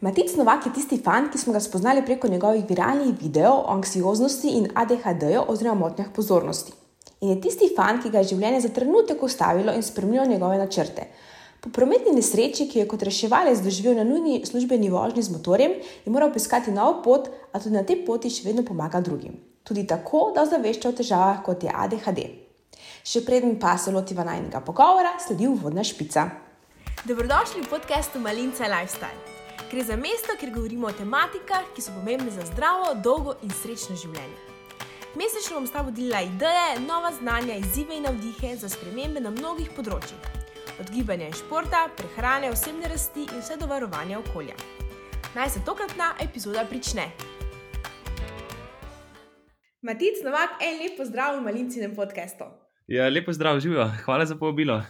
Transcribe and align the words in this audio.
Matic 0.00 0.32
Novak 0.36 0.64
je 0.66 0.72
tisti 0.72 0.96
fan, 0.96 1.26
ki 1.28 1.38
smo 1.38 1.52
ga 1.52 1.60
spoznali 1.60 2.00
preko 2.04 2.28
njegovih 2.28 2.64
viralnih 2.68 3.12
videov 3.20 3.58
o 3.58 3.72
anksioznosti 3.74 4.48
in 4.48 4.68
ADHD-ju 4.74 5.42
oziroma 5.48 5.74
motnjah 5.80 6.06
pozornosti. 6.14 6.72
In 7.20 7.28
je 7.28 7.40
tisti 7.40 7.68
fan, 7.76 7.98
ki 8.00 8.08
ga 8.08 8.22
je 8.22 8.30
življenje 8.30 8.62
za 8.64 8.68
trenutek 8.72 9.22
ustavilo 9.22 9.74
in 9.76 9.82
spremenilo 9.82 10.24
njegove 10.24 10.56
načrte. 10.58 11.04
Po 11.60 11.68
prometni 11.68 12.14
nesreči, 12.16 12.64
ki 12.68 12.78
je 12.78 12.86
kot 12.88 13.02
reševalec 13.04 13.60
doživel 13.60 13.98
na 13.98 14.06
nujni 14.08 14.40
službeni 14.46 14.88
vožnji 14.88 15.22
z 15.22 15.34
motorjem, 15.34 15.74
je 16.06 16.12
moral 16.12 16.32
poiskati 16.32 16.72
novo 16.72 17.02
pot, 17.04 17.28
a 17.52 17.60
tudi 17.60 17.76
na 17.76 17.82
tej 17.84 18.00
poti 18.06 18.30
še 18.32 18.46
vedno 18.48 18.64
pomaga 18.64 19.02
drugim. 19.04 19.34
Tudi 19.68 19.84
tako, 19.86 20.30
da 20.34 20.46
ozavešča 20.46 20.88
o 20.88 20.96
težavah 20.96 21.42
kot 21.44 21.66
je 21.66 21.74
ADHD. 21.74 22.24
Še 23.04 23.20
preden 23.26 23.58
pa 23.60 23.76
se 23.76 23.92
lotiva 23.92 24.24
najnega 24.24 24.64
pogovora, 24.64 25.12
sledi 25.20 25.44
uvodna 25.50 25.84
špica. 25.84 26.24
Dobrodošli 27.04 27.66
v 27.66 27.68
podkastu 27.68 28.24
Malinca 28.24 28.64
Lifestyle. 28.64 29.39
Gre 29.70 29.82
za 29.82 29.96
mesto, 29.96 30.34
kjer 30.40 30.50
govorimo 30.54 30.86
o 30.86 30.92
tematikah, 30.92 31.62
ki 31.74 31.82
so 31.82 31.92
pomembne 31.94 32.30
za 32.30 32.42
zdravo, 32.46 32.88
dolgo 33.04 33.36
in 33.46 33.52
srečno 33.54 33.94
življenje. 33.96 34.38
Mesečno 35.14 35.60
bom 35.60 35.66
s 35.66 35.70
tabo 35.70 35.92
delila 35.94 36.24
ideje, 36.26 36.80
nova 36.88 37.12
znanja, 37.14 37.54
izzive 37.54 37.94
in 37.94 38.02
navdihe 38.08 38.56
za 38.58 38.68
spremembe 38.68 39.22
na 39.22 39.30
mnogih 39.30 39.70
področjih. 39.76 40.26
Od 40.82 40.90
gibanja 40.90 41.30
in 41.30 41.38
športa, 41.38 41.84
prehrane, 41.94 42.50
osebne 42.50 42.90
rasti 42.90 43.28
in 43.28 43.38
vse 43.38 43.60
do 43.62 43.70
varovanja 43.70 44.18
okolja. 44.18 44.58
Naj 45.38 45.54
se 45.54 45.62
tokratna 45.66 46.16
epizoda 46.18 46.66
prične. 46.66 47.06
Matic 49.86 50.24
Novak, 50.26 50.58
en 50.66 50.82
lep 50.82 50.98
pozdrav 50.98 51.38
v 51.38 51.46
malincinem 51.46 51.94
podkastu. 51.94 52.50
Ja, 52.90 53.06
lepo 53.06 53.30
zdrav, 53.32 53.62
živijo. 53.62 53.86
Hvala 54.02 54.26
za 54.26 54.34
povabilo. 54.34 54.82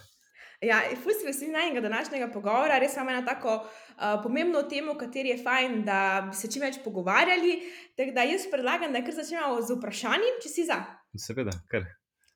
Ja, 0.60 0.82
fusi 1.02 1.24
veseli 1.26 1.52
najnega 1.52 1.80
današnjega 1.80 2.26
pogovora, 2.32 2.78
res 2.78 2.92
samo 2.94 3.10
ena 3.10 3.24
tako 3.24 3.54
uh, 3.54 4.20
pomembno 4.22 4.62
temo, 4.62 4.92
o 4.92 4.98
kateri 4.98 5.32
je 5.32 5.38
fajn, 5.42 5.84
da 5.84 6.00
bi 6.28 6.36
se 6.36 6.50
čim 6.52 6.60
več 6.62 6.76
pogovarjali. 6.84 7.54
Tako 7.96 8.12
da 8.18 8.26
jaz 8.28 8.44
predlagam, 8.52 8.92
da 8.92 9.00
kar 9.06 9.16
začnemo 9.16 9.62
z 9.64 9.78
vprašanjem, 9.78 10.36
če 10.42 10.52
si 10.52 10.66
za. 10.68 10.82
Seveda, 11.16 11.56
kar. 11.72 11.88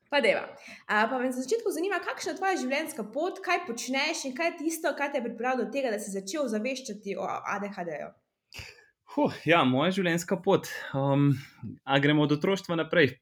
Pa 0.08 0.22
deva. 0.24 0.46
Uh, 0.48 1.04
pa 1.10 1.18
me 1.18 1.28
na 1.28 1.36
začetku 1.36 1.68
zanima, 1.76 2.00
kakšna 2.00 2.32
je 2.32 2.40
tvoja 2.40 2.56
življenjska 2.64 3.04
pot, 3.12 3.44
kaj 3.44 3.66
počneš 3.68 4.24
in 4.30 4.36
kaj 4.38 4.54
je 4.54 4.58
tisto, 4.62 4.96
kar 4.96 5.12
te 5.12 5.20
je 5.20 5.28
pripravilo 5.28 5.66
do 5.66 5.72
tega, 5.76 5.92
da 5.92 6.00
si 6.00 6.16
začel 6.16 6.48
zaveščati 6.48 7.18
o 7.20 7.28
ADHD-ju. 7.28 8.12
Huh, 9.14 9.36
ja, 9.44 9.60
moja 9.68 9.92
življenjska 9.94 10.40
pot. 10.42 10.72
Um, 10.96 11.34
a 11.84 12.00
gremo 12.00 12.24
od 12.24 12.38
otroštva 12.38 12.80
naprej? 12.80 13.18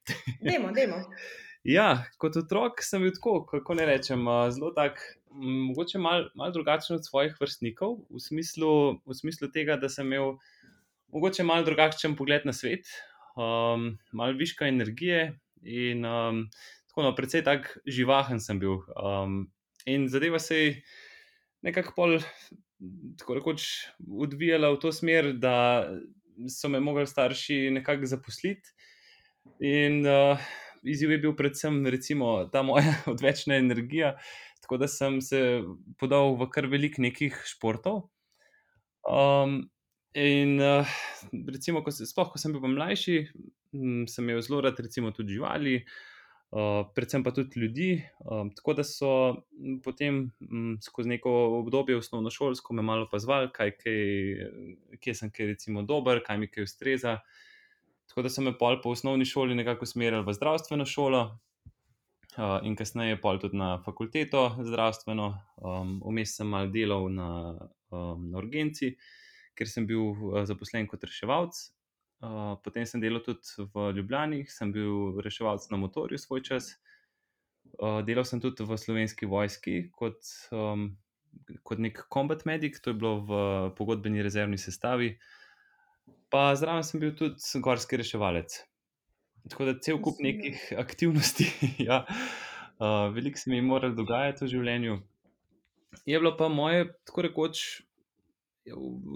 Demo, 0.47 0.71
demo. 0.71 1.03
Ja, 1.63 2.03
kot 2.19 2.35
otrok 2.35 2.81
sem 2.83 3.05
bil 3.05 3.13
tako, 3.15 3.45
kako 3.47 3.77
ne 3.79 3.85
rečem, 3.87 4.27
zelo 4.51 4.73
tak, 4.75 4.99
mogoče 5.31 5.99
malo 6.03 6.27
mal 6.35 6.51
drugačen 6.53 6.97
od 6.97 7.07
svojih 7.07 7.37
vrstnikov, 7.41 8.01
v 8.11 8.19
smislu, 8.21 8.99
v 9.07 9.15
smislu 9.15 9.47
tega, 9.55 9.77
da 9.79 9.89
sem 9.89 10.11
imel 10.11 10.41
mogoče 11.15 11.47
malo 11.47 11.63
drugačen 11.63 12.17
pogled 12.19 12.49
na 12.49 12.53
svet, 12.53 12.91
um, 13.37 13.93
malo 14.13 14.35
viška 14.39 14.67
energije 14.67 15.39
in 15.63 16.03
um, 16.05 16.49
tako 16.91 17.07
no, 17.07 17.15
precej 17.15 17.45
tak 17.47 17.71
živahen 17.87 18.43
sem 18.43 18.59
bil. 18.59 18.81
Um, 18.99 19.47
in 19.87 20.09
zadeva 20.11 20.43
se 20.43 20.59
je 20.59 20.75
nekako 21.63 21.95
pol. 21.97 22.19
Tako 23.19 23.37
rekoč 23.39 23.65
odvijala 24.11 24.73
v 24.75 24.79
to 24.83 24.91
smer, 24.91 25.29
da 25.39 25.87
so 26.51 26.67
me 26.67 26.81
mogli 26.83 27.07
starši 27.07 27.71
nekako 27.71 28.11
zaposliti. 28.11 28.75
In 29.63 30.03
uh, 30.03 30.43
izziv 30.83 31.11
je 31.11 31.19
bil 31.19 31.37
predvsem 31.37 31.87
recimo, 31.87 32.45
ta 32.53 32.63
moja 32.63 32.95
odvečna 33.13 33.57
energija. 33.57 34.17
Tako 34.63 34.77
da 34.77 34.89
sem 34.89 35.21
se 35.21 35.63
podal 35.99 36.37
v 36.39 36.49
kar 36.51 36.69
velik 36.71 36.99
nekih 37.03 37.37
športov. 37.47 38.07
Um, 39.03 39.65
in 40.15 40.61
uh, 40.63 40.87
recimo, 41.51 41.83
ko, 41.83 41.91
se, 41.91 42.07
spoh, 42.07 42.31
ko 42.31 42.39
sem 42.39 42.55
bil 42.55 42.63
mlajši, 42.71 43.17
m, 43.75 44.05
sem 44.07 44.29
imel 44.29 44.43
zelo 44.45 44.61
rad 44.63 44.79
tudi 44.79 45.35
živali, 45.35 45.81
uh, 46.55 46.87
predvsem 46.95 47.25
pa 47.25 47.33
tudi 47.35 47.59
ljudi. 47.59 47.91
Um, 48.23 48.53
tako 48.55 48.75
da 48.79 48.85
so 48.87 49.43
potem 49.83 50.31
m, 50.41 50.79
skozi 50.83 51.09
neko 51.09 51.59
obdobje 51.59 51.97
osnovnošolsko 51.99 52.75
me 52.75 52.83
malo 52.83 53.09
opazovali, 53.11 53.51
kaj, 53.53 53.75
kaj, 53.83 53.99
kje 55.01 55.15
sem 55.15 55.31
kaj 55.31 55.57
recimo 55.57 55.83
dober, 55.83 56.23
kaj 56.23 56.39
mi 56.39 56.47
kaj 56.47 56.71
ustreza. 56.71 57.19
Tako 58.13 58.27
da 58.27 58.29
sem 58.29 58.45
me 58.45 58.53
pol 58.53 58.77
po 58.85 58.93
osnovni 58.93 59.25
šoli 59.25 59.57
nekako 59.57 59.89
usmeril 59.89 60.21
v 60.27 60.35
zdravstveno 60.37 60.85
šolo, 60.85 61.23
uh, 62.39 62.59
in 62.63 62.77
kasneje 62.77 63.19
pol 63.21 63.41
tudi 63.41 63.57
na 63.57 63.77
fakulteto 63.85 64.45
zdravstveno. 64.61 65.29
Um, 65.63 65.99
vmes 66.05 66.37
sem 66.37 66.49
mal 66.49 66.71
delal 66.73 67.09
na, 67.13 67.29
um, 67.93 68.29
na 68.31 68.41
urgenci, 68.41 68.95
ker 69.59 69.69
sem 69.69 69.87
bil 69.89 70.13
uh, 70.13 70.43
zaposlen 70.49 70.89
kot 70.91 71.05
reševalc. 71.09 71.57
Uh, 72.23 72.55
potem 72.63 72.87
sem 72.87 73.03
delal 73.03 73.25
tudi 73.25 73.67
v 73.75 73.91
Ljubljani, 73.97 74.45
sem 74.47 74.73
bil 74.73 75.19
reševalc 75.25 75.67
na 75.73 75.81
motorju 75.81 76.21
svoj 76.21 76.45
čas. 76.47 76.75
Uh, 77.81 78.01
delal 78.07 78.29
sem 78.29 78.41
tudi 78.41 78.65
v 78.69 78.77
slovenski 78.79 79.27
vojski 79.27 79.89
kot, 79.97 80.21
um, 80.53 80.93
kot 81.65 81.81
nek 81.83 82.05
combat 82.13 82.45
medic, 82.45 82.77
to 82.81 82.93
je 82.93 83.01
bilo 83.01 83.17
v 83.25 83.39
pogodbeni 83.79 84.23
rezervni 84.23 84.61
sestavi. 84.61 85.17
Pa 86.33 86.51
zraven 86.57 86.85
sem 86.87 87.01
bil 87.01 87.13
tudi 87.17 87.61
gorski 87.61 87.99
reševalec. 88.01 88.57
Tako 89.53 89.67
da 89.69 89.79
cel 89.85 89.99
kup 90.01 90.21
nekih 90.23 90.73
aktivnosti, 90.79 91.49
ja, 91.89 92.05
uh, 92.07 93.15
veliko 93.15 93.39
se 93.39 93.51
mi 93.51 93.59
je 93.59 93.63
moralo 93.67 93.95
dogajati 93.95 94.45
v 94.45 94.53
življenju. 94.55 95.01
Je 96.07 96.19
bilo 96.19 96.37
pa 96.39 96.49
moje, 96.49 96.87
tako 97.05 97.27
rekoč, 97.27 97.83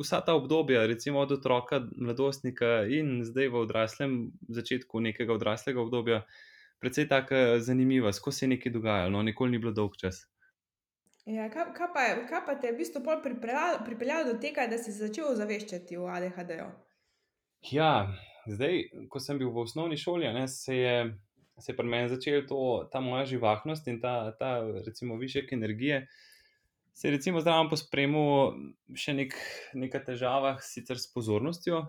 vsa 0.03 0.21
ta 0.21 0.35
obdobja, 0.35 0.87
recimo 0.87 1.23
od 1.23 1.33
otroka, 1.33 1.81
mladostnika 1.97 2.85
in 2.91 3.23
zdaj 3.25 3.49
v 3.49 3.61
odraslem, 3.63 4.17
začetku 4.49 5.01
nekega 5.01 5.33
odraslega 5.33 5.81
obdobja, 5.81 6.25
precej 6.83 7.09
tako 7.09 7.59
zanimiva, 7.63 8.13
skozi 8.13 8.39
se 8.39 8.45
je 8.45 8.49
nekaj 8.49 8.73
dogajalo, 8.73 9.11
no, 9.11 9.23
nikoli 9.23 9.55
ni 9.55 9.63
bilo 9.63 9.73
dolg 9.73 9.97
čas. 9.97 10.27
Ja, 11.27 11.49
kaj, 11.51 11.73
kaj, 11.75 11.89
pa, 11.95 12.03
kaj 12.29 12.43
pa 12.47 12.55
te 12.55 12.69
je 12.69 12.75
v 12.75 12.83
bistvu 12.83 13.03
pripeljalo, 13.23 13.81
pripeljalo 13.87 14.33
do 14.33 14.37
tega, 14.43 14.67
da 14.71 14.79
si 14.79 14.93
začel 14.95 15.35
zaveščati 15.35 15.97
o 15.97 16.11
ADHD-ju? 16.11 16.69
Ja, 17.65 18.13
zdaj, 18.47 18.83
ko 19.11 19.21
sem 19.23 19.39
bil 19.41 19.51
v 19.51 19.65
osnovni 19.65 19.97
šoli, 19.99 20.29
ne, 20.35 20.47
se 20.49 20.77
je, 20.77 20.97
se 21.59 21.73
je 21.73 21.77
pri 21.77 21.89
meni 21.89 22.09
začela 22.13 22.45
ta 22.93 23.01
moja 23.01 23.25
živahnost 23.27 23.89
in 23.89 24.01
ta, 24.01 24.33
ta 24.39 24.61
recimo, 24.87 25.17
višek 25.17 25.53
energije. 25.53 26.07
Se 26.97 27.09
je 27.09 27.17
recimo 27.17 27.43
zraven 27.45 27.69
pospremil 27.69 28.55
še 28.97 29.13
nek, 29.17 29.35
nekaj 29.77 30.05
težav, 30.07 30.47
sicer 30.65 30.97
s 30.97 31.11
pozornostjo. 31.13 31.83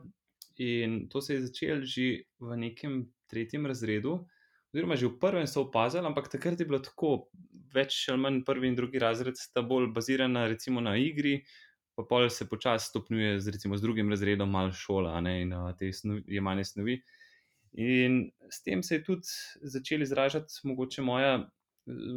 In 0.57 1.05
to 1.07 1.21
se 1.21 1.37
je 1.37 1.45
začelo 1.45 1.85
že 1.85 2.07
v 2.41 2.57
nekem 2.57 3.05
tretjem 3.29 3.69
razredu, 3.69 4.25
oziroma 4.73 4.97
že 4.97 5.07
v 5.07 5.19
prvem 5.21 5.47
so 5.47 5.67
opazili, 5.67 6.07
ampak 6.07 6.27
takrat 6.33 6.59
je 6.59 6.65
bilo 6.65 6.81
tako, 6.81 7.29
več 7.73 8.07
ali 8.09 8.19
manj 8.19 8.41
prvi 8.47 8.71
in 8.71 8.75
drugi 8.75 8.99
razred 8.99 9.37
sta 9.37 9.61
bolj 9.61 9.91
bazirana 9.93 10.47
recimo 10.49 10.81
na 10.81 10.97
igri, 10.97 11.43
pa 11.97 12.05
pol 12.05 12.29
se 12.29 12.45
počasi 12.45 12.91
stopnjuje 12.91 13.39
z, 13.41 13.51
recimo, 13.55 13.77
z 13.77 13.81
drugim 13.81 14.09
razredom, 14.13 14.51
malo 14.53 14.71
šola 14.71 15.17
ne, 15.25 15.39
in 15.41 15.53
uh, 15.57 15.71
te 15.77 15.89
snovi, 15.93 16.21
jemanje 16.29 16.67
snovi. 16.69 16.99
In 17.81 18.19
s 18.53 18.61
tem 18.61 18.83
se 18.85 18.99
je 18.99 19.03
tudi 19.03 19.33
začeli 19.61 20.05
izražati, 20.05 20.53
mogoče 20.63 21.01
moja, 21.01 21.39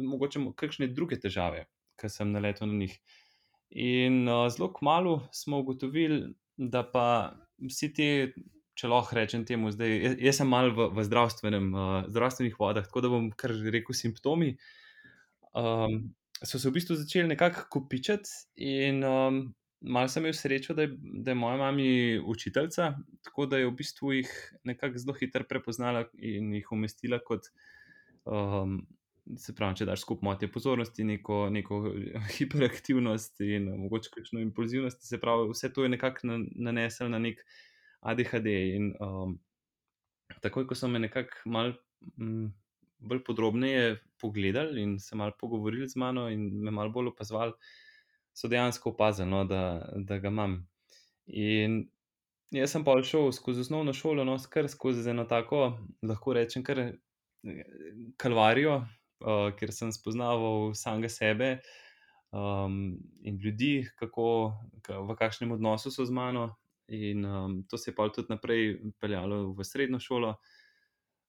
mogoče 0.05 0.43
kakšne 0.57 0.91
druge 0.93 1.17
težave, 1.21 1.65
ki 1.97 2.09
sem 2.13 2.29
naletel 2.29 2.69
na 2.69 2.77
njih. 2.83 2.93
In 3.81 4.27
uh, 4.29 4.45
zelo 4.53 4.69
kmalo 4.73 5.15
smo 5.33 5.63
ugotovili, 5.63 6.27
da 6.57 6.83
pa 6.85 7.33
vsi 7.65 7.89
ti, 7.97 8.09
če 8.77 8.89
lahko 8.91 9.17
rečem 9.17 9.47
temu, 9.49 9.71
zdaj, 9.73 9.95
jaz, 9.97 10.17
jaz 10.27 10.41
sem 10.43 10.49
mal 10.49 10.69
v, 10.77 10.91
v 10.93 11.05
zdravstvenem, 11.07 11.71
uh, 11.73 11.95
zdravstvenih 12.11 12.59
vodah, 12.59 12.85
tako 12.85 13.01
da 13.01 13.11
bom 13.13 13.31
kar 13.33 13.55
rekel 13.73 13.97
simptomi. 13.97 14.53
Um, 15.57 16.11
so 16.41 16.59
se 16.59 16.69
v 16.69 16.75
bistvu 16.77 16.99
začeli 17.01 17.33
nekako 17.33 17.65
kopičati, 17.73 18.29
in 18.61 19.01
um, 19.05 19.41
malo 19.81 20.07
sem 20.07 20.23
imel 20.23 20.33
srečo, 20.33 20.73
da 20.73 20.85
je, 20.85 20.95
da 21.01 21.31
je 21.31 21.35
moja 21.35 21.57
mama 21.57 21.83
učiteljica, 22.25 22.93
tako 23.21 23.45
da 23.45 23.57
je 23.57 23.67
v 23.67 23.75
bistvu 23.77 24.13
jih 24.13 24.31
nekako 24.63 24.97
zelo 24.97 25.13
hitro 25.19 25.43
prepoznala 25.49 26.05
in 26.13 26.53
jih 26.53 26.71
umestila 26.71 27.19
kot. 27.19 27.51
Um, 28.25 28.81
se 29.37 29.53
pravi, 29.55 29.77
če 29.77 29.85
daš 29.85 30.01
skupaj 30.01 30.25
motnje 30.25 30.47
pozornosti, 30.51 31.03
neko, 31.05 31.43
neko 31.53 31.81
hiperaktivnost 32.37 33.41
in 33.45 33.69
mogoče 33.83 34.09
kakšno 34.15 34.41
impulzivnost, 34.41 35.03
se 35.07 35.19
pravi, 35.21 35.49
vse 35.51 35.69
to 35.73 35.85
je 35.85 35.93
nekako 35.93 36.39
nanesel 36.51 37.09
na 37.09 37.19
nek 37.21 37.43
ADHD. 38.01 38.49
In 38.77 38.89
um, 38.99 39.37
takoj, 40.41 40.65
ko 40.67 40.75
so 40.75 40.89
me 40.89 40.99
nekako 40.99 41.53
malo 41.53 41.77
mm, 42.17 42.49
bolj 43.01 43.23
podrobneje 43.25 43.99
pogledali 44.21 44.81
in 44.81 44.99
se 44.99 45.15
malo 45.15 45.37
pogovorili 45.39 45.87
z 45.89 45.95
mano 46.01 46.27
in 46.29 46.49
me 46.63 46.71
malo 46.71 46.89
bolj 46.89 47.13
opazovali, 47.13 47.53
so 48.33 48.47
dejansko 48.51 48.93
opazili, 48.93 49.29
no, 49.29 49.43
da, 49.45 49.81
da 49.95 50.19
ga 50.19 50.31
imam. 50.31 50.57
In 51.27 51.83
jaz 52.51 52.73
sem 52.75 52.83
pa 52.87 52.95
šel 53.03 53.31
skozi 53.35 53.65
osnovno 53.65 53.93
šolo, 53.93 54.25
no, 54.27 54.39
skr 54.39 54.69
skozi 54.71 55.09
eno 55.09 55.25
tako, 55.29 55.77
lahko 56.03 56.33
rečem, 56.37 56.63
kar 56.63 56.83
kalvarijo, 58.21 58.81
uh, 59.25 59.47
ker 59.57 59.73
sem 59.73 59.93
spoznaval 59.95 60.73
samega 60.77 61.09
sebe. 61.09 61.55
um, 62.31 62.97
in 63.21 63.37
ljudi, 63.37 63.87
kako, 63.99 64.53
v 64.87 65.15
kakšnem 65.15 65.51
odnosu 65.51 65.91
so 65.91 66.05
z 66.05 66.11
mano. 66.11 66.55
In 66.87 67.25
um, 67.25 67.63
to 67.69 67.77
se 67.77 67.91
je 67.91 67.95
pa 67.95 68.09
tudi 68.09 68.27
naprej 68.29 68.79
peljalo 68.99 69.53
v 69.55 69.63
srednjo 69.63 69.99
šolo, 69.99 70.35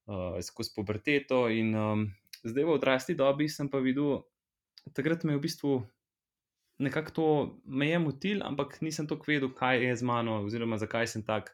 uh, 0.06 0.38
skozi 0.42 0.72
puberteto. 0.74 1.48
In 1.50 1.74
um, 1.74 2.06
zdaj 2.42 2.64
v 2.64 2.74
odrasli 2.74 3.14
dobi 3.14 3.48
sem 3.48 3.70
pa 3.70 3.78
videl, 3.78 4.22
takrat 4.94 5.24
me 5.24 5.34
je 5.34 5.38
v 5.38 5.42
bistvu 5.42 5.72
nekako 6.82 7.10
to 7.10 7.26
me 7.64 7.88
je 7.88 7.98
motil, 7.98 8.42
ampak 8.44 8.80
nisem 8.82 9.06
tako 9.08 9.30
vedel, 9.30 9.50
kaj 9.54 9.84
je 9.86 9.96
z 9.96 10.06
mano, 10.06 10.42
oziroma 10.46 10.78
zakaj 10.78 11.06
sem 11.14 11.24
tak. 11.26 11.52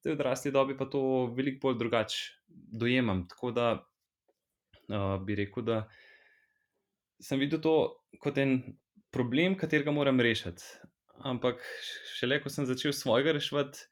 Zdaj 0.00 0.12
v 0.12 0.16
odrasli 0.18 0.52
dobi 0.52 0.76
pa 0.78 0.86
to 0.90 1.00
veliko 1.34 1.68
bolj 1.68 1.78
drugače 1.80 2.18
dojemam. 2.48 3.24
Tako 3.28 3.50
da 3.56 3.66
uh, 3.76 5.16
bi 5.24 5.34
rekel, 5.34 5.64
da 5.66 5.80
sem 7.20 7.40
videl 7.40 7.62
to 7.64 7.76
kot 8.22 8.38
en 8.38 8.60
problem, 9.10 9.56
katerega 9.58 9.94
moram 9.94 10.20
rešiti. 10.20 10.62
Ampak 11.24 11.62
šele, 12.18 12.40
ko 12.44 12.52
sem 12.52 12.68
začel 12.68 12.92
svojega 12.92 13.32
reševati, 13.36 13.86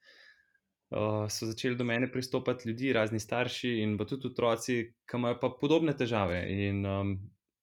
uh, 0.92 1.24
so 1.32 1.48
začeli 1.48 1.78
do 1.80 1.86
mene 1.88 2.10
pristopati 2.12 2.68
ljudi, 2.68 2.92
razni 2.92 3.20
starši 3.20 3.78
in 3.82 3.96
pa 3.98 4.04
tudi 4.08 4.28
otroci, 4.28 4.80
ki 5.08 5.18
imajo 5.18 5.40
pa 5.40 5.50
podobne 5.60 5.96
težave. 5.96 6.44
In 6.68 6.84
um, 6.86 7.16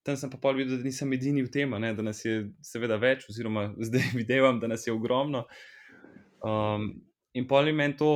tam 0.03 0.17
sem 0.17 0.31
pa 0.31 0.39
pol 0.41 0.57
videl, 0.57 0.79
da 0.79 0.87
nisem 0.87 1.13
edini 1.13 1.43
v 1.45 1.51
tem, 1.53 1.73
ne, 1.81 1.93
da 1.93 2.05
nas 2.05 2.23
je 2.25 2.47
seveda 2.65 2.97
več, 3.01 3.27
oziroma 3.29 3.69
zdaj 3.87 4.11
vidim, 4.17 4.59
da 4.61 4.71
nas 4.71 4.87
je 4.87 4.93
ogromno. 4.93 5.45
Um, 6.41 6.91
in 7.37 7.47
pol 7.47 7.69
je 7.69 7.73
meni 7.77 7.97
to, 7.97 8.11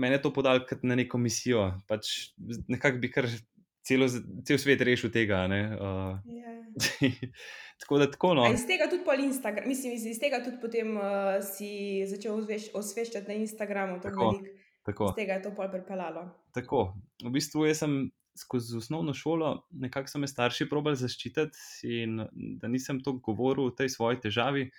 meni 0.00 0.20
to 0.22 0.32
podal 0.34 0.64
kot 0.68 0.84
na 0.86 0.96
neko 0.98 1.20
misijo. 1.20 1.68
Pač 1.90 2.32
nekako 2.68 3.02
bi 3.02 3.12
kar 3.12 3.28
celo, 3.86 4.08
cel 4.46 4.60
svet 4.60 4.84
rešil 4.86 5.12
tega. 5.12 5.44
Uh, 5.44 6.16
yeah. 6.24 7.20
tako 7.80 8.00
da 8.00 8.08
tako. 8.10 8.32
No. 8.38 8.46
Iz 8.52 8.64
tega 8.68 8.88
tudi 8.90 9.04
pol 9.04 9.20
Instagram, 9.24 9.68
mislim, 9.68 9.96
iz 9.98 10.20
tega 10.22 10.40
tudi 10.44 10.60
potem 10.62 10.96
uh, 10.96 11.36
si 11.44 12.00
začel 12.08 12.40
osveščati 12.80 13.28
na 13.28 13.38
Instagramu. 13.44 14.00
Tako, 14.02 14.32
tako. 14.88 15.12
Z 15.12 15.20
tega 15.20 15.38
je 15.38 15.44
to 15.48 15.54
pol 15.56 15.68
pripeljalo. 15.72 16.30
Tako. 16.56 16.86
V 17.24 17.34
bistvu 17.36 17.68
sem 17.76 18.06
skozi 18.40 18.76
osnovno 18.76 19.14
šolo 19.14 19.66
nekako 19.70 20.08
so 20.08 20.18
me 20.18 20.28
starši 20.28 20.68
probali 20.68 20.96
zaščititi 20.96 21.58
in 22.02 22.22
da 22.60 22.68
nisem 22.68 23.02
to 23.04 23.12
govoril 23.12 23.68
o 23.68 23.74
tej 23.76 23.92
svoji 23.92 24.20
težavi, 24.24 24.70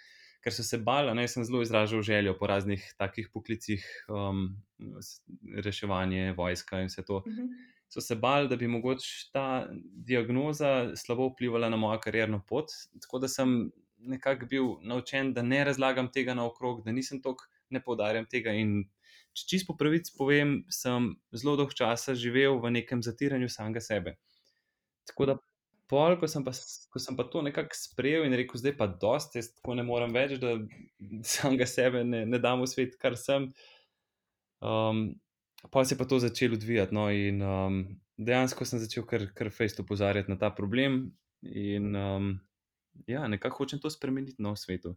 ker 0.41 0.53
so 0.53 0.65
se 0.65 0.79
bali, 0.81 1.13
da 1.13 1.27
sem 1.27 1.45
zelo 1.45 1.61
izražal 1.61 2.01
željo 2.01 2.33
po 2.39 2.47
raznih 2.49 2.85
takih 2.97 3.29
poklicih, 3.33 3.85
um, 4.09 4.47
reševanje, 5.65 6.33
vojska 6.37 6.81
in 6.81 6.89
vse 6.89 7.05
to. 7.05 7.21
Uh 7.21 7.27
mhm. 7.27 7.41
-huh. 7.41 7.69
So 7.91 8.01
se 8.01 8.15
bali, 8.15 8.47
da 8.47 8.55
bi 8.55 8.67
mogoče 8.71 9.29
ta 9.33 9.67
diagnoza 10.07 10.95
slabo 10.95 11.27
vplivala 11.27 11.69
na 11.69 11.77
mojo 11.77 11.99
karjerno 11.99 12.39
pot. 12.47 12.71
Tako 13.01 13.19
da 13.19 13.27
sem 13.27 13.71
nekako 13.97 14.45
bil 14.45 14.69
naučen, 14.81 15.33
da 15.33 15.41
ne 15.41 15.63
razlagam 15.63 16.07
tega 16.11 16.33
naokrog, 16.33 16.85
da 16.85 16.91
nisem 16.91 17.21
tako, 17.21 17.45
ne 17.69 17.81
poudarjam 17.83 18.25
tega. 18.25 18.51
In 18.51 18.85
če 19.37 19.47
čisto 19.47 19.71
po 19.71 19.77
pravici 19.79 20.13
povem, 20.17 20.61
sem 20.71 21.13
zelo 21.35 21.55
dolgo 21.59 21.75
časa 21.75 22.15
živel 22.17 22.59
v 22.63 22.73
nekem 22.79 23.03
zatiranju 23.05 23.49
samega 23.51 23.83
sebe. 23.83 24.17
Tako 25.07 25.27
da, 25.29 25.35
pol, 25.91 26.15
ko, 26.19 26.29
sem 26.31 26.43
pa, 26.45 26.53
ko 26.91 27.01
sem 27.03 27.17
pa 27.19 27.25
to 27.27 27.43
nekako 27.45 27.77
sprejel 27.77 28.27
in 28.27 28.35
rekel, 28.37 28.59
zdaj 28.61 28.75
pa 28.79 28.87
dosti, 28.87 29.41
jaz 29.41 29.51
tako 29.57 29.75
ne 29.79 29.85
morem 29.87 30.13
več, 30.15 30.37
da 30.41 30.55
samega 31.35 31.67
sebe 31.67 32.05
ne, 32.07 32.23
ne 32.27 32.39
dam 32.43 32.63
v 32.63 32.69
svet, 32.71 32.95
kar 33.01 33.17
sem. 33.19 33.49
Um, 34.61 35.09
pa 35.73 35.83
se 35.85 35.95
je 35.95 35.99
pa 35.99 36.05
to 36.05 36.19
začelo 36.21 36.59
odvijati. 36.59 36.95
No, 36.95 37.09
in 37.11 37.41
um, 37.41 37.81
dejansko 38.17 38.67
sem 38.67 38.81
začel 38.83 39.07
kar, 39.09 39.27
kar 39.35 39.51
fejst 39.53 39.81
opozarjati 39.83 40.31
na 40.31 40.39
ta 40.39 40.51
problem. 40.55 41.03
In 41.41 41.95
um, 41.97 42.31
ja, 43.09 43.25
nekako 43.27 43.63
hočem 43.63 43.81
to 43.81 43.89
spremeniti 43.89 44.41
na 44.41 44.51
no, 44.51 44.55
svetu. 44.55 44.95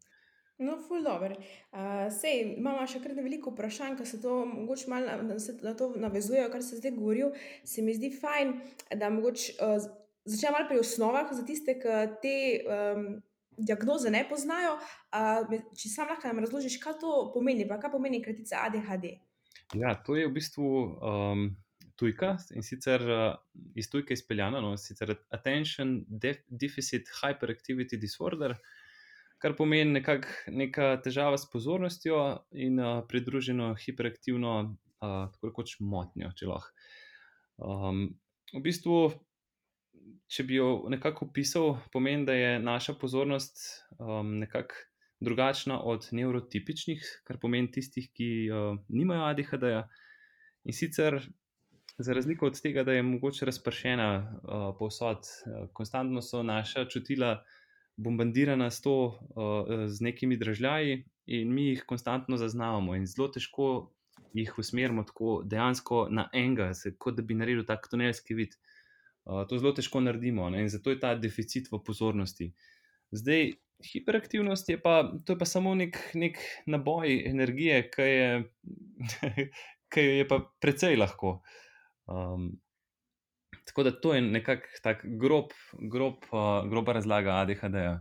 No, 0.58 0.76
ful 0.78 1.02
dobro. 1.02 1.34
Uh, 1.34 2.06
sej, 2.14 2.54
imamo 2.60 2.84
še 2.86 3.00
kar 3.02 3.16
veliko 3.18 3.50
vprašanj, 3.50 3.96
ki 3.98 4.06
se 4.06 4.20
to 4.22 4.44
mogoče 4.46 4.90
malo 4.92 5.16
na, 5.26 5.36
na 5.66 5.72
to 5.74 5.90
navezujejo, 5.98 6.46
kar 6.52 6.62
se 6.62 6.78
zdaj 6.78 6.94
govori. 6.94 7.24
Se 7.66 7.82
mi 7.82 7.94
zdi 7.96 8.12
fajn, 8.14 8.54
da 9.00 9.10
mogoče 9.10 9.56
uh, 9.58 9.88
začnemo 10.24 10.54
malo 10.54 10.68
pri 10.70 10.78
osnovah 10.84 11.32
za 11.34 11.42
tiste, 11.48 11.74
ki 11.82 11.96
te 12.22 12.36
um, 12.62 13.08
diagnoze 13.58 14.14
ne 14.14 14.22
poznajo. 14.30 14.76
Uh, 15.10 15.58
če 15.74 15.90
sam 15.90 16.14
lahko 16.14 16.30
nam 16.30 16.44
razložiš, 16.46 16.78
kaj 16.82 17.00
to 17.02 17.16
pomeni, 17.34 17.66
pa 17.66 17.80
kaj 17.82 17.96
pomeni 17.96 18.22
kratica 18.22 18.62
ADHD. 18.68 19.10
Ja, 19.74 19.96
to 20.06 20.14
je 20.14 20.28
v 20.28 20.36
bistvu 20.38 20.70
um, 20.70 21.44
tujka 21.98 22.36
in 22.54 22.62
sicer 22.62 23.02
uh, 23.02 23.26
iz 23.74 23.90
tujke 23.90 24.14
izpeljana, 24.14 24.62
no, 24.62 24.76
sicer 24.78 25.16
Attention 25.34 26.04
Deficit 26.46 27.10
Hyperactivity 27.22 27.98
Disorder 27.98 28.54
kar 29.44 29.52
pomeni 29.58 29.98
nekak, 29.98 30.24
neka 30.48 30.94
težava 31.04 31.36
s 31.36 31.44
pozornostjo 31.52 32.20
in 32.56 32.78
uh, 32.80 33.02
pridruženo 33.04 33.74
hiperaktivno, 33.76 34.52
uh, 35.04 35.26
tako 35.34 35.50
rekoč, 35.50 35.74
motnjo, 35.84 36.30
če 36.38 36.46
lahko. 36.48 36.86
Um, 37.60 37.98
v 38.54 38.62
bistvu, 38.64 38.96
če 40.32 40.46
bi 40.48 40.56
jo 40.56 40.68
nekako 40.88 41.28
opisal, 41.28 41.74
pomeni, 41.92 42.24
da 42.24 42.32
je 42.38 42.54
naša 42.62 42.94
pozornost 42.96 43.60
um, 43.98 44.38
nekako 44.40 44.80
drugačna 45.24 45.76
od 45.92 46.08
neurotipičnih, 46.16 47.04
kar 47.28 47.36
pomeni 47.42 47.68
tistih, 47.74 48.08
ki 48.16 48.28
uh, 48.48 48.78
nimajo 48.88 49.26
ADHD-ja. 49.28 49.84
In 50.64 50.76
sicer. 50.76 51.20
Za 51.94 52.10
razliko 52.16 52.48
od 52.48 52.56
tega, 52.58 52.82
da 52.82 52.96
je 52.96 53.04
mogoče 53.06 53.46
razpršena 53.46 54.08
uh, 54.16 54.64
povsod, 54.80 55.28
uh, 55.44 55.68
konstantno 55.76 56.24
so 56.24 56.40
naša 56.42 56.88
čutila 56.90 57.36
uh, 57.36 57.60
bombardirana 57.96 58.70
s, 58.70 58.82
to, 58.82 59.18
uh, 59.36 59.86
z 59.86 60.00
nekimi 60.00 60.36
državljami, 60.36 61.04
in 61.26 61.54
mi 61.54 61.68
jih 61.68 61.84
konstantno 61.88 62.36
zaznavamo, 62.36 62.96
in 62.96 63.06
zelo 63.06 63.28
težko 63.32 63.68
jih 64.34 64.58
usmerimo 64.58 65.04
tako 65.06 65.42
dejansko 65.46 66.08
na 66.10 66.28
enega, 66.32 66.72
kot 66.98 67.16
da 67.16 67.22
bi 67.22 67.36
naredili 67.38 67.66
tak 67.66 67.86
tunelski 67.90 68.34
vid. 68.34 68.56
Uh, 69.24 69.44
to 69.48 69.58
zelo 69.58 69.72
težko 69.72 70.02
naredimo 70.04 70.50
ne? 70.50 70.64
in 70.66 70.68
zato 70.68 70.90
je 70.90 71.00
ta 71.00 71.14
deficit 71.14 71.70
v 71.72 71.80
pozornosti. 71.86 72.50
Zdaj, 73.14 73.54
hiperaktivnost 73.92 74.68
je 74.68 74.80
pa, 74.82 75.12
je 75.28 75.38
pa 75.38 75.46
samo 75.48 75.74
nek, 75.74 75.96
nek 76.14 76.38
naboj 76.66 77.14
energije, 77.30 77.78
ki 77.94 78.08
je, 78.10 78.28
ki 79.94 80.04
je 80.20 80.28
pa 80.28 80.40
precej 80.60 80.98
lahko. 80.98 81.38
Um, 82.10 82.50
Tako 83.64 83.82
da 83.82 83.92
to 84.00 84.14
je 84.14 84.20
nekako 84.20 84.66
tako 84.82 85.08
grob, 85.20 85.54
grob, 85.90 86.26
uh, 86.32 86.70
groba 86.70 86.92
razlaga 86.92 87.38
ADHD. 87.40 87.74
-ja. 87.74 88.00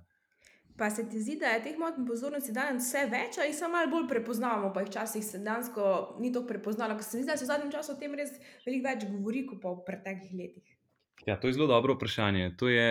Pa 0.77 0.89
se 0.89 1.10
ti 1.10 1.21
zdi, 1.21 1.36
da 1.39 1.45
je 1.45 1.63
teh 1.63 1.75
motnj 1.77 2.06
pozornosti 2.07 2.51
danes 2.51 2.88
vse 2.88 3.06
več, 3.12 3.38
ali 3.38 3.54
samo 3.54 3.77
malo 3.77 3.92
bolj 3.92 4.07
prepoznavamo, 4.10 4.71
pa 4.74 4.81
jih 4.81 4.89
včasih 4.89 5.25
se 5.25 5.39
dejansko 5.39 5.83
ni 6.19 6.31
tako 6.33 6.48
prepoznalo, 6.50 6.96
ker 6.98 7.05
se 7.05 7.17
mi 7.17 7.24
zdi, 7.24 7.32
da 7.32 7.38
se 7.38 7.46
v 7.46 7.51
zadnjem 7.51 7.74
času 7.75 7.91
o 7.93 8.00
tem 8.00 8.15
res 8.17 8.32
veliko 8.65 8.88
več 8.88 9.05
govori, 9.12 9.43
kot 9.50 9.62
pa 9.62 9.74
v 9.75 9.84
preteklih 9.86 10.34
letih. 10.39 10.72
Ja, 11.27 11.38
to 11.39 11.48
je 11.48 11.53
zelo 11.53 11.67
dobro 11.70 11.93
vprašanje. 11.93 12.50
Je, 12.74 12.88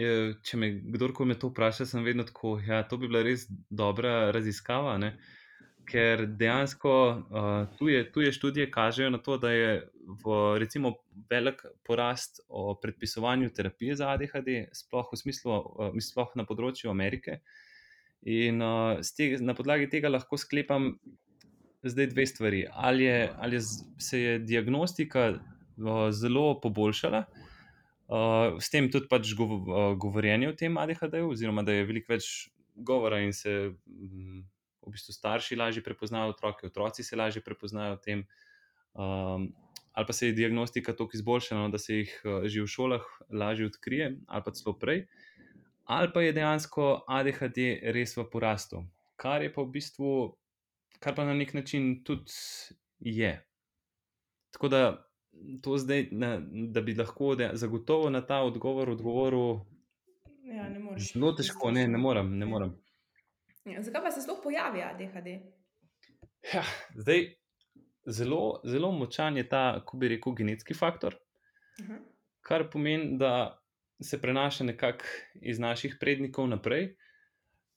je, 0.00 0.14
če 0.48 0.60
me 0.62 0.70
kdorkoli 0.96 1.34
me 1.34 1.36
to 1.38 1.52
vpraša, 1.52 1.86
sem 1.92 2.08
vedno 2.08 2.24
tako. 2.24 2.56
Ja, 2.66 2.80
to 2.88 2.96
bi 2.96 3.10
bila 3.10 3.22
res 3.26 3.44
dobra 3.68 4.30
raziskava. 4.32 4.96
Ne? 4.98 5.12
Ker 5.90 6.24
dejansko 6.38 6.92
uh, 7.10 7.48
tuje, 7.78 8.04
tuje 8.12 8.32
študije 8.32 8.70
kažejo 8.70 9.10
na 9.10 9.18
to, 9.18 9.36
da 9.42 9.50
je 9.50 9.72
v, 10.24 10.36
recimo, 10.62 10.94
velik 11.30 11.64
porast 11.86 12.40
o 12.48 12.74
predpisovanju 12.74 13.50
terapije 13.54 13.96
za 13.96 14.12
ADHD, 14.14 14.70
sploh, 14.72 15.10
smislu, 15.14 15.56
uh, 15.56 15.98
sploh 16.00 16.36
na 16.38 16.46
področju 16.46 16.90
Amerike. 16.92 17.40
In 18.22 18.62
uh, 18.62 19.00
te, 19.16 19.32
na 19.42 19.56
podlagi 19.58 19.88
tega 19.90 20.12
lahko 20.12 20.38
sklepam 20.38 20.92
zdaj 21.82 22.10
dve 22.12 22.26
stvari. 22.26 22.62
Ali, 22.70 23.04
je, 23.08 23.18
ali 23.38 23.60
se 23.98 24.20
je 24.20 24.38
diagnostika 24.38 25.32
uh, 25.34 26.06
zelo 26.14 26.60
poboljšala, 26.60 27.24
uh, 27.26 28.60
s 28.60 28.70
tem 28.70 28.90
tudi 28.92 29.10
pač 29.10 29.34
gov, 29.38 29.58
uh, 29.58 29.82
govorjenje 29.98 30.52
o 30.52 30.56
tem 30.56 30.78
ADHD, 30.78 31.20
oziroma 31.26 31.66
da 31.66 31.76
je 31.76 31.88
veliko 31.88 32.14
več 32.14 32.48
govora 32.76 33.20
in 33.24 33.34
se. 33.36 33.74
Um, 33.86 34.40
v 34.90 34.98
bistvu 34.98 35.14
starši 35.14 35.56
lažje 35.56 35.82
prepoznajo 35.86 36.34
otroke, 36.34 36.66
otroci 36.66 37.06
se 37.06 37.16
lažje 37.16 37.42
prepoznajo 37.46 37.96
v 37.96 38.02
tem. 38.04 38.24
Um, 38.92 39.52
ali 39.92 40.06
pa 40.06 40.12
se 40.12 40.26
je 40.26 40.32
diagnostika 40.32 40.92
tako 40.92 41.14
izboljšala, 41.14 41.68
da 41.68 41.78
se 41.78 42.02
jih 42.02 42.14
uh, 42.24 42.44
že 42.44 42.62
v 42.62 42.66
šolah 42.66 43.06
lažje 43.30 43.70
odkrije, 43.70 44.16
ali 44.26 44.42
pa 44.44 44.50
celo 44.50 44.74
prej, 44.78 45.06
ali 45.84 46.12
pa 46.12 46.22
je 46.22 46.32
dejansko 46.32 47.04
ADHD 47.08 47.58
res 47.94 48.16
v 48.16 48.26
porastu, 48.30 48.84
kar 49.16 49.42
je 49.42 49.52
pa 49.52 49.62
v 49.62 49.72
bistvu, 49.78 50.10
kar 50.98 51.14
pa 51.14 51.24
na 51.24 51.34
nek 51.34 51.54
način 51.54 52.02
tudi 52.04 52.34
je. 53.00 53.38
Tako 54.50 54.68
da 54.68 54.82
to 55.62 55.78
zdaj, 55.78 56.08
na, 56.10 56.40
da 56.42 56.80
bi 56.80 56.94
lahko 56.94 57.36
zagotovo 57.52 58.10
na 58.10 58.20
ta 58.26 58.42
odgovor 58.42 58.90
odgovoril. 58.90 59.60
Ja, 60.44 60.66
zelo 60.98 61.32
težko, 61.32 61.70
ne, 61.70 61.86
ne 61.88 61.98
morem. 61.98 62.38
Ne 62.38 62.46
morem. 62.46 62.74
Ja, 63.64 63.82
zakaj 63.82 64.02
pa 64.02 64.10
se 64.10 64.22
sploh 64.24 64.40
pojavi 64.42 64.82
ADHD? 64.82 65.28
Ja, 66.54 66.62
zdaj, 66.96 67.26
zelo, 68.06 68.60
zelo 68.64 68.92
močan 68.92 69.36
je 69.36 69.48
ta, 69.48 69.80
kako 69.80 69.96
bi 69.96 70.08
rekel, 70.08 70.32
genetski 70.32 70.74
faktor, 70.74 71.14
uh 71.14 71.86
-huh. 71.86 71.98
kar 72.40 72.70
pomeni, 72.70 73.18
da 73.18 73.60
se 74.02 74.20
prenaša 74.20 74.64
nekako 74.64 75.04
iz 75.34 75.58
naših 75.58 75.96
prednikov 76.00 76.48
naprej. 76.48 76.96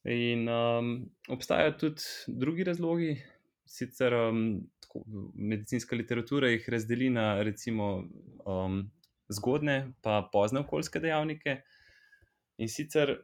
In 0.04 0.50
um, 0.50 1.10
obstajajo 1.30 1.72
tudi 1.72 2.02
drugi 2.28 2.64
razlogi, 2.64 3.24
sicer 3.66 4.14
um, 4.14 4.62
tako, 4.80 5.04
medicinska 5.36 5.96
literatura 5.96 6.50
jih 6.50 6.70
razdeli 6.70 7.10
na 7.10 7.44
recimo 7.44 8.04
um, 8.46 8.92
zgodne 9.30 9.78
in 9.78 9.94
pozne 10.32 10.60
okoljske 10.60 11.00
dejavnike. 11.00 11.62
In 12.58 12.70
sicer, 12.70 13.16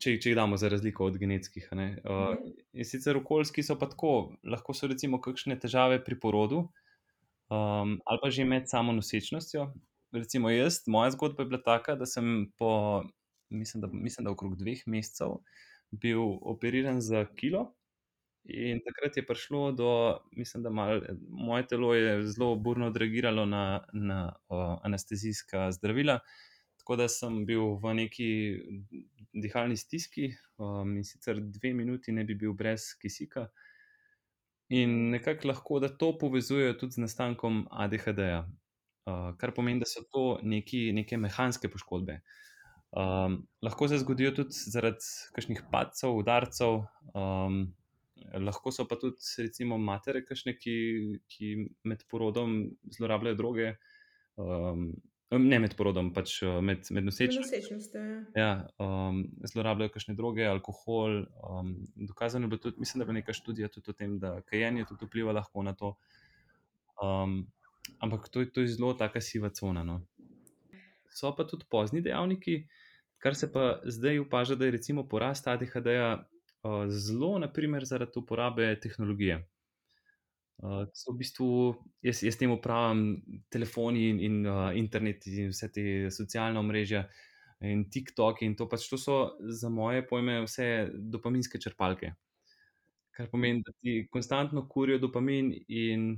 če, 0.00 0.16
če 0.20 0.30
jih 0.30 0.36
damo 0.36 0.56
za 0.60 0.68
razliko 0.72 1.06
od 1.06 1.18
genetskih. 1.18 1.68
Uh, 1.72 2.34
in 2.72 2.84
sicer 2.84 3.16
okoljski 3.16 3.62
so 3.62 3.78
pa 3.78 3.88
tako, 3.90 4.36
lahko 4.44 4.74
so 4.74 4.88
recimo 4.90 5.20
kakšne 5.20 5.58
težave 5.60 6.02
pri 6.04 6.18
porodu 6.20 6.66
um, 7.48 8.00
ali 8.04 8.18
pa 8.22 8.30
že 8.30 8.44
med 8.44 8.68
samo 8.68 8.92
nosečnostjo. 8.92 9.72
Recimo 10.12 10.50
jaz, 10.50 10.82
moja 10.86 11.10
zgodba 11.10 11.42
je 11.42 11.46
bila 11.50 11.62
taka, 11.62 11.94
da 11.94 12.06
sem 12.06 12.52
po, 12.58 13.02
mislim, 13.50 13.80
da, 13.80 13.88
mislim, 13.92 14.24
da 14.24 14.30
okrog 14.30 14.56
dveh 14.56 14.82
mesecev 14.86 15.38
bil 15.90 16.22
operiran 16.42 17.00
za 17.00 17.26
kilo. 17.36 17.72
In 18.46 18.78
takrat 18.86 19.16
je 19.16 19.26
prišlo 19.26 19.72
do, 19.72 20.18
mislim, 20.32 20.62
da 20.62 20.70
mal, 20.70 21.00
moje 21.28 21.66
telo 21.66 21.94
je 21.94 22.22
zelo 22.30 22.54
burno 22.54 22.86
odreagiralo 22.86 23.46
na, 23.46 23.84
na 23.92 24.32
uh, 24.48 24.78
anestezijska 24.82 25.72
zdravila. 25.72 26.20
Tako 26.86 27.00
da 27.00 27.08
sem 27.10 27.40
bil 27.42 27.72
v 27.82 27.92
neki 27.98 28.26
dihalni 29.34 29.74
stiski, 29.74 30.28
um, 30.62 30.92
in 30.94 31.02
sicer 31.02 31.40
dve 31.42 31.72
minuti 31.74 32.12
ne 32.14 32.22
bi 32.22 32.36
bil 32.38 32.52
brez 32.54 32.92
kisika. 33.02 33.48
In 34.70 34.92
nekako 35.10 35.48
lahko 35.50 35.80
da 35.82 35.90
to 35.90 36.12
povezujejo 36.20 36.76
tudi 36.78 36.94
z 36.94 37.02
nastankom 37.02 37.64
ADHD-ja, 37.74 38.44
uh, 38.46 39.32
kar 39.34 39.50
pomeni, 39.56 39.82
da 39.82 39.88
so 39.90 40.04
to 40.14 40.22
neki, 40.46 40.92
neke 40.94 41.18
mehanske 41.18 41.72
poškodbe. 41.74 42.20
Um, 42.94 43.40
lahko 43.66 43.90
se 43.90 43.98
zgodijo 44.04 44.30
tudi 44.38 44.54
zaradi 44.54 45.10
kakšnih 45.34 45.66
padcev, 45.74 46.14
udarcev, 46.22 46.84
um, 47.18 47.58
lahko 48.46 48.70
so 48.70 48.86
pa 48.86 48.94
tudi, 49.02 49.26
recimo, 49.42 49.74
matere, 49.90 50.22
kašne, 50.22 50.54
ki, 50.54 50.78
ki 51.34 51.52
med 51.82 52.06
porodom 52.06 52.60
zlorabljajo 52.94 53.42
droge. 53.42 53.74
Um, 54.38 54.92
ne 55.30 55.58
med 55.58 55.74
porodom, 55.74 56.12
pač 56.14 56.38
med, 56.62 56.86
med 56.94 57.06
nosečnostjo. 57.08 58.02
Ja, 58.38 58.50
um, 58.82 59.24
zlorabljajo 59.50 59.90
kakšne 59.96 60.14
droge, 60.18 60.46
alkohol. 60.46 61.24
Um, 61.42 61.72
dokazano 61.98 62.46
je 62.46 62.52
bilo 62.52 62.62
tudi, 62.62 62.78
mislim, 62.78 63.02
da 63.02 63.08
je 63.10 63.16
neka 63.18 63.34
študija 63.34 63.68
tudi 63.72 63.90
o 63.90 63.96
tem, 63.96 64.18
da 64.22 64.36
kajenje 64.46 64.86
tudi 64.88 65.08
vpliva 65.08 65.34
lahko 65.34 65.64
na 65.66 65.74
to. 65.74 65.96
Um, 67.02 67.40
ampak 67.98 68.28
to, 68.30 68.44
to 68.46 68.62
je 68.62 68.76
zelo 68.76 68.94
taka 68.94 69.20
siva 69.20 69.50
cona. 69.50 69.82
No. 69.84 70.00
So 71.10 71.34
pa 71.34 71.46
tudi 71.48 71.66
pozni 71.70 72.04
dejavniki, 72.06 72.60
kar 73.18 73.34
se 73.34 73.50
pa 73.52 73.80
zdaj 73.84 74.22
upaža, 74.22 74.54
da 74.54 74.68
je 74.68 74.76
recimo 74.78 75.08
porast 75.08 75.48
ADHD-ja 75.48 76.10
uh, 76.20 76.86
zelo, 76.86 77.38
naprimer, 77.42 77.84
zaradi 77.84 78.22
uporabe 78.22 78.74
tehnologije. 78.80 79.42
Uh, 80.56 80.86
so 80.96 81.12
v 81.12 81.20
bistvu, 81.20 81.46
jaz, 82.00 82.22
jaz 82.24 82.38
temu 82.40 82.56
pravim, 82.64 83.18
telefoni 83.52 84.06
in, 84.08 84.20
in 84.24 84.36
uh, 84.48 84.70
internet, 84.76 85.26
in 85.28 85.50
vse 85.52 85.68
te 85.72 85.84
socialne 86.10 86.62
mreže, 86.64 87.02
in 87.60 87.84
TikTok. 87.92 88.40
In 88.46 88.56
to, 88.56 88.68
pač, 88.70 88.86
to 88.88 88.96
so 89.00 89.18
za 89.40 89.68
moje 89.72 90.06
pojme 90.08 90.40
vse 90.46 90.88
dopaminske 91.12 91.60
črpalke. 91.60 92.14
Kar 93.16 93.28
pomeni, 93.32 93.62
da 93.64 93.72
ti 93.80 94.06
konstantno 94.12 94.66
kurijo 94.68 95.00
dopamin, 95.04 95.52
in 95.68 96.16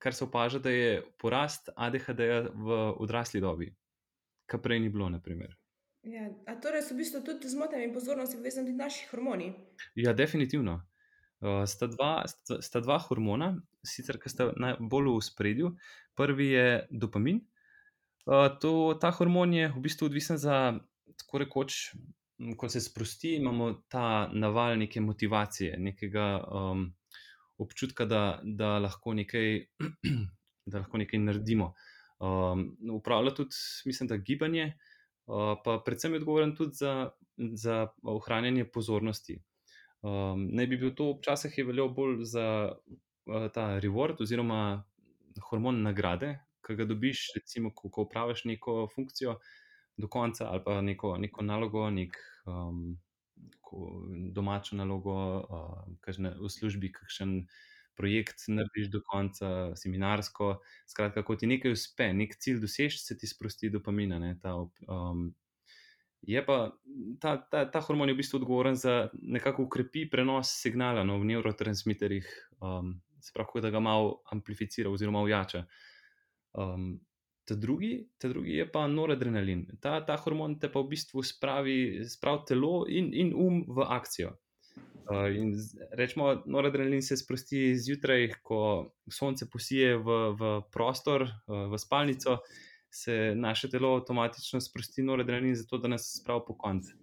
kar 0.00 0.14
se 0.14 0.24
opaža, 0.24 0.58
da 0.58 0.72
je 0.72 1.02
porast 1.20 1.68
ADHD-ja 1.76 2.42
v 2.54 2.80
odrasli 3.04 3.40
dobi, 3.40 3.70
kar 4.48 4.60
prej 4.64 4.80
ni 4.80 4.92
bilo. 4.92 5.08
Naprimer. 5.12 5.52
Ja, 6.06 6.28
torej 6.62 6.84
so 6.86 6.94
v 6.94 7.02
bistvu 7.02 7.20
tudi 7.26 7.48
z 7.50 7.58
motnjami 7.58 7.90
pozornosti 7.92 8.38
povezani 8.38 8.70
tudi 8.70 8.78
naši 8.78 9.08
hormoni? 9.10 9.50
Ja, 9.98 10.12
definitivno. 10.14 10.78
Uh, 11.44 11.66
sta, 11.68 11.86
dva, 11.86 12.24
sta, 12.24 12.62
sta 12.64 12.80
dva 12.80 12.96
hormona, 13.04 13.50
sicer 13.84 14.16
ki 14.20 14.32
sta 14.32 14.48
bolj 14.80 15.10
v 15.12 15.24
spredju. 15.24 15.72
Prvi 16.16 16.46
je 16.48 16.68
dopamin. 16.90 17.42
Uh, 18.26 18.48
to, 18.60 18.96
ta 19.00 19.12
hormon 19.12 19.52
je 19.52 19.68
v 19.70 19.82
bistvu 19.84 20.08
odvisen 20.08 20.40
za 20.40 20.78
tako 21.20 21.42
rekoč, 21.44 21.92
ko 22.56 22.68
se 22.68 22.80
sprosti, 22.80 23.36
imamo 23.36 23.72
ta 23.88 24.28
naval 24.32 24.78
neke 24.78 25.00
motivacije, 25.00 25.76
nekega 25.78 26.26
um, 26.40 26.88
občutka, 27.58 28.04
da, 28.04 28.40
da, 28.42 28.78
lahko 28.78 29.14
nekaj, 29.14 29.60
da 30.70 30.78
lahko 30.78 31.00
nekaj 31.00 31.20
naredimo. 31.20 31.72
Um, 32.18 32.76
upravlja 32.92 33.34
tudi, 33.34 33.56
mislim, 33.84 34.08
da 34.08 34.16
gibanje, 34.16 34.72
uh, 35.26 35.54
pa 35.64 35.78
predvsem 35.84 36.12
je 36.12 36.20
odgovoren 36.20 36.56
tudi 36.56 36.80
za, 36.80 37.10
za 37.36 37.86
ohranjanje 38.02 38.64
pozornosti. 38.64 39.38
Um, 40.02 40.48
naj 40.52 40.66
bi 40.66 40.78
bil 40.80 40.92
to 40.94 41.12
včasih 41.16 41.56
veljal 41.66 41.88
bolj 41.94 42.24
za 42.28 42.46
uh, 42.72 43.46
ta 43.54 43.66
reward 43.82 44.20
oziroma 44.20 44.84
hormon 45.50 45.82
nagrade, 45.82 46.36
ki 46.66 46.76
ga 46.76 46.86
dobiš, 46.88 47.30
recimo, 47.36 47.72
ko, 47.74 47.90
ko 47.90 48.06
upraviš 48.06 48.44
neko 48.50 48.86
funkcijo 48.94 49.38
do 49.96 50.08
konca 50.12 50.50
ali 50.50 50.62
pa 50.64 50.80
neko, 50.80 51.16
neko 51.18 51.42
nalogo, 51.42 51.88
nek, 51.90 52.16
um, 52.46 52.98
domačo 54.32 54.76
nalogo, 54.76 55.16
uh, 55.40 55.80
kažne, 56.00 56.36
v 56.40 56.50
službi, 56.52 56.92
kakšen 56.92 57.40
projekt 57.96 58.44
narediš 58.52 58.90
do 58.92 59.00
konca, 59.04 59.72
seminarsko. 59.76 60.58
Skratka, 60.86 61.24
ko 61.24 61.36
ti 61.36 61.48
nekaj 61.48 61.72
uspe, 61.72 62.10
nek 62.12 62.36
cilj 62.40 62.60
dosežeš, 62.64 63.00
se 63.08 63.16
ti 63.18 63.26
sprosti 63.26 63.72
dopamina. 63.72 64.20
Ne, 64.22 64.34
ta, 64.42 64.54
um, 64.92 65.30
Je 66.22 66.40
pa 66.46 66.72
ta, 67.20 67.36
ta, 67.50 67.64
ta 67.70 67.80
hormon 67.80 68.10
v 68.10 68.18
bistvu 68.18 68.40
odgovoren 68.40 68.76
za 68.76 69.08
nekako 69.22 69.66
ukrepi 69.68 70.06
prenos 70.10 70.50
signala 70.62 71.04
no, 71.04 71.20
v 71.20 71.28
neurotransmiterjih, 71.32 72.26
um, 72.60 72.96
spravo, 73.22 73.60
da 73.60 73.70
ga 73.70 73.80
malo 73.80 74.22
amplificira 74.32 74.90
oziroma 74.90 75.22
ujača. 75.22 75.66
Um, 76.56 76.96
ta, 77.46 77.54
drugi, 77.54 78.08
ta 78.18 78.28
drugi 78.28 78.56
je 78.56 78.66
pa 78.72 78.86
noradrenalin. 78.90 79.66
Ta, 79.80 80.00
ta 80.06 80.16
hormon 80.24 80.58
te 80.58 80.72
pa 80.72 80.82
v 80.82 80.96
bistvu 80.96 81.22
spravi, 81.22 81.78
spravi 82.08 82.48
telo 82.48 82.74
in, 82.88 83.12
in 83.14 83.32
um 83.36 83.62
v 83.68 83.86
akcijo. 83.86 84.34
Uh, 85.06 85.30
rečemo, 85.94 86.42
noradrenalin 86.50 87.02
se 87.02 87.16
sprosti 87.16 87.76
zjutraj, 87.78 88.32
ko 88.42 88.90
sonce 89.06 89.46
posije 89.46 89.94
v, 89.96 90.16
v 90.34 90.54
prostor, 90.74 91.28
uh, 91.46 91.68
v 91.70 91.78
spalnico 91.78 92.40
se 93.02 93.34
naše 93.36 93.68
telo 93.70 93.94
avtomatično 93.96 94.60
sprosti 94.60 95.02
noradrenalin, 95.02 95.54
zato 95.54 95.78
da 95.78 95.88
nas 95.88 96.08
spravi 96.20 96.40
po 96.46 96.56
koncu. 96.58 96.96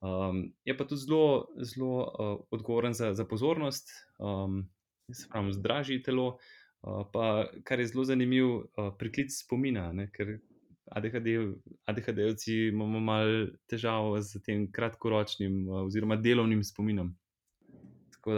Um, 0.00 0.52
je 0.64 0.76
pa 0.76 0.84
tudi 0.84 1.00
zelo, 1.00 1.46
zelo 1.60 1.96
uh, 2.00 2.40
odgovoren 2.50 2.94
za, 2.94 3.14
za 3.14 3.24
pozornost, 3.24 3.88
um, 4.18 4.68
se 5.12 5.28
pravi, 5.32 5.52
zdraži 5.52 6.02
telo. 6.02 6.38
Uh, 6.82 7.04
pa, 7.12 7.50
kar 7.64 7.80
je 7.80 7.86
zelo 7.86 8.04
zanimiv, 8.04 8.46
uh, 8.46 8.92
priklic 8.98 9.34
spomina, 9.36 9.90
ne? 9.92 10.08
ker 10.12 10.38
ADHD-jevci 10.96 12.54
imamo 12.68 13.00
malo 13.00 13.50
težav 13.68 14.16
z 14.24 14.40
tem 14.46 14.64
kratkoročnim 14.72 15.68
uh, 15.68 15.82
oziroma 15.84 16.16
delovnim 16.16 16.64
spominom. 16.64 17.12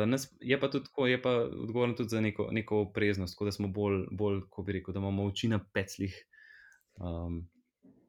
Nas, 0.06 0.28
je 0.40 0.59
pa 0.61 0.71
tudi 0.71 0.85
tako, 0.85 1.06
je 1.06 1.23
pa 1.23 1.30
odgovoren 1.42 1.94
tudi 1.97 2.09
za 2.09 2.21
neko, 2.21 2.49
neko 2.50 2.85
preznost, 2.94 3.38
da 3.40 3.52
smo 3.52 3.68
bolj, 3.68 4.04
bolj, 4.11 4.40
ko 4.50 4.62
bi 4.62 4.73
rekel, 4.78 4.94
da 4.94 5.00
imamo 5.00 5.25
oči 5.30 5.49
na 5.49 5.59
peclih. 5.75 6.14
Um, 7.01 7.49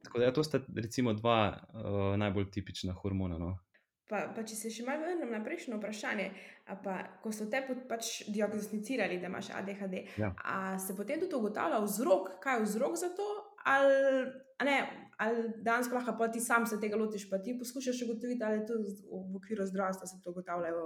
tako 0.04 0.20
da, 0.20 0.26
ja, 0.26 0.34
to 0.34 0.44
sta 0.44 0.60
recimo 0.76 1.14
dva 1.14 1.54
uh, 1.54 2.18
najbolj 2.20 2.52
tipična 2.52 2.94
hormona. 2.94 3.38
No. 3.38 3.58
Pa, 4.10 4.28
pa 4.36 4.44
če 4.44 4.56
se 4.60 4.70
še 4.70 4.84
malo 4.86 5.06
vrnem 5.08 5.32
na 5.32 5.40
prejšnjo 5.44 5.78
vprašanje, 5.80 6.28
pa, 6.84 6.98
ko 7.24 7.32
so 7.32 7.48
te 7.50 7.64
pač 7.90 8.28
diagnosticirali, 8.28 9.18
da 9.22 9.32
imaš 9.32 9.50
ADHD, 9.56 9.96
ja. 10.20 10.34
se 10.78 10.96
potem 10.98 11.24
tudi 11.24 11.40
ugotavlja 11.40 11.80
vzrok, 11.86 12.34
kaj 12.44 12.60
je 12.60 12.66
vzrok 12.68 13.00
za 13.00 13.10
to, 13.16 13.30
ali, 13.72 13.96
ne, 14.68 14.78
ali 15.18 15.50
danes 15.62 15.92
lahko 15.92 16.16
pa 16.18 16.28
ti 16.32 16.40
sam 16.40 16.66
se 16.66 16.80
tega 16.80 16.96
lotiš, 16.96 17.30
pa 17.30 17.38
ti 17.38 17.58
poskušaš 17.60 18.02
ugotoviti, 18.06 18.44
ali 18.44 18.58
je 18.58 18.66
to 18.66 18.74
v 19.32 19.36
okviru 19.36 19.66
zdravstva 19.66 20.08
se 20.08 20.22
to 20.24 20.32
ugotavljajo, 20.32 20.86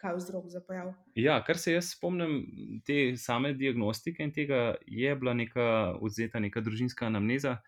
kaj 0.00 0.12
je 0.12 0.16
vzrok 0.16 0.48
za 0.48 0.60
pojav. 0.60 0.94
Ja, 1.14 1.42
kar 1.44 1.58
se 1.58 1.72
jaz 1.72 1.92
spomnim 1.96 2.40
te 2.86 3.16
same 3.16 3.52
diagnostike 3.52 4.24
in 4.24 4.32
tega 4.32 4.74
je 4.86 5.14
bila 5.16 5.34
neka 5.34 5.96
odzeta 6.00 6.40
neka 6.40 6.60
družinska 6.60 7.06
anamneza. 7.06 7.58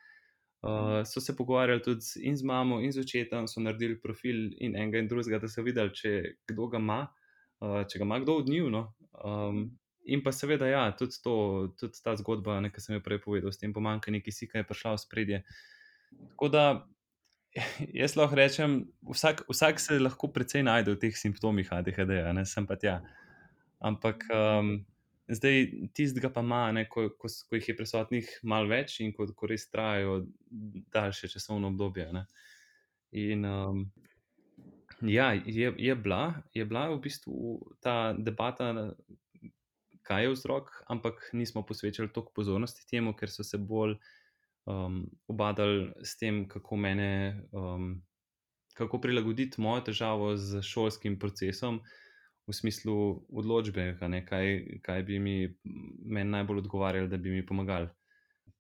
Uh, 0.64 1.02
so 1.04 1.20
se 1.20 1.36
pogovarjali 1.36 1.82
tudi 1.82 2.24
in 2.24 2.36
z 2.36 2.42
mamo, 2.42 2.80
in 2.80 2.92
z 2.92 3.02
očetom, 3.04 3.44
so 3.48 3.60
naredili 3.60 3.98
profil 4.00 4.46
in 4.64 4.76
enega 4.76 4.98
in 4.98 5.08
drugega, 5.08 5.38
da 5.38 5.48
so 5.48 5.62
videli, 5.62 5.92
če 5.92 6.12
kdo 6.48 6.70
ga 6.72 6.80
ima, 6.80 7.00
uh, 7.60 7.82
če 7.84 8.00
ga 8.00 8.06
ima 8.06 8.18
kdo 8.22 8.38
od 8.40 8.48
njih. 8.48 8.70
No? 8.72 8.86
Um, 9.20 9.66
in 10.04 10.22
pa 10.22 10.32
seveda, 10.32 10.66
ja, 10.68 10.84
tudi, 10.96 11.18
to, 11.22 11.34
tudi 11.80 12.00
ta 12.04 12.14
zgodba, 12.18 12.58
ki 12.68 12.82
sem 12.82 12.96
jo 12.96 13.04
prej 13.04 13.20
povedal, 13.24 13.52
s 13.52 13.60
tem 13.60 13.72
pomankanjem 13.72 14.22
kisika 14.24 14.60
je 14.60 14.68
prišla 14.68 14.96
v 14.96 15.02
spredje. 15.02 15.42
Tako 16.34 16.48
da 16.52 16.64
jaz 18.00 18.16
lahko 18.18 18.38
rečem, 18.38 18.80
vsak, 19.10 19.44
vsak 19.50 19.80
se 19.80 20.00
lahko 20.00 20.30
precej 20.32 20.66
najde 20.66 20.94
v 20.94 21.00
teh 21.06 21.16
simptomih 21.16 21.70
ADHD, 21.72 22.18
ne 22.34 22.44
sem 22.48 22.66
pa 22.66 22.80
tja. 22.80 23.00
Ampak. 23.80 24.26
Um, 24.32 24.82
Zdaj, 25.24 25.88
tistega 25.96 26.28
pa 26.28 26.42
ima, 26.44 26.66
ko, 26.84 27.06
ko, 27.16 27.30
ko 27.48 27.56
jih 27.56 27.70
je 27.70 27.74
prisotnih 27.78 28.26
malo 28.44 28.68
več 28.68 28.98
in 29.00 29.08
ko, 29.16 29.24
ko 29.32 29.48
res 29.48 29.62
trajajo 29.72 30.18
daljše 30.92 31.30
časovno 31.32 31.70
obdobje. 31.72 32.10
Ne. 32.12 32.26
In 33.16 33.46
um, 33.48 33.86
Ja, 35.02 35.32
je, 35.32 35.74
je, 35.76 35.94
bila, 35.94 36.34
je 36.54 36.64
bila 36.64 36.88
v 36.88 37.00
bistvu 37.00 37.60
ta 37.80 38.14
debata, 38.18 38.92
kaj 40.04 40.26
je 40.26 40.32
vzrok, 40.34 40.70
ampak 40.92 41.30
nismo 41.32 41.64
posvečali 41.66 42.12
toliko 42.12 42.32
pozornosti 42.36 42.86
temu, 42.90 43.14
ker 43.16 43.32
so 43.32 43.44
se 43.44 43.58
bolj 43.58 43.96
um, 44.68 45.04
obadali 45.28 45.90
s 46.04 46.18
tem, 46.20 46.44
kako 46.48 46.76
mene, 46.76 47.10
um, 47.52 48.02
kako 48.74 49.00
prilagoditi 49.00 49.60
mojo 49.60 49.86
težavo 49.90 50.34
z 50.36 50.62
šolskim 50.62 51.18
procesom. 51.18 51.82
V 52.44 52.52
smislu 52.52 53.24
odločbe, 53.32 53.94
kaj, 54.28 54.48
kaj 54.84 55.02
bi 55.08 55.16
mi 55.18 55.36
meni 56.04 56.30
najbolj 56.30 56.58
odgovarjalo, 56.66 57.08
da 57.08 57.16
bi 57.16 57.32
mi 57.32 57.46
pomagali. 57.46 57.88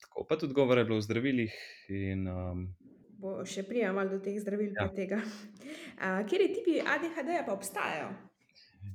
Tako 0.00 0.24
pa 0.28 0.38
tudi 0.40 0.56
govore 0.56 0.80
je 0.80 0.84
bilo 0.88 0.96
o 0.96 1.04
zdravilih. 1.04 1.52
In, 1.92 2.24
um, 2.28 2.62
bo 3.24 3.40
še 3.48 3.64
prijemalo 3.68 4.16
do 4.16 4.20
teh 4.24 4.36
zdravil. 4.40 4.72
Ja. 4.76 4.88
Kje 6.28 6.38
ti 6.40 6.48
tipi 6.58 6.78
ADHD-ja 6.80 7.44
pa 7.46 7.56
obstajajo? 7.56 8.12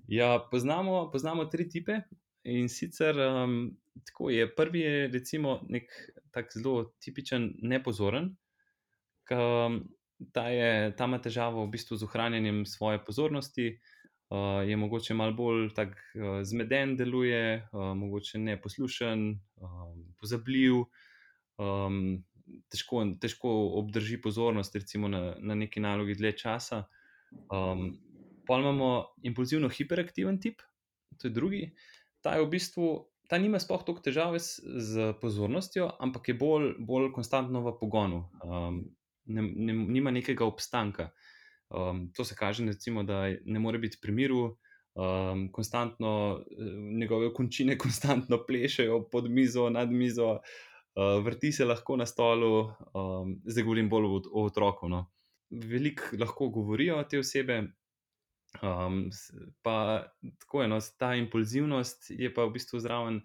Ja, 0.10 0.38
poznamo, 0.52 1.10
poznamo 1.14 1.46
tri 1.50 1.70
tipe. 1.70 2.02
In 2.50 2.70
sicer 2.70 3.18
um, 3.20 3.78
tako 4.06 4.30
je 4.34 4.48
prvi, 4.56 4.80
je 4.80 5.08
recimo 5.14 5.60
nek 5.70 5.92
tak 6.32 6.52
zelo 6.54 6.92
tipičen 7.02 7.52
nepozoren, 7.62 8.32
ki 9.30 9.38
um, 9.38 9.80
ta, 10.34 10.46
ima 10.50 11.20
težavo 11.22 11.66
v 11.66 11.74
bistvu 11.74 11.98
z 11.98 12.08
ohranjanjem 12.08 12.64
svoje 12.66 13.02
pozornosti, 13.06 13.68
uh, 14.30 14.62
je 14.68 14.78
mogoče 14.78 15.18
malo 15.18 15.36
bolj 15.38 15.70
tak, 15.78 15.94
uh, 16.16 16.42
zmeden, 16.44 16.96
deluje, 16.98 17.62
uh, 17.72 17.92
mogoče 17.98 18.42
neposlušen, 18.46 19.30
um, 19.62 20.02
pozabljiv. 20.22 20.84
Um, 21.60 22.24
težko, 22.70 23.04
težko 23.22 23.52
obdrži 23.80 24.20
pozornost, 24.22 24.76
recimo 24.76 25.08
na, 25.08 25.36
na 25.40 25.56
neki 25.56 25.82
nalogi 25.84 26.16
dlje 26.18 26.32
časa. 26.44 26.84
Um, 27.54 27.92
pa 28.48 28.58
imamo 28.58 29.06
impulzivno 29.24 29.70
hiperaktiven 29.70 30.40
tip, 30.42 30.62
to 31.18 31.28
je 31.28 31.34
drugi. 31.34 31.64
Ta 32.22 32.36
je 32.36 32.46
v 32.46 32.50
bistvu. 32.50 32.90
Ta 33.30 33.38
nima 33.38 33.60
sploh 33.62 33.84
toliko 33.86 34.02
težav 34.02 34.34
z 34.42 35.12
pozornostjo, 35.22 35.92
ampak 36.02 36.32
je 36.32 36.34
bolj, 36.34 36.72
bolj 36.82 37.12
konstantno 37.14 37.62
v 37.62 37.76
pogonu, 37.78 38.24
um, 38.42 38.80
ne, 39.30 39.44
ne, 39.46 39.76
nima 39.78 40.10
nekega 40.10 40.48
obstanka. 40.50 41.12
Um, 41.70 42.08
to 42.18 42.26
se 42.26 42.34
kaže, 42.34 42.66
recimo, 42.66 43.04
da 43.06 43.28
ne 43.30 43.62
more 43.62 43.78
biti 43.78 44.00
pri 44.02 44.16
miru, 44.18 44.58
um, 44.98 45.52
konstantno, 45.54 46.42
njegove 46.98 47.34
končine 47.34 47.78
konstantno 47.84 48.42
plešajo 48.48 49.04
pod 49.12 49.30
mizo, 49.30 49.70
nad 49.70 49.92
mizo, 49.92 50.32
uh, 50.32 51.24
vrti 51.26 51.52
se 51.52 51.66
lahko 51.66 51.98
na 52.02 52.06
stolu, 52.06 52.64
um, 52.66 53.38
zdaj 53.46 53.64
govorim 53.64 53.90
bolj 53.90 54.06
o, 54.06 54.22
o 54.32 54.46
otroku. 54.46 54.90
No. 54.90 55.06
Veliko 55.50 56.18
lahko 56.20 56.50
govorijo 56.50 57.04
te 57.04 57.20
osebe, 57.20 57.62
um, 58.62 59.10
pa 59.62 60.06
tako 60.40 60.62
je, 60.62 60.68
no, 60.68 60.80
ta 60.98 61.14
impulzivnost 61.16 62.10
je 62.10 62.34
pa 62.34 62.46
v 62.46 62.56
bistvu 62.58 62.80
zraven. 62.80 63.22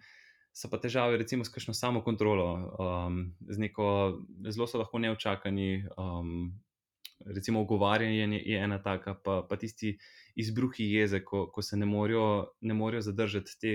So 0.54 0.68
pa 0.70 0.78
težave, 0.78 1.16
recimo, 1.18 1.42
s 1.42 1.50
kakšno 1.50 1.74
samo 1.74 1.98
kontrolo, 2.06 2.46
um, 2.78 3.16
z 3.42 3.58
neko 3.58 3.86
zelo 4.54 4.68
so 4.70 4.78
lahko 4.78 5.00
neočakani, 5.02 5.82
um, 5.98 6.52
recimo, 7.26 7.64
ogovarjanje 7.66 8.38
je 8.38 8.60
ena 8.62 8.78
taka, 8.82 9.16
pa, 9.24 9.40
pa 9.48 9.56
tisti 9.58 9.96
izbruhi 10.38 10.86
jeze, 10.92 11.24
ko, 11.24 11.48
ko 11.50 11.62
se 11.62 11.76
ne 11.76 11.86
morejo, 11.86 12.54
ne 12.60 12.74
morejo 12.74 13.02
zadržati 13.02 13.58
te, 13.60 13.72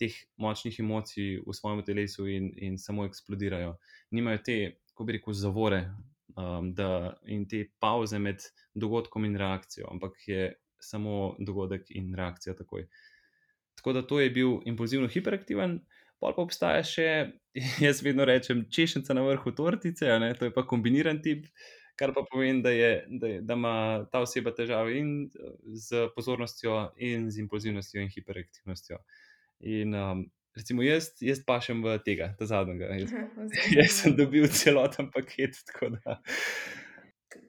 teh 0.00 0.16
močnih 0.40 0.80
emocij 0.80 1.42
v 1.44 1.56
svojem 1.56 1.84
telesu 1.84 2.24
in, 2.28 2.48
in 2.56 2.78
samo 2.78 3.04
eksplodirajo. 3.04 3.76
Nimajo 4.10 4.40
te, 4.46 4.58
kako 4.88 5.04
bi 5.04 5.18
rekel, 5.18 5.36
zavore 5.36 5.82
um, 6.36 6.72
da, 6.74 7.18
in 7.28 7.44
te 7.48 7.66
pauze 7.80 8.18
med 8.18 8.40
dogodkom 8.74 9.24
in 9.28 9.36
reakcijo, 9.36 9.88
ampak 9.90 10.16
je 10.26 10.52
samo 10.82 11.34
dogodek 11.38 11.90
in 11.94 12.12
reakcija 12.18 12.56
takoj. 12.58 12.86
Tako 13.78 13.92
da 13.92 14.02
to 14.06 14.20
je 14.20 14.30
bil 14.30 14.58
impulzivno 14.68 15.08
hiperaktiven. 15.08 15.80
Pa 16.22 16.30
pa 16.36 16.42
obstaja 16.42 16.82
še, 16.86 17.06
jaz 17.86 18.02
vedno 18.06 18.26
rečem, 18.28 18.66
češenca 18.70 19.14
na 19.14 19.24
vrhu 19.26 19.54
tortice, 19.58 20.10
to 20.38 20.46
je 20.46 20.54
pa 20.54 20.62
kombiniran 20.66 21.18
tip, 21.22 21.48
kar 21.98 22.12
pa 22.14 22.22
pomeni, 22.30 22.62
da, 22.62 22.70
je, 22.70 22.92
da, 23.08 23.30
je, 23.32 23.40
da 23.42 23.56
ima 23.58 23.74
ta 24.12 24.22
oseba 24.22 24.52
težave 24.54 24.94
in 25.00 25.10
z 25.74 26.06
pozornostjo, 26.14 26.92
in 26.96 27.26
z 27.30 27.42
impulzivnostjo, 27.42 28.04
in 28.04 28.12
hiperaktivnostjo. 28.14 29.00
In 29.72 29.94
um, 29.98 30.22
recimo 30.56 30.86
jaz, 30.86 31.10
jaz 31.22 31.42
pašem 31.46 31.82
v 31.84 31.96
tega, 32.06 32.32
ta 32.38 32.46
zadnjega. 32.46 32.92
Jaz, 33.02 33.12
jaz 33.78 33.98
sem 34.04 34.16
dobil 34.18 34.46
celoten 34.46 35.10
paket. 35.10 35.58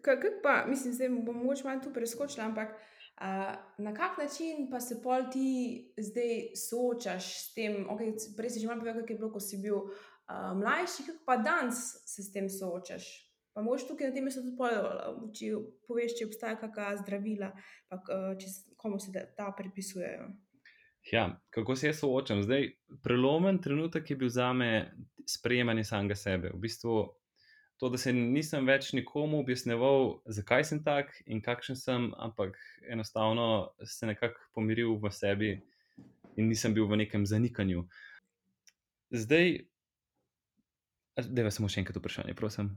Kaj 0.03 0.33
pa, 0.43 0.63
mislim, 0.69 0.97
da 0.97 1.13
bom 1.21 1.43
mogoče 1.43 1.69
malo 1.69 1.83
tu 1.83 1.93
preskočila, 1.93 2.49
ampak. 2.49 2.75
Uh, 3.21 3.53
na 3.77 3.93
kak 3.93 4.17
način 4.17 4.69
pa 4.71 4.79
se 4.79 4.97
pol 5.03 5.29
ti 5.31 5.93
zdaj 5.97 6.55
soočaš 6.57 7.27
s 7.41 7.53
tem? 7.53 7.85
Okay, 7.93 8.15
prej 8.37 8.49
si 8.49 8.59
že 8.59 8.67
malo 8.67 8.81
povedal, 8.81 9.01
kako 9.01 9.13
je 9.13 9.19
bilo, 9.19 9.31
ko 9.31 9.39
si 9.39 9.61
bil 9.61 9.77
uh, 9.77 10.53
mlajši, 10.57 11.05
kako 11.07 11.21
pa 11.25 11.37
danes 11.37 11.83
se 12.05 12.23
s 12.23 12.33
tem 12.33 12.49
soočaš? 12.49 13.05
Pa 13.53 13.61
moš 13.61 13.85
tukaj 13.87 14.09
na 14.09 14.15
tem 14.15 14.25
mestu 14.25 14.41
tudi 14.41 15.37
če 15.37 15.51
poveš, 15.87 16.17
če 16.17 16.25
obstaja 16.25 16.57
kakšna 16.57 17.03
zdravila, 17.03 17.51
pa 17.89 18.01
če 18.41 18.49
komu 18.81 18.97
se 18.99 19.13
ta 19.37 19.51
pripisujejo. 19.57 20.31
Ja, 21.11 21.27
kako 21.53 21.75
se 21.75 21.87
jaz 21.87 21.99
soočam? 21.99 22.41
Zdaj, 22.43 22.71
prelomen 23.03 23.59
trenutek 23.61 24.09
je 24.09 24.15
bil 24.17 24.29
za 24.29 24.53
me 24.53 24.93
sprejemanje 25.29 25.83
samega 25.83 26.15
sebe. 26.15 26.49
V 26.53 26.63
bistvu 26.63 26.95
to, 27.77 27.89
da 27.89 27.97
se 27.97 28.13
nisem 28.13 28.67
več 28.67 28.91
nikomu 28.93 29.41
objasneval, 29.43 30.19
zakaj 30.25 30.65
sem 30.69 30.81
tak 30.85 31.11
in 31.25 31.41
kakšen 31.43 31.77
sem, 31.79 32.09
ampak 32.17 32.57
enostavno 32.89 33.73
se 33.83 34.07
nekako 34.07 34.39
pomiril 34.55 34.97
v 35.01 35.11
sebi 35.11 35.51
in 36.37 36.49
nisem 36.49 36.73
bil 36.73 36.87
v 36.89 37.03
nekem 37.03 37.25
zanikanju. 37.29 37.85
Zdaj, 39.13 39.53
da 41.29 41.45
vas 41.45 41.59
samo 41.59 41.69
še 41.69 41.83
enkrat 41.83 41.99
vprašanje, 41.99 42.33
prosim. 42.37 42.71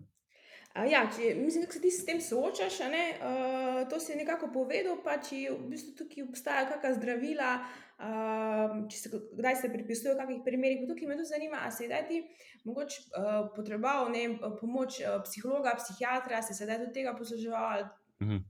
Ja, 0.85 1.07
če, 1.09 1.31
mislim, 1.39 1.65
da 1.65 1.73
se 1.73 1.81
ti 1.81 1.91
s 1.91 2.05
tem 2.05 2.21
soočaš, 2.21 2.79
uh, 2.85 3.89
to 3.89 4.01
si 4.01 4.17
nekako 4.19 4.51
povedal. 4.53 4.99
Pa 5.05 5.17
če 5.25 5.47
v 5.55 5.71
bistvu 5.71 5.95
tukaj 5.97 6.27
obstajajo 6.27 6.69
kakšna 6.75 6.93
zdravila, 6.99 7.51
uh, 7.97 8.75
se, 8.93 9.11
kdaj 9.39 9.57
se 9.63 9.73
pripisujejo, 9.73 10.17
v 10.17 10.21
kakšnih 10.21 10.45
primerih. 10.45 10.85
Tukaj 10.91 11.09
me 11.09 11.17
tudi 11.17 11.31
zanima, 11.33 11.63
ali 11.65 11.73
se 11.73 11.89
je 11.89 12.03
ti 12.11 12.23
mogoče 12.69 13.03
uh, 13.09 13.49
potreboval 13.57 14.11
ne, 14.13 14.27
pomoč 14.61 15.01
uh, 15.01 15.21
psihologa, 15.25 15.77
psihiatra, 15.81 16.43
se 16.43 16.53
je 16.53 16.61
sedaj 16.61 16.83
tudi 16.85 16.97
tega 17.01 17.17
posluževal. 17.17 17.89
Mhm. 18.23 18.43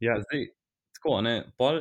Ja, 0.00 0.20
zdaj. 0.26 0.52
Tako, 1.02 1.16
pol, 1.58 1.80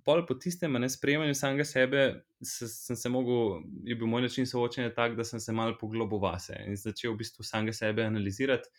pol 0.00 0.22
po 0.24 0.34
tistem 0.40 0.78
nesprejemanju 0.80 1.34
samega 1.36 1.64
sebe 1.68 2.04
se, 2.40 2.64
sem 2.72 2.96
se 2.96 3.10
mogel, 3.12 3.58
je 3.84 3.92
bil 4.00 4.08
moj 4.08 4.22
način 4.24 4.46
soočanja 4.48 4.94
tak, 4.96 5.12
da 5.18 5.26
sem 5.28 5.40
se 5.44 5.52
malo 5.52 5.76
poglobil 5.80 6.22
vase 6.22 6.56
in 6.64 6.78
začel 6.80 7.12
v 7.12 7.20
bistvu 7.20 7.44
samega 7.44 7.74
sebe 7.76 8.06
analizirati 8.08 8.72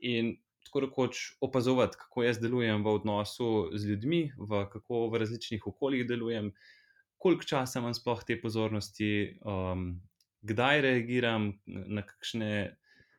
in 0.00 0.36
tako 0.64 0.80
rekoč 0.80 1.22
opazovati, 1.40 1.96
kako 1.98 2.22
jaz 2.22 2.38
delujem 2.38 2.84
v 2.84 2.94
odnosu 2.94 3.70
z 3.74 3.90
ljudmi, 3.90 4.32
v 4.38 4.66
kako 4.72 5.08
v 5.10 5.18
različnih 5.18 5.66
okoljih 5.66 6.06
delujem, 6.06 6.52
koliko 7.18 7.44
časa 7.44 7.80
imam 7.80 7.94
sploh 7.94 8.22
te 8.26 8.36
pozornosti, 8.40 9.38
um, 9.44 10.00
kdaj 10.42 10.80
reagiram 10.80 11.52
na 11.66 12.06
kakšne 12.06 12.76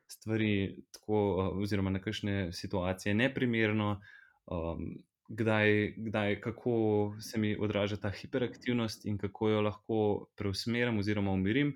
stvari, 0.08 0.82
tako, 0.92 1.18
oziroma 1.62 1.90
na 1.90 2.00
kakšne 2.02 2.52
situacije 2.52 3.14
neprimerno. 3.14 4.00
Um, 4.46 4.94
Kdaj, 5.32 5.94
kdaj, 5.96 6.34
kako 6.44 6.72
se 7.20 7.38
mi 7.38 7.54
odraža 7.56 7.96
ta 7.96 8.10
hiperaktivnost 8.10 9.06
in 9.08 9.16
kako 9.18 9.48
jo 9.48 9.60
lahko 9.64 9.98
preusmerim 10.36 10.98
oziroma 10.98 11.32
umirim. 11.32 11.70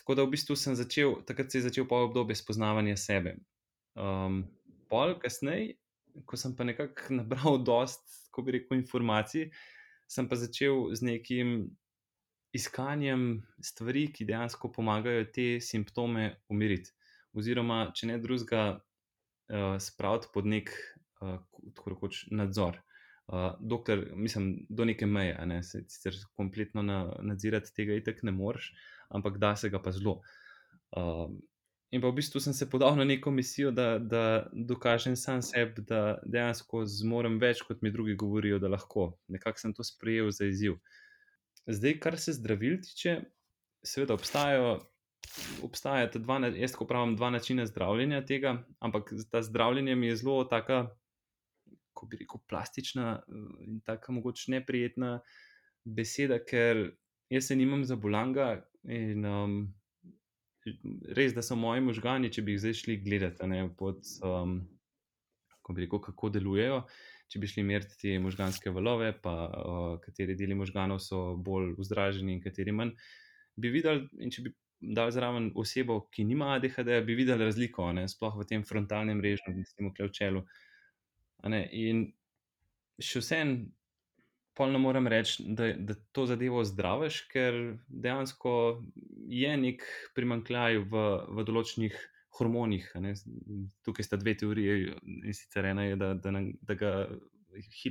Tako 0.00 0.14
da 0.14 0.24
v 0.24 0.32
bistvu 0.32 0.56
sem 0.58 0.74
začel, 0.74 1.20
takrat 1.28 1.52
se 1.52 1.60
je 1.60 1.68
začel 1.68 1.86
pa 1.86 2.00
obdobje 2.02 2.34
spoznavanja 2.34 2.96
sebe. 2.96 3.36
Um, 3.94 4.42
pol 4.90 5.14
kasneje, 5.22 5.76
ko 6.26 6.38
sem 6.38 6.54
pa 6.56 6.66
nekako 6.66 7.14
nabral 7.20 7.62
dost, 7.64 8.02
ko 8.34 8.42
bi 8.42 8.58
rekel, 8.58 8.78
informacij, 8.80 9.50
sem 10.10 10.28
pa 10.28 10.38
začel 10.38 10.90
z 10.94 11.06
nekim 11.06 11.54
iskanjem 12.54 13.42
stvari, 13.62 14.08
ki 14.14 14.26
dejansko 14.28 14.70
pomagajo 14.74 15.26
te 15.34 15.46
simptome 15.62 16.28
umiriti. 16.50 16.92
Oziroma, 17.34 17.88
če 17.94 18.12
ne 18.12 18.18
drugega, 18.22 18.64
uh, 19.50 19.76
spraviti 19.82 20.30
pod 20.34 20.50
nek 20.50 20.70
uh, 21.20 21.40
rekoč, 21.86 22.28
nadzor. 22.30 22.78
Uh, 23.24 23.56
dokler, 23.58 24.04
mislim, 24.14 24.66
do 24.68 24.84
neke 24.86 25.08
meje, 25.08 25.34
ne, 25.50 25.62
se 25.66 25.82
sicer 25.88 26.18
kompletno 26.38 26.84
na, 26.86 27.00
nadzirati 27.24 27.72
tega, 27.74 27.96
itek 27.98 28.22
ne 28.28 28.34
moreš, 28.36 28.70
ampak 29.16 29.40
da 29.42 29.54
se 29.58 29.70
ga 29.72 29.80
pa 29.82 29.94
zelo. 29.96 30.20
Uh, 30.94 31.32
In 31.92 32.02
pa 32.02 32.10
v 32.10 32.16
bistvu 32.18 32.40
sem 32.42 32.54
se 32.56 32.66
podal 32.70 32.96
na 32.96 33.04
neko 33.04 33.30
misijo, 33.30 33.70
da, 33.70 33.98
da 33.98 34.46
dokažem 34.52 35.16
sam 35.16 35.42
sebi, 35.42 35.84
da 35.86 36.18
dejansko 36.26 36.82
zmorem 36.90 37.38
več, 37.38 37.62
kot 37.66 37.82
mi 37.82 37.92
drugi 37.94 38.16
govorijo, 38.18 38.58
da 38.58 38.72
lahko. 38.72 39.12
Nekako 39.28 39.62
sem 39.62 39.74
to 39.74 39.86
sprejel 39.86 40.32
za 40.34 40.48
izziv. 40.50 40.80
Zdaj, 41.70 41.98
kar 42.02 42.18
se 42.18 42.34
zdravil 42.34 42.80
tiče, 42.82 43.20
seveda 43.86 44.18
obstajajo. 44.18 44.74
Obstajata 45.64 46.20
dva, 46.20 46.36
jaz 46.52 46.74
tako 46.74 46.84
pravim, 46.86 47.14
dva 47.16 47.30
načina 47.32 47.64
zdravljenja 47.66 48.20
tega, 48.28 48.58
ampak 48.84 49.08
ta 49.32 49.40
zdravljenje 49.42 49.94
mi 49.96 50.10
je 50.10 50.18
zelo 50.20 50.42
tako 50.44 50.82
ko 51.94 52.06
bi 52.10 52.16
rekel, 52.20 52.40
plastična 52.48 53.22
in 53.60 53.80
tako 53.86 54.18
mogoče 54.18 54.52
neprijetna 54.52 55.20
beseda, 55.84 56.38
ker 56.44 56.90
jaz 57.32 57.48
se 57.48 57.56
nimam 57.56 57.84
za 57.84 57.96
bolanga 57.96 58.48
in 58.82 59.24
um, 59.26 59.74
res, 61.16 61.34
da 61.34 61.42
so 61.42 61.56
moji 61.58 61.82
možgani, 61.84 62.30
če 62.32 62.44
bi 62.44 62.54
jih 62.54 62.62
zdaj 62.64 62.78
šli 62.80 62.96
gledati, 63.04 63.48
ne, 63.50 63.66
pod, 63.78 64.00
um, 64.24 64.58
ko 65.64 65.76
bi 65.76 65.84
rekel, 65.84 66.02
kako 66.08 66.32
delujejo. 66.34 66.84
Če 67.32 67.40
bi 67.40 67.48
šli 67.48 67.64
meriti 67.66 67.96
te 67.98 68.18
možganske 68.20 68.70
valove, 68.70 69.10
pa 69.24 69.32
uh, 69.48 69.86
kateri 70.02 70.36
deli 70.38 70.54
možganov 70.54 71.00
so 71.02 71.34
bolj 71.40 71.72
vzdraženi 71.78 72.36
in 72.36 72.42
kateri 72.44 72.74
manj, 72.76 72.92
bi 73.56 73.72
videli, 73.72 74.04
in 74.20 74.32
če 74.34 74.44
bi 74.44 74.52
dal 74.94 75.10
zraven 75.14 75.48
osebo, 75.58 76.02
ki 76.12 76.26
nima 76.28 76.52
ADHD, 76.58 76.90
bi 77.06 77.16
videli 77.16 77.48
razliko, 77.48 77.88
ne, 77.96 78.04
sploh 78.10 78.36
v 78.42 78.46
tem 78.50 78.64
frontalnem 78.66 79.22
režu, 79.24 79.46
ki 79.48 79.64
smo 79.70 79.90
tukaj 79.90 80.10
v 80.10 80.14
čelu. 80.18 80.44
In 81.72 82.04
še 83.02 83.24
vsem, 83.24 83.56
pa 84.54 84.66
ne 84.70 84.78
morem 84.78 85.06
reči, 85.10 85.42
da, 85.46 85.72
da 85.74 85.96
to 86.14 86.26
zadevo 86.30 86.62
zdraviš, 86.64 87.20
ker 87.32 87.56
dejansko 87.88 88.82
je 89.30 89.54
nek 89.58 89.82
primankljaj 90.14 90.78
v, 90.90 91.04
v 91.34 91.46
določenih 91.46 91.96
hormonih. 92.38 92.86
Tukaj 93.86 94.06
sta 94.06 94.18
dve 94.18 94.36
teoriji. 94.38 94.92
In 95.02 95.34
sicer 95.34 95.70
ena 95.70 95.88
je, 95.88 95.98
da, 95.98 96.12
da, 96.18 96.34
da 96.62 96.76
ga 96.78 96.92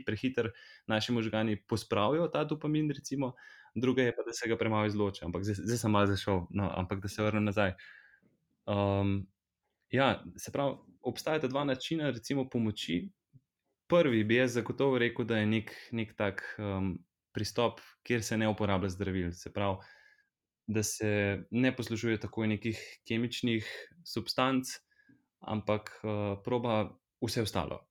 prehiter 0.06 0.52
naši 0.88 1.15
možgani 1.15 1.60
pospravijo 1.67 2.28
ta 2.28 2.43
dopamin, 2.43 2.91
recimo, 2.91 3.34
druga 3.76 4.04
je 4.04 4.15
pa, 4.15 4.23
da 4.28 4.34
se 4.34 4.49
ga 4.49 4.58
premalo 4.58 4.88
izloča. 4.88 5.26
Ampak 5.26 5.43
zdaj, 5.43 5.63
zdaj 5.63 5.78
sem 5.78 5.91
malo 5.91 6.12
zašel, 6.12 6.45
no, 6.49 6.71
ampak 6.76 7.04
da 7.04 7.12
se 7.12 7.23
vrnem 7.23 7.47
nazaj. 7.52 7.76
Um, 8.65 9.28
ja, 9.91 10.23
se 10.38 10.52
pravi, 10.52 10.76
obstajata 11.04 11.47
dva 11.47 11.63
načina, 11.63 12.12
recimo, 12.12 12.47
pomoči, 12.49 13.10
prvi 13.93 14.23
bi 14.23 14.36
jaz 14.36 14.53
zagotovo 14.58 14.97
rekel, 14.97 15.25
da 15.25 15.38
je 15.38 15.45
nek, 15.45 15.71
nek 15.91 16.15
tak 16.17 16.41
um, 16.58 16.95
pristop, 17.34 17.82
kjer 18.03 18.23
se 18.23 18.38
ne 18.38 18.49
uporablja 18.49 18.89
zdravil. 18.89 19.32
Se 19.38 19.53
pravi, 19.53 19.77
da 20.67 20.84
se 20.84 21.43
ne 21.51 21.75
poslužuje 21.75 22.19
tako 22.19 22.45
nekih 22.45 22.79
kemičnih 23.08 23.67
substanc, 24.06 24.69
ampak 25.39 25.91
uh, 26.03 26.39
proba 26.43 26.89
vse 27.21 27.45
ostalo. 27.45 27.84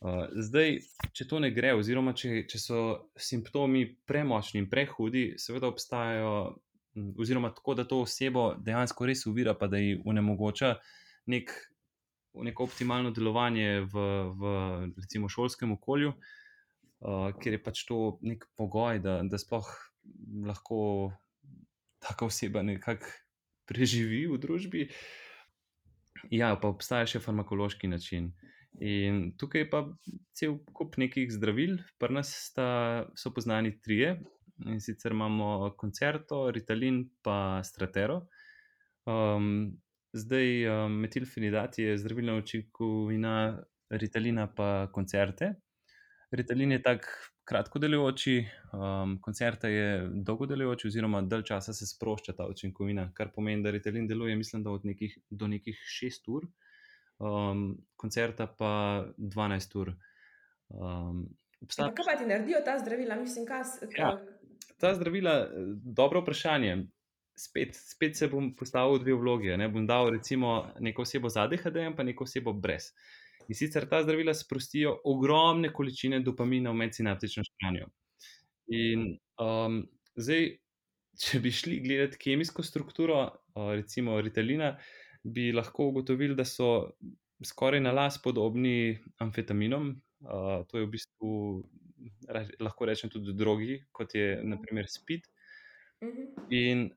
Uh, 0.00 0.26
zdaj, 0.34 0.80
če 1.14 1.28
to 1.30 1.38
ne 1.38 1.52
gre, 1.54 1.76
oziroma 1.78 2.16
če, 2.18 2.42
če 2.50 2.58
so 2.58 2.82
simptomi 3.14 3.84
premočni 4.08 4.64
in 4.64 4.70
prehudi, 4.70 5.36
seveda 5.38 5.70
obstajajo, 5.70 6.32
oziroma 7.22 7.52
tako, 7.54 7.76
da 7.78 7.86
to 7.86 8.02
osebo 8.02 8.52
dejansko 8.58 9.06
res 9.06 9.22
uvira, 9.30 9.54
pa 9.54 9.70
da 9.70 9.78
ji 9.78 10.00
onemogoča 10.02 10.74
nek 11.30 11.54
neko 12.34 12.64
optimalno 12.64 13.10
delovanje 13.12 13.82
v, 13.92 14.04
v 14.38 14.52
recimo, 14.96 15.28
šolskem 15.28 15.74
okolju, 15.76 16.14
uh, 16.14 17.28
ker 17.38 17.58
je 17.58 17.62
pač 17.62 17.84
to 17.88 18.18
nek 18.24 18.46
pogoj, 18.56 19.02
da, 19.04 19.20
da 19.26 19.40
sploh 19.40 19.68
lahko 20.46 21.12
taka 22.02 22.26
oseba 22.26 22.62
nekako 22.66 23.10
preživi 23.68 24.24
v 24.26 24.38
družbi. 24.40 24.88
Ja, 26.30 26.54
pa 26.56 26.70
obstaja 26.70 27.06
še 27.08 27.22
farmakološki 27.22 27.90
način. 27.90 28.32
In 28.80 29.32
tukaj 29.38 29.66
pa 29.70 29.82
cel 30.36 30.56
kup 30.72 30.96
nekih 31.00 31.28
zdravil, 31.32 31.76
pri 32.00 32.16
nas 32.16 32.30
sta, 32.48 32.68
so 33.18 33.32
poznani 33.34 33.74
trije. 33.84 34.16
In 34.68 34.80
sicer 34.80 35.12
imamo 35.12 35.72
koncerto, 35.76 36.46
Ritalin, 36.54 37.04
pa 37.22 37.60
Stratero. 37.66 38.22
Um, 39.04 39.74
Zdaj, 40.12 40.68
um, 40.68 40.92
metilfenidat 41.00 41.78
je 41.78 41.98
zdravilna 41.98 42.34
učinkovina 42.36 43.62
Ritalina, 43.90 44.46
pa 44.56 44.88
koncerte. 44.92 45.54
Ritalin 46.30 46.72
je 46.72 46.82
tako 46.82 47.08
kratko 47.44 47.78
delujoči, 47.78 48.44
um, 48.72 49.18
koncerta 49.22 49.68
je 49.68 50.08
dolgo 50.12 50.46
delujoči, 50.46 50.86
oziroma 50.88 51.22
dalj 51.22 51.42
časa 51.48 51.72
se 51.72 51.86
sprošča 51.86 52.32
ta 52.36 52.46
učinkovina, 52.48 53.10
kar 53.14 53.32
pomeni, 53.34 53.62
da 53.62 53.70
Ritalin 53.70 54.06
deluje, 54.08 54.36
mislim, 54.36 54.62
da 54.62 54.70
od 54.70 54.84
nekih 54.84 55.18
do 55.30 55.48
nekih 55.48 55.80
6 56.02 56.28
ur, 56.28 56.46
um, 57.18 57.66
koncerta 57.96 58.46
pa 58.46 59.04
12 59.18 59.78
ur. 59.80 59.94
Um, 60.68 61.26
obstaja... 61.60 61.94
Kaj 61.94 62.12
pa 62.12 62.18
ti 62.20 62.28
naredijo 62.28 62.60
ta 62.64 62.78
zdravila? 62.78 63.16
Mislim, 63.16 63.46
kas, 63.46 63.78
kaj... 63.80 64.04
ja, 64.04 64.18
ta 64.78 64.94
zdravila, 64.94 65.48
dobro 65.84 66.20
vprašanje 66.20 66.84
spet, 67.42 67.74
spet 67.76 68.16
se 68.16 68.28
bom 68.30 68.52
postavil 68.56 68.98
v 68.98 69.04
dve 69.04 69.16
vlogi. 69.18 69.56
Ne? 69.58 69.68
Bom 69.72 69.86
dal 69.86 70.10
recimo 70.14 70.72
neko 70.80 71.02
osebo 71.06 71.30
z 71.32 71.42
ADHD 71.42 71.82
in 71.86 71.96
pa 71.98 72.06
neko 72.06 72.26
osebo 72.28 72.54
brez. 72.54 72.92
In 73.48 73.58
sicer 73.58 73.88
ta 73.90 74.02
zdravila 74.02 74.34
sprostijo 74.34 74.94
ogromne 75.10 75.72
količine 75.74 76.20
dopamina 76.22 76.70
v 76.70 76.80
medsinaptično 76.84 77.44
škranjo. 77.48 77.88
In 78.72 79.08
um, 79.42 79.82
zdaj, 80.16 80.48
če 81.22 81.40
bi 81.42 81.52
šli 81.52 81.80
gledati 81.84 82.20
kemijsko 82.22 82.62
strukturo, 82.64 83.24
uh, 83.26 83.72
recimo 83.74 84.20
Ritalina, 84.20 84.76
bi 85.22 85.50
lahko 85.52 85.90
ugotovili, 85.90 86.36
da 86.38 86.46
so 86.48 86.94
skoraj 87.44 87.82
na 87.82 87.92
las 87.92 88.20
podobni 88.22 88.96
amfetaminom. 89.22 89.92
Uh, 90.22 90.62
to 90.70 90.78
je 90.78 90.86
v 90.86 90.90
bistvu, 90.94 91.30
lahko 92.62 92.86
rečem, 92.86 93.10
tudi 93.10 93.34
drugi, 93.34 93.80
kot 93.92 94.14
je 94.14 94.38
naprimer 94.46 94.86
spid. 94.90 95.26
Mhm. 96.02 96.26
In 96.50 96.90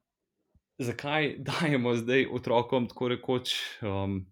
zakaj 0.78 1.36
dajemo 1.50 1.96
zdaj 1.96 2.28
otrokom 2.32 2.88
tako 2.88 3.08
rekoč, 3.08 3.56
um, 3.82 4.26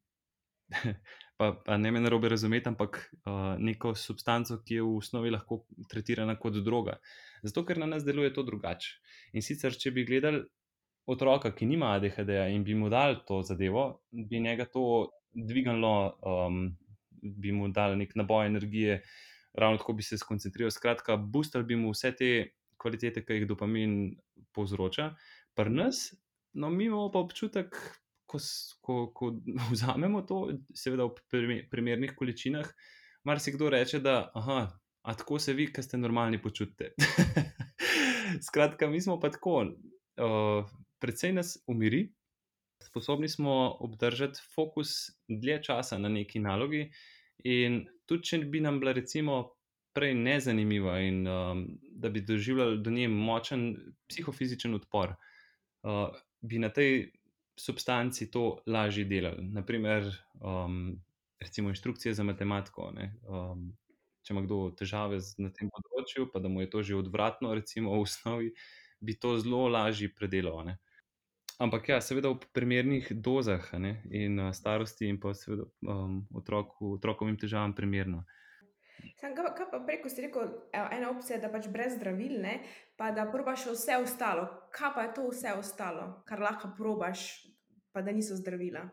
pa, 1.38 1.54
pa 1.66 1.78
ne 1.78 1.92
me 1.92 2.02
na 2.02 2.10
robe 2.10 2.30
razumeti, 2.30 2.70
ampak 2.70 3.00
uh, 3.26 3.56
neko 3.60 3.96
substanco, 3.96 4.60
ki 4.66 4.80
je 4.80 4.84
v 4.84 4.98
osnovi 4.98 5.32
lahko 5.32 5.64
tretirana 5.90 6.36
kot 6.40 6.60
droga. 6.64 6.98
Zato, 7.44 7.66
ker 7.66 7.78
na 7.78 7.86
nas 7.86 8.06
deluje 8.06 8.34
to 8.34 8.44
drugače. 8.44 9.00
In 9.34 9.44
sicer, 9.44 9.76
če 9.76 9.92
bi 9.92 10.06
gledali 10.08 10.44
otroka, 11.06 11.52
ki 11.52 11.68
nima 11.68 11.92
ADHD 11.98 12.32
in 12.54 12.64
bi 12.64 12.76
mu 12.80 12.90
dali 12.90 13.20
to 13.28 13.42
zadevo, 13.44 14.04
bi 14.12 14.40
njega 14.40 14.66
to 14.72 15.10
dvignilo, 15.34 15.96
um, 16.24 16.66
bi 17.22 17.52
mu 17.52 17.68
dali 17.68 17.98
nek 18.00 18.16
naboj 18.16 18.46
energije, 18.48 19.02
ravno 19.60 19.78
tako 19.78 19.94
bi 19.94 20.04
se 20.04 20.18
skoncentriral. 20.18 20.72
Skratka, 20.72 21.18
boostali 21.18 21.68
bi 21.68 21.76
mu 21.76 21.92
vse 21.92 22.14
te 22.16 22.30
kvalitete, 22.80 23.26
ki 23.26 23.42
jih 23.42 23.48
dopamin 23.48 24.14
povzroča. 24.56 25.12
Pri 25.56 25.70
nas 25.70 26.08
No, 26.54 26.70
mi 26.70 26.86
imamo 26.86 27.12
pa 27.12 27.20
občutek, 27.20 27.76
ko, 28.26 28.40
ko, 28.82 28.96
ko 29.14 29.32
vzamemo 29.74 30.22
to, 30.22 30.46
seveda 30.76 31.08
v 31.10 31.66
primernih 31.72 32.16
količinah, 32.18 32.70
marsikdo 33.24 33.70
reče, 33.70 34.00
da 34.00 34.32
aha, 34.36 34.68
tako 35.18 35.40
se 35.40 35.54
vi, 35.54 35.68
ki 35.74 35.84
ste 35.84 35.98
normalni, 35.98 36.42
počutite. 36.42 36.94
Skratka, 38.48 38.88
mi 38.88 39.02
smo 39.02 39.20
pa 39.20 39.32
tako, 39.34 39.64
uh, 39.66 40.70
predvsej 41.00 41.34
nas 41.34 41.58
umiri, 41.68 42.08
sposobni 42.84 43.30
smo 43.30 43.78
obdržati 43.80 44.40
fokus 44.56 45.12
dlje 45.28 45.62
časa 45.64 45.98
na 45.98 46.10
neki 46.10 46.40
nalogi. 46.40 46.88
In 47.44 47.84
tudi, 48.06 48.24
če 48.30 48.40
bi 48.52 48.62
nam 48.64 48.80
bila, 48.80 48.94
recimo, 48.96 49.56
prej 49.94 50.16
nezanimiva 50.18 50.98
in 51.06 51.28
um, 51.28 51.66
da 52.02 52.10
bi 52.10 52.24
doživljali 52.26 52.80
do 52.82 52.92
nje 52.92 53.08
močen 53.08 53.76
psihofizičen 54.10 54.74
odpor. 54.76 55.14
Uh, 55.84 56.08
bi 56.44 56.60
na 56.60 56.70
tej 56.70 57.12
substanci 57.56 58.32
to 58.32 58.58
lažje 58.68 59.06
delali. 59.06 59.44
Naprimer, 59.44 60.10
um, 60.42 61.02
recimo 61.40 61.70
inštrukcije 61.70 62.14
za 62.14 62.24
matematiko. 62.24 62.92
Um, 63.28 63.72
če 64.24 64.34
ima 64.34 64.42
kdo 64.46 64.72
težave 64.78 65.20
na 65.38 65.52
tem 65.52 65.70
področju, 65.72 66.30
pa 66.32 66.40
da 66.40 66.52
mu 66.52 66.64
je 66.64 66.72
to 66.72 66.84
že 66.84 67.00
odvratno, 67.00 67.54
recimo 67.56 67.94
v 67.94 68.08
osnovi, 68.08 68.52
bi 69.04 69.16
to 69.20 69.38
zelo 69.40 69.68
lažje 69.68 70.12
predelal. 70.16 70.64
Ne? 70.68 70.78
Ampak 71.62 71.90
ja, 71.92 72.00
seveda 72.02 72.32
v 72.34 72.50
primernih 72.56 73.12
dozah 73.14 73.68
ne? 73.80 74.00
in 74.12 74.40
uh, 74.40 74.54
starosti, 74.56 75.08
in 75.12 75.20
pa 75.22 75.36
seveda 75.38 75.68
um, 75.88 76.24
otroku, 76.36 76.96
otrokovim 76.98 77.38
težavam, 77.40 77.76
primerno. 77.78 78.24
Sam, 79.20 79.36
kaj, 79.36 79.52
kaj 79.58 79.68
pa 79.72 79.80
preko 79.86 80.10
si 80.10 80.22
rekel, 80.26 80.50
evo, 80.74 80.88
ena 80.92 81.10
opcija 81.12 81.38
je, 81.38 81.42
da 81.42 81.52
pač 81.52 81.68
brez 81.72 81.98
zdravil, 81.98 82.38
ne, 82.42 82.58
pa 83.00 83.12
da 83.12 83.26
probaš 83.32 83.68
vse 83.72 83.98
ostalo. 84.04 84.48
Kaj 84.76 84.94
pa 84.96 85.08
je 85.08 85.14
to 85.18 85.28
vse 85.30 85.54
ostalo, 85.60 86.08
kar 86.28 86.42
lahko 86.44 86.72
probaš, 86.78 87.28
pa 87.92 88.02
da 88.02 88.12
niso 88.12 88.36
zdravila? 88.40 88.88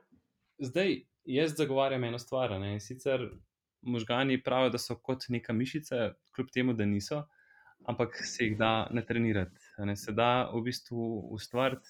Zdaj, 0.60 1.00
jaz 1.24 1.56
zagovarjam 1.56 2.04
eno 2.04 2.18
stvar. 2.18 2.56
Ne, 2.60 2.80
sicer 2.80 3.28
možgani 3.82 4.42
pravijo, 4.42 4.74
da 4.76 4.78
so 4.78 4.96
kot 4.96 5.28
neka 5.28 5.52
mišica, 5.52 6.12
kljub 6.34 6.50
temu, 6.54 6.74
da 6.76 6.86
niso, 6.86 7.24
ampak 7.88 8.16
se 8.26 8.44
jih 8.44 8.58
da 8.58 8.88
ne 8.92 9.04
trenirati. 9.06 9.60
Se 9.96 10.12
da 10.12 10.50
v 10.54 10.62
bistvu 10.68 11.28
ustvariti. 11.32 11.88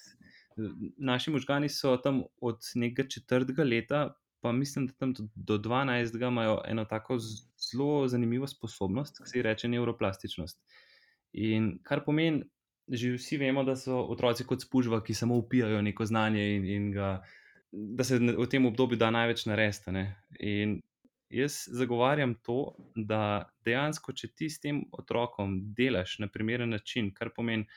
Naši 0.98 1.30
možgani 1.30 1.68
so 1.68 1.96
tam 1.96 2.22
od 2.40 2.58
nekega 2.74 3.08
četrtega 3.08 3.64
leta 3.64 4.02
pa 4.40 4.52
mislim, 4.52 4.86
da 4.86 4.92
tam 4.92 5.14
do 5.34 5.58
12. 5.58 6.28
imajo 6.28 6.60
eno 6.68 6.84
tako 6.84 7.18
zelo 7.18 8.08
zanimivo 8.08 8.46
sposobnost, 8.46 9.18
ki 9.18 9.30
se 9.30 9.38
ji 9.38 9.42
reče 9.42 9.68
neuroplastičnost. 9.68 10.58
In 11.32 11.78
kar 11.82 12.04
pomeni, 12.04 12.44
že 12.88 13.14
vsi 13.14 13.38
vemo, 13.38 13.64
da 13.64 13.76
so 13.76 14.00
otroci 14.10 14.44
kot 14.44 14.64
spužva, 14.64 15.02
ki 15.04 15.14
samo 15.14 15.36
upijajo 15.38 15.82
neko 15.82 16.06
znanje 16.06 16.46
in, 16.56 16.64
in 16.64 16.88
ga, 16.92 17.10
da 17.72 18.04
se 18.04 18.18
v 18.18 18.46
tem 18.50 18.66
obdobju 18.66 18.98
da 18.98 19.10
največ 19.14 19.46
narediti. 19.46 20.06
In 20.40 20.80
jaz 21.30 21.62
zagovarjam 21.70 22.34
to, 22.42 22.74
da 22.96 23.50
dejansko, 23.64 24.12
če 24.12 24.32
ti 24.34 24.50
s 24.50 24.58
tem 24.60 24.82
otrokom 24.92 25.60
delaš 25.76 26.18
na 26.18 26.28
primeren 26.28 26.74
način, 26.74 27.12
kar 27.14 27.30
pomeni, 27.36 27.68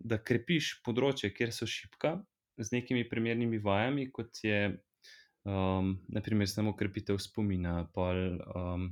da 0.00 0.18
krepiš 0.18 0.80
področje, 0.82 1.30
kjer 1.36 1.52
so 1.52 1.68
šipka, 1.68 2.16
z 2.60 2.72
nekimi 2.72 3.06
primernimi 3.08 3.60
vajami, 3.62 4.08
kot 4.12 4.42
je 4.44 4.80
um, 5.44 5.96
naprimer 6.08 6.48
samo 6.48 6.76
krepitev 6.76 7.18
spomina, 7.18 7.84
pa 7.94 8.12
um, 8.12 8.90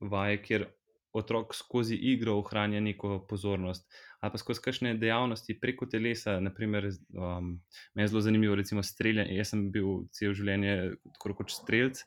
vaje, 0.00 0.42
kjer 0.42 0.66
otrok 1.12 1.54
skozi 1.54 1.96
igro 1.96 2.36
ohranja 2.38 2.80
neko 2.80 3.26
pozornost, 3.28 3.88
ali 4.20 4.32
pa 4.32 4.38
skozi 4.38 4.60
kakšne 4.64 4.94
dejavnosti 5.00 5.56
preko 5.60 5.86
telesa. 5.86 6.38
Naprimer, 6.40 6.90
um, 7.14 7.56
meni 7.94 8.04
je 8.04 8.12
zelo 8.12 8.20
zanimivo, 8.20 8.54
recimo, 8.54 8.82
streljanje. 8.82 9.36
Jaz 9.36 9.54
sem 9.54 9.70
bil 9.72 10.04
cel 10.12 10.36
življenje 10.36 10.76
kot 11.18 11.50
streljc. 11.52 12.04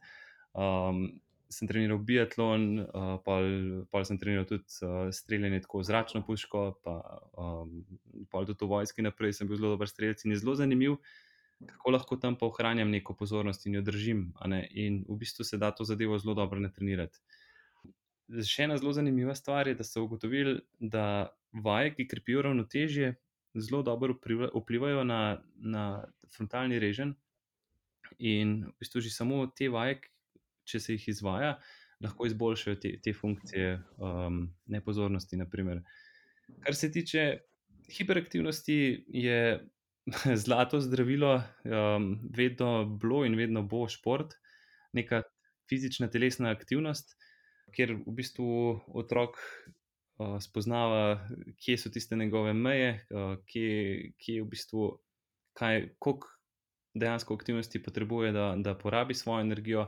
Um, 0.54 1.08
sem 1.52 1.68
treniral 1.68 2.00
biatlon, 2.08 2.68
uh, 2.80 3.18
pa 3.92 4.04
sem 4.08 4.20
treniral 4.20 4.46
tudi 4.48 4.64
uh, 4.86 5.10
streljanje 5.12 5.66
tako 5.66 5.84
zračno 5.84 6.24
puško, 6.28 6.64
pa 6.84 6.96
um, 7.36 7.82
tudi 8.32 8.56
v 8.62 8.70
vojski 8.72 9.04
naprej 9.04 9.36
sem 9.36 9.50
bil 9.50 9.60
zelo 9.60 9.74
dober 9.76 9.90
streljec 9.90 10.24
in 10.26 10.36
je 10.36 10.42
zelo 10.44 10.56
zanimiv. 10.56 10.96
Kako 11.68 11.92
lahko 11.92 12.18
tam 12.18 12.36
pa 12.38 12.48
ohranjam 12.48 12.90
neko 12.90 13.14
pozornost 13.14 13.66
in 13.66 13.76
jo 13.76 13.82
držim, 13.86 14.32
in 14.72 15.04
v 15.10 15.18
bistvu 15.18 15.46
se 15.46 15.58
da 15.58 15.72
to 15.72 15.84
zadevo 15.84 16.18
zelo 16.18 16.34
dobro 16.34 16.60
natrenirati. 16.60 17.20
Še 18.32 18.64
ena 18.64 18.78
zelo 18.80 18.94
zanimiva 18.96 19.36
stvar 19.36 19.68
je, 19.68 19.76
da 19.76 19.84
so 19.84 20.06
ugotovili, 20.06 20.62
da 20.80 21.34
vaje, 21.52 21.94
ki 21.96 22.08
krepijo 22.08 22.42
ravnotežje, 22.48 23.16
zelo 23.56 23.84
dobro 23.84 24.16
vplivajo 24.56 25.04
na, 25.04 25.42
na 25.56 25.86
frontalni 26.36 26.80
režen. 26.80 27.16
In 28.18 28.64
v 28.66 28.74
bistvu 28.80 29.02
že 29.04 29.12
samo 29.14 29.44
te 29.56 29.70
vaje, 29.70 30.00
če 30.68 30.80
se 30.80 30.96
jih 30.96 31.08
izvaja, 31.14 31.56
lahko 32.02 32.26
izboljšajo 32.28 32.80
te, 32.82 32.96
te 33.04 33.14
funkcije 33.14 33.76
um, 33.98 34.44
nepozornosti. 34.72 35.38
Naprimer. 35.38 35.84
Kar 36.64 36.76
se 36.76 36.92
tiče 36.92 37.26
hiperaktivnosti, 37.92 39.06
je 39.08 39.38
zlato 40.44 40.80
zdravilo, 40.82 41.42
um, 41.66 42.14
vedno 42.36 42.86
bilo 42.86 43.26
in 43.26 43.36
vedno 43.40 43.64
bo 43.64 43.88
šport, 43.90 44.36
neka 44.94 45.24
fizična 45.70 46.10
telesna 46.12 46.52
aktivnost 46.52 47.16
kjer 47.76 47.96
v 48.06 48.16
bistvu 48.16 48.48
otrok 49.00 49.38
uh, 49.40 50.38
spoznava, 50.44 51.22
kje 51.62 51.78
so 51.78 51.92
tiste 51.94 52.16
njegove 52.16 52.54
meje, 52.54 52.94
uh, 53.10 53.36
kje, 53.48 54.12
kje 54.20 54.36
je 54.36 54.44
v 54.44 54.50
bistvu, 54.52 54.90
kaj, 55.58 55.88
koliko 56.00 56.32
dejansko 56.94 57.36
aktivnosti 57.36 57.84
potrebuje, 57.84 58.32
da, 58.36 58.54
da 58.58 58.76
porabi 58.78 59.16
svojo 59.16 59.42
energijo. 59.42 59.88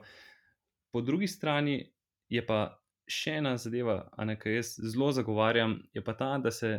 Po 0.94 1.02
drugi 1.02 1.28
strani 1.28 1.82
je 2.30 2.46
pa 2.46 2.78
še 3.10 3.40
ena 3.42 3.58
zadeva, 3.60 4.06
ki 4.40 4.50
jo 4.50 4.62
jaz 4.62 4.78
zelo 4.80 5.12
zagovarjam, 5.12 5.82
je 5.94 6.04
pa 6.04 6.16
ta, 6.16 6.38
da 6.40 6.52
se 6.52 6.78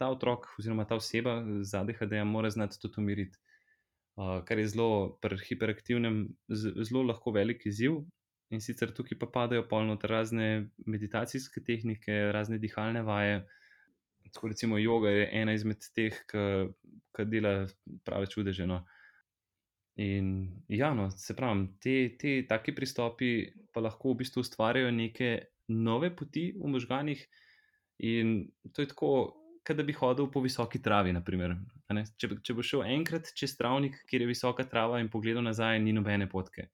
ta 0.00 0.08
otrok 0.12 0.48
oziroma 0.58 0.86
ta 0.88 0.96
oseba 0.96 1.42
z 1.60 1.76
ADHD-jem 1.82 2.28
mora 2.28 2.50
znati 2.50 2.80
tudi 2.80 3.02
umiriti. 3.02 3.38
Uh, 4.20 4.40
kar 4.44 4.58
je 4.58 4.68
zelo 4.72 5.18
pri 5.22 5.38
hiperaktivnem, 5.44 6.24
zelo 6.48 7.04
lahko 7.08 7.32
velik 7.36 7.62
izziv, 7.68 8.00
In 8.50 8.58
sicer 8.58 8.90
tukaj 8.90 9.18
pa 9.18 9.28
padajo 9.30 9.62
polno 9.70 9.94
razne 10.10 10.46
meditacijske 10.86 11.62
tehnike, 11.62 12.14
razne 12.34 12.58
dihalne 12.58 13.02
vaje. 13.06 13.44
Tako 14.34 14.48
recimo 14.50 14.78
yoga 14.78 15.10
je 15.14 15.28
ena 15.42 15.54
izmed 15.54 15.86
teh, 15.94 16.16
ki 16.30 17.26
dela 17.30 17.52
prave 18.04 18.26
čudeže. 18.26 18.66
No. 18.66 18.80
In 20.02 20.32
ja, 20.68 20.90
no, 20.94 21.10
se 21.10 21.36
pravi, 21.36 21.68
te, 21.82 21.94
te 22.18 22.34
taki 22.48 22.74
pristopi 22.74 23.30
pa 23.72 23.82
lahko 23.86 24.14
v 24.14 24.22
bistvu 24.24 24.42
ustvarjajo 24.42 24.90
neke 24.98 25.30
nove 25.68 26.10
poti 26.16 26.50
v 26.58 26.74
možganjih. 26.74 27.22
In 28.10 28.48
to 28.74 28.82
je 28.82 28.90
tako, 28.90 29.12
kot 29.70 29.78
da 29.78 29.86
bi 29.86 29.94
hodil 29.96 30.28
po 30.34 30.42
visoki 30.44 30.82
travi. 30.82 31.14
Če, 32.18 32.34
če 32.42 32.58
bo 32.58 32.66
šel 32.66 32.84
enkrat 32.98 33.32
čez 33.38 33.56
travnik, 33.56 34.02
kjer 34.10 34.26
je 34.26 34.30
visoka 34.34 34.66
trava, 34.66 35.00
in 35.00 35.08
pogledal 35.08 35.46
nazaj, 35.46 35.78
ni 35.80 35.94
nobene 35.96 36.28
potke 36.30 36.68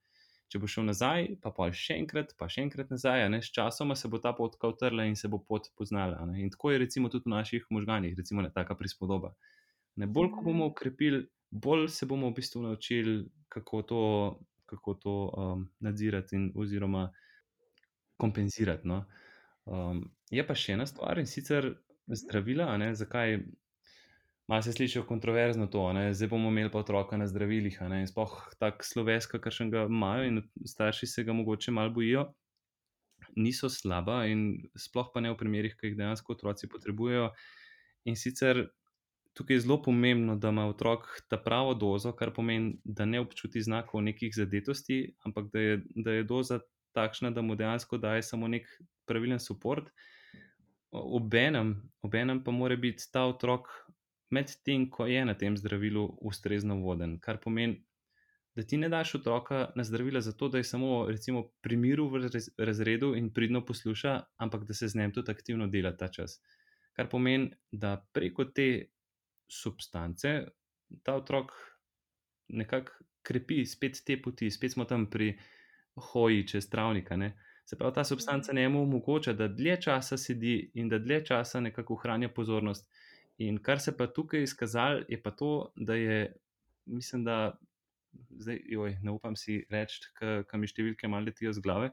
če 0.53 0.61
bo 0.63 0.69
šel 0.71 0.87
nazaj, 0.87 1.29
pa 1.43 1.51
pa 1.55 1.69
še 1.75 1.97
enkrat, 2.01 2.33
pa 2.39 2.49
še 2.51 2.63
enkrat 2.67 2.91
nazaj, 2.93 3.27
ne, 3.33 3.41
s 3.43 3.51
časoma 3.55 3.97
se 3.99 4.11
bo 4.13 4.21
ta 4.23 4.33
pot 4.37 4.55
kautrla 4.63 5.07
in 5.09 5.17
se 5.19 5.31
bo 5.33 5.41
pot 5.43 5.67
poznala. 5.79 6.23
Ne. 6.29 6.39
In 6.45 6.53
tako 6.55 6.73
je 6.73 6.83
recimo 6.85 7.11
tudi 7.13 7.27
v 7.27 7.35
naših 7.35 7.67
možganjih, 7.75 8.15
recimo 8.19 8.45
ne, 8.45 8.53
taka 8.55 8.79
prispodoba. 8.79 9.35
Ne, 9.99 10.07
bolj 10.07 10.31
ko 10.37 10.45
bomo 10.47 10.71
ukrepili, 10.71 11.25
bolj 11.51 11.89
se 11.97 12.07
bomo 12.07 12.31
v 12.31 12.39
bistvu 12.39 12.63
naučili, 12.63 13.17
kako 13.51 13.83
to, 13.91 14.03
kako 14.71 14.95
to 15.03 15.17
um, 15.27 15.67
nadzirati 15.83 16.39
in 16.39 16.51
oziroma 16.55 17.09
kompenzirati. 18.21 18.87
No. 18.87 19.03
Um, 19.67 20.05
je 20.31 20.47
pa 20.47 20.55
še 20.55 20.77
ena 20.77 20.87
stvar 20.87 21.19
in 21.19 21.27
sicer 21.27 21.73
zdravila, 22.07 22.77
ne, 22.79 22.95
zakaj 22.95 23.39
Malo 24.47 24.63
se 24.63 24.73
sliši 24.73 25.01
kontroverzno 25.09 25.67
to, 25.67 25.93
ne? 25.93 26.15
zdaj 26.15 26.29
bomo 26.29 26.49
imeli 26.49 26.71
pa 26.71 26.79
otroka 26.79 27.17
na 27.17 27.27
zdravilih. 27.27 27.81
Sploh 28.07 28.35
tako 28.59 28.85
sloves, 28.87 29.27
kakšen 29.27 29.71
ga 29.71 29.87
imajo 29.91 30.25
in 30.25 30.43
starši 30.65 31.07
se 31.07 31.25
ga 31.25 31.33
mogoče 31.33 31.73
malo 31.75 31.91
bojijo, 31.91 32.29
niso 33.37 33.69
slaba 33.69 34.25
in 34.27 34.69
sploh 34.79 35.11
pa 35.15 35.21
ne 35.21 35.33
v 35.33 35.39
primerih, 35.41 35.75
ki 35.75 35.91
jih 35.91 35.97
dejansko 35.99 36.33
otroci 36.33 36.71
potrebujejo. 36.71 37.33
In 38.07 38.15
sicer 38.17 38.69
tukaj 39.35 39.57
je 39.57 39.65
zelo 39.67 39.81
pomembno, 39.83 40.37
da 40.39 40.55
ima 40.55 40.69
otrok 40.71 41.09
ta 41.29 41.43
pravo 41.43 41.75
dozo, 41.75 42.13
kar 42.15 42.31
pomeni, 42.31 42.79
da 42.85 43.05
ne 43.05 43.21
občuti 43.21 43.63
znakov 43.63 44.07
nekih 44.07 44.31
zadetosti, 44.35 45.01
ampak 45.27 45.51
da 45.53 45.61
je, 45.61 45.81
da 45.95 46.15
je 46.21 46.25
doza 46.25 46.61
takšna, 46.95 47.35
da 47.35 47.43
mu 47.43 47.59
dejansko 47.59 47.99
daje 47.99 48.23
samo 48.23 48.49
nek 48.49 48.71
pravilen 49.11 49.43
podpor. 49.49 49.91
Obenem, 50.91 51.75
obenem 52.03 52.45
pa 52.45 52.51
mora 52.51 52.77
biti 52.77 53.05
ta 53.13 53.27
otrok 53.27 53.69
medtem 54.31 54.91
ko 54.91 55.07
je 55.07 55.25
na 55.25 55.35
tem 55.35 55.57
zdravilu 55.57 56.19
ustrezno 56.23 56.81
voden. 56.83 57.19
Kar 57.21 57.39
pomeni, 57.43 57.85
da 58.57 58.63
ti 58.63 58.77
ne 58.77 58.89
daš 58.89 59.15
otroka 59.15 59.71
na 59.77 59.85
zdravila 59.85 60.21
zato, 60.21 60.49
da 60.49 60.59
je 60.59 60.65
samo 60.65 61.07
recimo, 61.09 61.51
pri 61.61 61.77
miru 61.77 62.09
v 62.09 62.29
razredu 62.59 63.15
in 63.15 63.33
pridno 63.33 63.65
posluša, 63.65 64.21
ampak 64.37 64.65
da 64.65 64.75
se 64.75 64.89
z 64.89 64.99
njim 64.99 65.13
tudi 65.13 65.31
aktivno 65.31 65.67
dela 65.67 65.97
ta 65.97 66.09
čas. 66.09 66.41
Kar 66.97 67.09
pomeni, 67.09 67.51
da 67.73 68.07
preko 68.13 68.45
te 68.45 68.87
substance 69.49 70.47
ta 71.03 71.15
otrok 71.15 71.53
nekako 72.49 72.93
krepi 73.23 73.65
spet 73.67 74.01
te 74.07 74.17
poti, 74.23 74.51
spet 74.51 74.73
smo 74.73 74.85
tam 74.85 75.11
pri 75.11 75.35
hoji 75.97 76.47
čez 76.49 76.71
travnika. 76.71 77.17
Ne? 77.17 77.35
Se 77.67 77.77
pravi, 77.77 77.95
ta 77.95 78.05
substanca 78.05 78.53
njemu 78.53 78.83
omogoča, 78.83 79.33
da 79.33 79.49
dlje 79.49 79.81
časa 79.89 80.17
sedi 80.17 80.71
in 80.75 80.89
da 80.89 80.99
dlje 80.99 81.25
časa 81.25 81.61
nekako 81.61 81.95
ohranja 81.95 82.29
pozornost. 82.29 82.87
In 83.39 83.59
kar 83.59 83.81
se 83.81 83.97
pa 83.97 84.07
tukaj 84.07 84.43
izkazalo, 84.43 85.03
je 85.09 85.23
pa 85.23 85.31
to, 85.31 85.73
da 85.77 85.95
je, 85.95 86.37
mislim, 86.87 87.25
da 87.25 87.59
zdaj, 88.31 88.61
joj, 88.65 88.99
ne 89.03 89.11
upam 89.11 89.37
si 89.37 89.65
reči, 89.71 90.07
kam 90.47 90.63
mi 90.63 90.71
številke 90.71 91.09
malo 91.11 91.27
letijo 91.27 91.53
z 91.53 91.65
glave. 91.65 91.91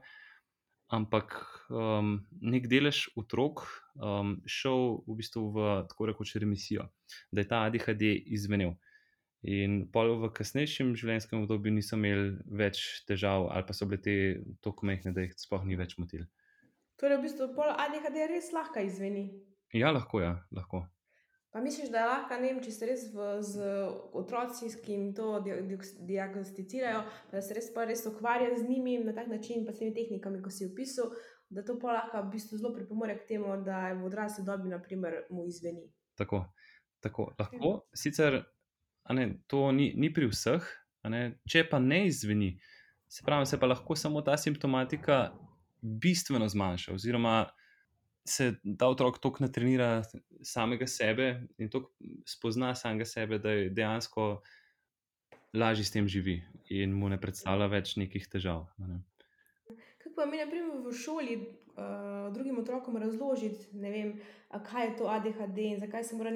Ampak 0.94 1.34
um, 1.72 2.18
nek 2.44 2.68
delež 2.70 3.08
otrok 3.18 3.64
um, 3.96 4.36
šel 4.46 5.00
v 5.08 5.16
bistvu 5.18 5.46
v 5.56 5.68
tako 5.90 6.10
rekoč 6.12 6.36
remisijo, 6.38 6.86
da 7.32 7.42
je 7.42 7.50
ta 7.50 7.64
ADHD 7.66 8.04
izvenel. 8.36 8.76
In 9.44 9.82
pol 9.92 10.14
v 10.22 10.30
kasnejšem 10.32 10.94
življenjskem 10.96 11.42
obdobju 11.42 11.74
niso 11.74 11.98
imeli 11.98 12.30
več 12.48 13.04
težav, 13.08 13.50
ali 13.52 13.66
pa 13.68 13.76
so 13.76 13.84
bile 13.84 14.00
te 14.00 14.14
tako 14.64 14.88
mehne, 14.88 15.12
da 15.12 15.26
jih 15.26 15.34
sploh 15.36 15.66
ni 15.68 15.76
več 15.76 15.98
motil. 16.00 16.24
Torej, 17.00 17.18
v 17.18 17.26
bistvu 17.26 17.50
pol 17.52 17.68
ADHD 17.68 18.22
res 18.30 18.48
lahko 18.56 18.80
izveni. 18.80 19.26
Ja, 19.76 19.90
lahko, 19.92 20.22
ja, 20.22 20.38
lahko. 20.54 20.86
Pa 21.52 21.60
misliš, 21.60 21.90
da 21.92 22.00
je 22.00 22.06
lahko, 22.08 22.38
ne 22.40 22.48
vem, 22.48 22.62
če 22.64 22.72
se 22.72 22.88
res 22.88 23.04
v, 23.12 23.26
z 23.44 23.68
otroci, 24.16 24.70
ki 24.80 24.96
jim 24.96 25.04
to 25.14 25.28
diagnosticirajo, 25.44 27.04
da 27.30 27.44
se 27.44 27.58
res 27.58 27.68
pa 27.74 27.84
res 27.90 28.06
ukvarja 28.08 28.48
z 28.56 28.64
njimi 28.70 28.96
na 29.04 29.12
tak 29.14 29.28
način, 29.28 29.66
pa 29.66 29.76
s 29.76 29.82
temi 29.82 29.92
tehnikami, 29.94 30.40
ko 30.42 30.50
si 30.54 30.70
opisal, 30.70 31.12
da 31.52 31.66
to 31.66 31.76
pa 31.82 31.98
lahko 31.98 32.24
v 32.24 32.32
bistvu 32.32 32.62
zelo 32.62 32.72
pripomore 32.72 33.18
k 33.20 33.28
temu, 33.34 33.52
da 33.62 33.90
je 33.90 34.00
v 34.00 34.08
odrasli 34.08 34.46
dobi, 34.48 34.72
naprimer, 34.72 35.20
mu 35.28 35.44
izveni. 35.50 35.84
Tako, 36.16 36.46
tako. 37.04 37.28
lahko. 37.38 37.76
Sicer 37.92 38.40
ne, 39.12 39.34
to 39.46 39.72
ni, 39.72 39.92
ni 39.96 40.12
pri 40.12 40.30
vseh, 40.30 40.64
če 41.50 41.66
pa 41.68 41.78
ne 41.78 42.06
izveni, 42.08 42.54
se 43.08 43.24
pravi, 43.26 43.46
se 43.46 43.60
pa 43.60 43.68
lahko 43.68 43.96
samo 43.96 44.22
ta 44.24 44.36
simptomatika 44.40 45.34
bistveno 45.82 46.48
zmanjša. 46.48 46.94
Oziroma, 46.94 47.44
se 48.24 48.54
ta 48.78 48.88
otrok 48.88 49.20
tako 49.20 49.44
natrenira 49.44 50.02
samega 50.42 50.86
sebe 50.86 51.42
in 51.58 51.70
tako 51.70 51.92
spozna 52.26 52.74
samega 52.74 53.04
sebe, 53.04 53.38
da 53.38 53.52
je 53.52 53.70
dejansko 53.70 54.42
lažje 55.54 55.84
s 55.84 55.92
tem 55.92 56.08
živi 56.08 56.42
in 56.70 56.92
mu 56.96 57.08
ne 57.08 57.20
predstavlja 57.20 57.68
več 57.70 57.96
nekih 58.00 58.24
težav. 58.32 58.64
Ne. 58.78 59.02
Kako 60.00 60.14
pa 60.16 60.26
mi, 60.26 60.40
na 60.40 60.48
primer, 60.48 60.80
v 60.84 60.92
šoli 60.96 61.36
uh, 61.36 62.32
drugim 62.34 62.58
otrokom 62.58 62.96
razložiti, 62.96 63.68
vem, 63.72 64.16
kaj 64.50 64.88
je 64.88 64.96
to 64.98 65.10
ADHD 65.10 65.60
in 65.68 65.80
zakaj 65.84 66.04
se 66.08 66.16
mora, 66.16 66.32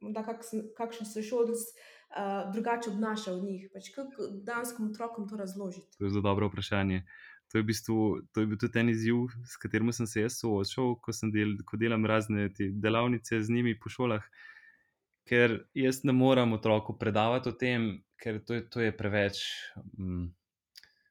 da 0.00 0.24
kak, 0.26 0.44
kakšen 0.76 1.08
se 1.08 1.24
šolc 1.24 1.64
uh, 2.10 2.52
drugače 2.52 2.90
obnaša 2.90 3.32
od 3.32 3.44
njih. 3.44 3.68
Pač 3.74 3.90
kako 3.94 4.28
danskim 4.46 4.90
otrokom 4.90 5.28
to 5.28 5.36
razložiti? 5.36 5.98
To 5.98 6.04
je 6.04 6.10
zelo 6.10 6.22
dobro 6.22 6.48
vprašanje. 6.48 7.04
to 7.50 7.58
je, 7.58 7.62
v 7.62 7.66
bistvu, 7.66 8.22
to 8.32 8.40
je 8.40 8.46
bil 8.46 8.58
tudi 8.58 8.78
en 8.78 8.88
izziv, 8.88 9.26
s 9.42 9.58
katerim 9.58 9.90
sem 9.92 10.06
se 10.06 10.22
jaz 10.22 10.36
soočal, 10.38 10.94
ko, 11.02 11.10
del, 11.34 11.56
ko 11.66 11.76
delam 11.76 12.06
razne 12.06 12.48
delavnice 12.54 13.40
z 13.42 13.50
njimi 13.50 13.74
po 13.78 13.90
šolah. 13.90 14.22
Ker 15.26 15.56
jaz 15.74 16.04
ne 16.06 16.14
morem 16.14 16.52
otroku 16.54 16.94
predavati 16.98 17.50
o 17.50 17.52
tem, 17.52 18.04
ker 18.22 18.38
to 18.46 18.54
je, 18.54 18.62
to 18.70 18.80
je 18.80 18.94
preveč, 18.96 19.42
um, 19.98 20.30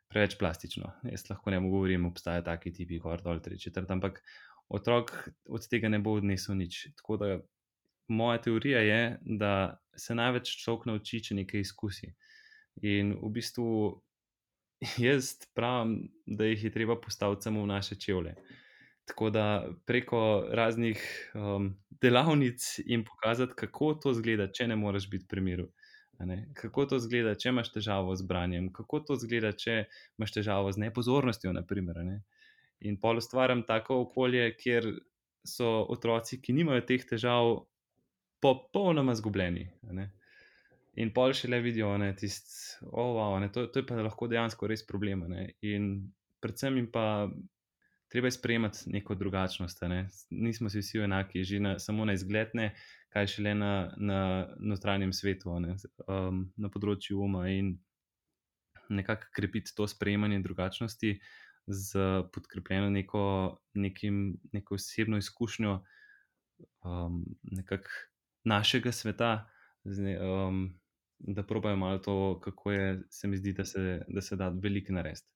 preveč 0.08 0.38
plastično. 0.40 0.94
Jaz 1.12 1.28
lahko 1.30 1.52
ne 1.52 1.60
govorim, 1.60 2.08
obstajajo 2.08 2.48
taki 2.48 2.72
tipi, 2.74 3.00
kot 3.04 3.26
je 3.26 3.42
tri 3.44 3.60
četrt, 3.60 3.92
ampak 3.92 4.24
otrok 4.70 5.12
od 5.46 5.68
tega 5.68 5.92
ne 5.92 6.00
bo 6.00 6.16
odnesel 6.16 6.56
nič. 6.56 6.88
Tako 6.96 7.20
da 7.20 7.32
moja 8.10 8.42
teorija 8.42 8.82
je, 8.82 9.02
da 9.22 9.54
se 9.98 10.16
največ 10.16 10.52
človek 10.64 10.88
nauči, 10.90 11.22
če 11.24 11.38
nekaj 11.42 11.66
izkusi. 11.66 12.14
In 12.86 13.16
v 13.20 13.32
bistvu 13.36 13.70
jaz 15.08 15.36
pravim, 15.56 16.10
da 16.26 16.48
jih 16.48 16.64
je 16.64 16.74
treba 16.74 16.98
postaviti 17.02 17.48
samo 17.48 17.64
v 17.64 17.72
naše 17.74 18.00
čevlje. 18.00 18.36
Tako 19.10 19.30
da 19.34 19.46
preko 19.86 20.46
raznih 20.54 21.02
um, 21.34 21.72
delavnic 22.02 22.80
jim 22.86 23.04
pokazati, 23.06 23.58
kako 23.58 23.94
to 23.94 24.14
zgleda, 24.14 24.52
če 24.54 24.68
ne 24.68 24.76
moreš 24.76 25.10
biti 25.10 25.26
pri 25.28 25.42
miru. 25.42 25.70
Kako 26.54 26.86
to 26.86 27.00
zgleda, 27.00 27.34
če 27.40 27.50
imaš 27.50 27.72
težavo 27.74 28.14
z 28.16 28.26
branjem, 28.28 28.68
kako 28.76 29.00
to 29.08 29.16
zgleda, 29.16 29.54
če 29.56 29.86
imaš 30.20 30.36
težavo 30.36 30.72
z 30.72 30.84
nepozornostjo. 30.84 31.54
Naprimer, 31.56 32.04
ne? 32.04 32.20
In 32.86 33.00
pol 33.00 33.18
ustvarjam 33.20 33.64
tako 33.68 34.02
okolje, 34.04 34.52
kjer 34.60 34.92
so 35.48 35.70
otroci, 35.90 36.42
ki 36.44 36.54
nimajo 36.60 36.84
teh 36.88 37.06
težav, 37.08 37.64
popolnoma 38.42 39.16
zgubljeni. 39.16 39.68
In 41.00 41.14
pol 41.16 41.34
še 41.38 41.48
le 41.52 41.62
vidijo, 41.64 41.92
da 42.02 42.10
je 42.10 42.32
oh, 42.90 43.14
wow, 43.16 43.38
to, 43.54 43.68
to 43.72 43.82
je 43.82 43.88
pa 43.88 44.02
lahko 44.04 44.28
dejansko 44.28 44.68
res 44.68 44.84
problem. 44.88 45.28
Ne? 45.32 45.54
In 45.62 46.10
predvsem 46.44 46.80
jim 46.80 46.90
pa 46.92 47.30
treba 48.10 48.32
sprejemati 48.32 48.90
neko 48.90 49.16
drugačnost. 49.16 49.84
Ne? 49.92 50.08
Nismo 50.30 50.70
si 50.70 50.82
vsi 50.82 51.04
enaki, 51.06 51.44
že 51.46 51.60
na, 51.62 51.76
samo 51.80 52.08
na 52.10 52.16
izgled, 52.18 52.56
ne? 52.58 52.72
kaj 53.14 53.30
še 53.36 53.46
le 53.46 53.54
na, 53.58 53.74
na 53.98 54.22
notranjem 54.60 55.14
svetu, 55.16 55.54
um, 55.54 56.42
na 56.58 56.70
področju 56.70 57.22
uma 57.26 57.48
in 57.50 57.78
nekako 58.90 59.30
krepiti 59.34 59.74
to 59.78 59.88
sprejemanje 59.90 60.42
drugačnosti 60.46 61.16
z 61.70 62.04
podkrepljeno 62.34 62.90
neko, 62.90 63.24
nekim, 63.78 64.38
neko 64.54 64.78
osebno 64.78 65.18
izkušnjo 65.22 65.76
um, 66.86 67.24
našega 68.44 68.92
sveta. 68.92 69.50
Zdaj, 69.84 70.18
um, 70.20 70.80
da 71.20 71.44
probajo 71.44 71.76
malo 71.76 71.98
to, 71.98 72.40
kako 72.40 72.72
je, 72.72 73.02
se 73.10 73.28
mi 73.28 73.38
zdi, 73.38 73.54
da 73.54 73.66
se 73.66 74.02
da, 74.08 74.22
se 74.22 74.36
da 74.36 74.50
veliko 74.50 74.94
narediti. 74.94 75.28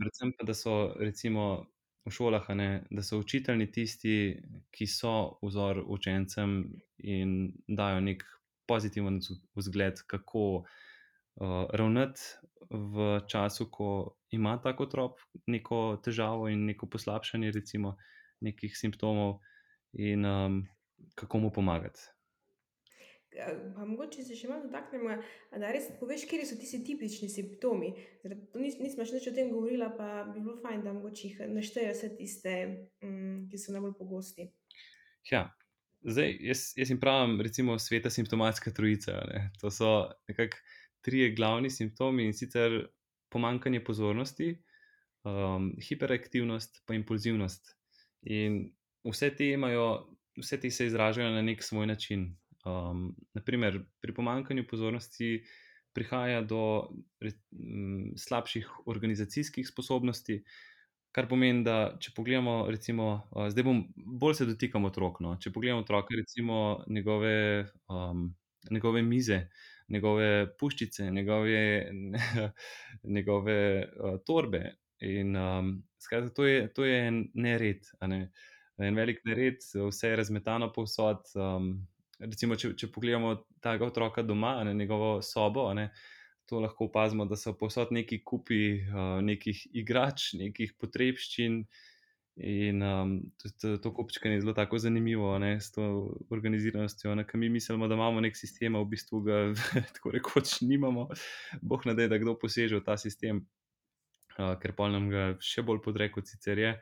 Predvsem 0.00 0.32
pa, 0.38 0.46
da 0.46 0.54
so 0.54 0.94
recimo 0.98 1.66
v 2.06 2.10
šolah, 2.10 2.48
ne, 2.56 2.84
da 2.90 3.02
so 3.02 3.18
učitelji 3.20 3.70
tisti, 3.72 4.14
ki 4.72 4.86
so 4.86 5.38
vzor 5.42 5.82
učencem 5.86 6.62
in 6.98 7.52
dajo 7.68 8.00
nek 8.00 8.24
pozitiven 8.68 9.18
vzgled, 9.58 10.00
kako 10.06 10.44
uh, 10.62 11.66
ravnati 11.74 12.20
v 12.70 13.20
času, 13.28 13.66
ko 13.70 14.16
ima 14.30 14.56
tako 14.62 14.86
otrok 14.86 15.20
neko 15.46 16.00
težavo 16.04 16.48
in 16.48 16.64
neko 16.70 16.86
poslabšanje, 16.86 17.50
recimo, 17.50 17.96
nekih 18.40 18.76
simptomov, 18.78 19.40
in 19.92 20.24
um, 20.24 20.60
kako 21.14 21.38
mu 21.38 21.52
pomagati. 21.52 22.00
Pa 23.74 23.84
mogoče 23.86 24.24
se 24.26 24.34
še 24.34 24.48
malo 24.50 24.64
dotaknemo, 24.66 25.14
da 25.62 25.70
res 25.70 25.86
poveš, 26.00 26.24
kje 26.26 26.46
so 26.48 26.56
ti 26.58 26.66
tipični 26.82 27.28
simptomi. 27.30 27.92
Nis, 28.58 28.80
nismo 28.82 29.06
še 29.06 29.20
več 29.20 29.28
o 29.30 29.34
tem 29.36 29.52
govorili, 29.54 29.86
pa 29.96 30.24
bi 30.26 30.42
bilo 30.42 30.56
fajn, 30.58 30.82
da 30.82 30.94
mogoče 30.96 31.28
jih 31.28 31.44
naštejejo 31.54 31.94
vse 31.94 32.10
tiste, 32.18 32.56
um, 33.06 33.46
ki 33.50 33.60
so 33.60 33.76
najbolj 33.76 33.94
pogosti. 34.00 34.48
Ja, 35.30 35.44
zdaj 36.02 36.34
jaz, 36.42 36.64
jaz 36.80 36.90
jim 36.90 36.98
pravim, 37.02 37.38
recimo, 37.46 37.78
sveta 37.78 38.10
simptomatska 38.10 38.74
trojica. 38.74 39.20
Ne? 39.30 39.44
To 39.62 39.70
so 39.70 39.92
nekako 40.30 40.58
tri 41.06 41.30
glavni 41.36 41.70
simptomi 41.70 42.26
in 42.26 42.34
sicer 42.36 42.80
pomankanje 43.30 43.84
pozornosti, 43.86 44.56
um, 45.22 45.70
hiperaktivnost 45.78 46.82
in 46.88 46.98
impulzivnost. 47.04 47.76
In 48.26 48.64
vse 49.06 49.30
te 49.38 49.52
imajo, 49.54 50.16
vse 50.40 50.60
te 50.60 50.70
se 50.70 50.86
izražajo 50.86 51.30
na 51.30 51.42
nek 51.42 51.62
svoj 51.62 51.86
način. 51.86 52.36
Um, 52.64 53.16
naprimer, 53.34 53.80
pri 54.00 54.14
pomankanju 54.14 54.66
pozornosti 54.68 55.44
prihaja 55.92 56.42
do 56.42 56.88
re, 57.20 57.32
m, 57.52 58.12
slabših 58.16 58.68
organizacijskih 58.86 59.68
sposobnosti, 59.68 60.42
kar 61.12 61.26
pomeni, 61.28 61.64
da 61.66 61.96
če 62.00 62.12
pogledamo, 62.16 62.66
recimo, 62.70 63.08
uh, 63.32 63.48
zdaj 63.50 63.66
bom 63.66 63.80
bolj 63.96 64.40
se 64.40 64.48
dotikam 64.50 64.86
otrok. 64.86 65.22
No? 65.24 65.34
Če 65.40 65.52
pogledamo 65.54 65.82
otroke, 65.82 66.14
recimo 66.18 66.84
njegove, 66.88 67.66
um, 67.90 68.28
njegove 68.70 69.02
mize, 69.02 69.40
njegove 69.88 70.30
puščice, 70.60 71.10
njegove, 71.10 71.90
njegove 73.16 73.58
uh, 73.82 74.20
torbe. 74.26 74.76
In 75.00 75.36
um, 75.36 75.76
skratka, 75.98 76.34
to, 76.36 76.44
je, 76.46 76.72
to 76.76 76.84
je 76.84 77.12
nered. 77.34 77.88
Ne? 78.06 78.26
En 78.80 78.96
velik 78.96 79.20
nered, 79.24 79.60
vse 79.74 80.08
je 80.08 80.16
razmetano 80.16 80.70
povsod, 80.72 81.26
um, 81.36 81.74
recimo, 82.20 82.56
če, 82.56 82.72
če 82.78 82.88
pogledamo 82.92 83.34
tega 83.64 83.84
otroka 83.86 84.24
doma, 84.24 84.54
ne, 84.64 84.74
njegovo 84.76 85.18
sobo, 85.24 85.66
ne, 85.76 85.90
to 86.48 86.62
lahko 86.64 86.88
opazimo, 86.88 87.26
da 87.28 87.36
so 87.38 87.52
posod 87.58 87.92
neki 87.94 88.22
kupi 88.26 88.62
uh, 88.80 89.20
nekih 89.24 89.66
igrač, 89.82 90.32
nekih 90.40 90.74
potrebščin. 90.80 91.62
In 92.40 92.80
um, 92.86 93.10
to, 93.60 93.74
to 93.82 93.90
kupčkanje 93.92 94.38
je 94.38 94.42
zelo 94.46 94.54
tako 94.56 94.78
zanimivo, 94.80 95.34
ne, 95.42 95.58
s 95.60 95.74
to 95.74 95.84
organiziranostjo. 96.32 97.12
Ne, 97.18 97.26
mi 97.34 97.50
mislimo, 97.52 97.88
da 97.90 97.98
imamo 97.98 98.22
nek 98.24 98.38
sistem, 98.38 98.78
v 98.80 98.88
bistvu 98.94 99.20
ga 99.26 99.40
tako 99.96 100.14
rekoč 100.16 100.60
nimamo. 100.64 101.10
Bog 101.60 101.84
ne 101.90 101.94
da, 101.98 102.08
da 102.08 102.18
kdo 102.22 102.38
poseže 102.40 102.80
v 102.80 102.86
ta 102.86 102.96
sistem, 102.96 103.44
uh, 104.38 104.56
ker 104.62 104.72
pa 104.78 104.88
nam 104.88 105.10
ga 105.12 105.26
še 105.44 105.66
bolj 105.66 105.84
podreko, 105.84 106.24
sicer 106.24 106.64
je. 106.64 106.72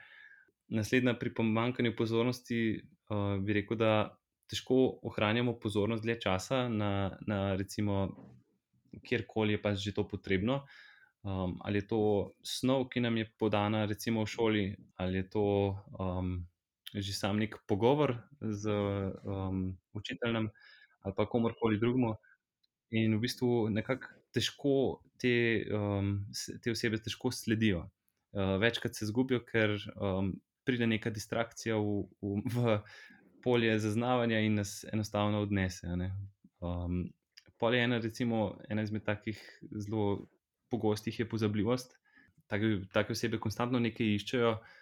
Naslednja 0.69 1.15
pri 1.19 1.33
pomankanju 1.35 1.95
pozornosti 1.97 2.59
uh, 3.09 3.39
bi 3.41 3.57
rekel, 3.57 3.79
da 3.81 3.93
težko 4.49 4.99
ohranjamo 5.09 5.55
pozornost 5.61 6.03
dlje 6.03 6.21
časa 6.21 6.69
na, 6.69 7.17
na 7.27 7.55
recimo, 7.57 8.09
kjerkoli 9.05 9.57
je 9.57 9.63
pač 9.63 9.81
že 9.85 9.95
to 9.97 10.05
potrebno. 10.09 10.63
Um, 11.23 11.59
ali 11.61 11.83
je 11.83 11.89
to 11.91 12.01
snov, 12.47 12.87
ki 12.93 13.01
nam 13.01 13.17
je 13.19 13.27
podana, 13.39 13.85
recimo 13.91 14.23
v 14.25 14.31
šoli, 14.31 14.65
ali 14.97 15.19
je 15.19 15.27
to 15.29 15.47
um, 15.99 16.47
že 16.95 17.13
sam 17.13 17.37
nek 17.37 17.59
pogovor 17.69 18.17
z 18.41 18.71
um, 19.25 19.77
učiteljem 19.93 20.49
ali 21.05 21.15
pa 21.15 21.27
komorkoli 21.27 21.79
drugemu. 21.79 22.15
In 22.91 23.17
v 23.17 23.21
bistvu 23.21 23.69
nekako 23.69 24.09
težko 24.33 24.75
te, 25.21 25.65
um, 25.75 26.25
te 26.63 26.73
osebe 26.73 27.01
težko 27.03 27.33
sledijo. 27.33 27.85
Uh, 28.33 28.57
večkrat 28.61 28.97
se 28.97 29.09
zgubijo, 29.09 29.43
ker 29.45 29.77
um, 29.97 30.33
pride 30.69 30.87
neka 30.87 31.11
distrakcija 31.15 31.79
v, 31.81 32.03
v, 32.23 32.41
v 32.55 32.79
polje 33.45 33.79
zaznavanja 33.81 34.43
in 34.45 34.61
nas 34.61 34.83
enostavno 34.93 35.41
odnese. 35.47 35.89
Um, 36.61 37.07
polje 37.59 37.85
ena, 37.85 37.99
recimo, 38.05 38.59
ena 38.69 38.85
izmed 38.85 39.07
takih 39.07 39.41
zelo 39.73 40.27
pogostih 40.71 41.21
je 41.21 41.29
pozabljivost. 41.29 41.97
Take 42.49 43.13
osebe 43.13 43.41
konstantno 43.41 43.81
nekaj 43.81 44.15
iščejo, 44.19 44.53
uh, 44.57 44.77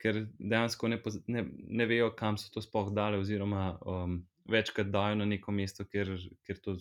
ker 0.00 0.22
dejansko 0.38 0.88
ne, 0.88 0.98
ne, 1.26 1.44
ne 1.80 1.86
vejo, 1.88 2.10
kam 2.16 2.38
so 2.40 2.50
to 2.52 2.62
sploh 2.64 2.90
dale, 2.94 3.20
oziroma 3.20 3.70
um, 3.84 4.20
večkrat 4.48 4.90
dajo 4.92 5.18
na 5.20 5.26
neko 5.28 5.52
mesto, 5.54 5.84
ker, 5.84 6.14
ker 6.46 6.60
to, 6.64 6.76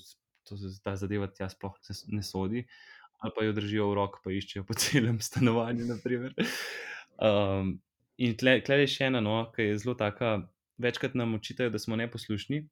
to, 0.48 0.58
ta 0.84 0.96
zadeva 1.00 1.28
tja 1.28 1.50
sploh 1.52 1.76
ne, 1.90 1.98
ne 2.20 2.24
sodi, 2.24 2.64
ali 3.20 3.36
pa 3.36 3.46
jo 3.46 3.56
držijo 3.58 3.90
v 3.92 3.98
roki, 4.00 4.24
pa 4.24 4.36
iščejo 4.36 4.68
po 4.68 4.78
celem 4.84 5.20
stanovanju. 5.24 6.00
Um, 7.18 7.78
in 8.18 8.36
tle, 8.38 8.58
tle 8.66 8.82
je 8.84 8.92
še 8.96 9.10
ena, 9.12 9.22
no, 9.24 9.40
ki 9.54 9.72
je 9.72 9.78
zelo 9.82 9.96
taka 9.98 10.40
večkrat 10.82 11.16
nam 11.18 11.36
očitajo, 11.38 11.74
da 11.74 11.80
smo 11.80 11.98
neposlušni, 12.00 12.64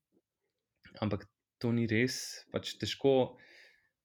ampak 1.02 1.28
to 1.62 1.72
ni 1.76 1.86
res. 1.90 2.18
Pač 2.54 2.76
težko, 2.82 3.38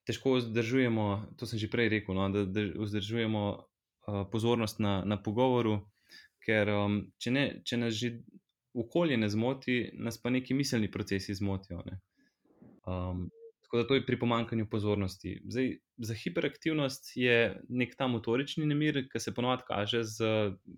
težko 0.08 0.36
vzdržujemo, 0.38 1.06
to 1.40 1.48
sem 1.48 1.60
že 1.60 1.70
prej 1.72 1.90
rekel, 1.92 2.16
no, 2.16 2.28
da, 2.32 2.44
da 2.48 2.66
vzdržujemo 2.76 3.42
uh, 3.56 4.22
pozornost 4.32 4.80
na, 4.80 5.00
na 5.04 5.20
pogovoru, 5.20 5.80
ker 6.44 6.72
um, 6.72 7.02
če, 7.20 7.34
ne, 7.34 7.44
če 7.64 7.80
nas 7.80 7.96
že 7.96 8.14
okolje 8.76 9.18
ne 9.18 9.28
zmoti, 9.28 9.82
nas 9.98 10.20
pa 10.20 10.30
neki 10.30 10.54
miselni 10.54 10.90
procesi 10.90 11.34
zmotijo. 11.34 11.82
Ne. 11.86 12.00
Um, 12.86 13.28
tako 13.70 13.82
da 13.82 13.86
to 13.86 13.94
je 13.94 14.06
pri 14.06 14.18
pomankanju 14.18 14.66
pozornosti. 14.66 15.36
Zdaj, 15.46 15.76
za 15.96 16.14
hiperaktivnost 16.14 17.12
je 17.14 17.60
nek 17.68 17.94
ta 17.94 18.08
motorični 18.10 18.66
nemir, 18.66 19.04
ki 19.12 19.20
se 19.22 19.34
ponovadi 19.34 19.62
kaže 19.68 20.00
z 20.02 20.24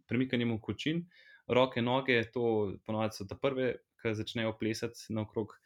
premikanjem 0.08 0.58
kočin 0.60 1.06
roke, 1.48 1.80
noge, 1.82 2.20
to 2.34 2.74
ponovadi 2.84 3.16
so 3.16 3.24
te 3.24 3.38
prve, 3.40 3.70
ki 4.02 4.12
začnejo 4.18 4.52
plesati 4.60 5.08
naokrog. 5.08 5.56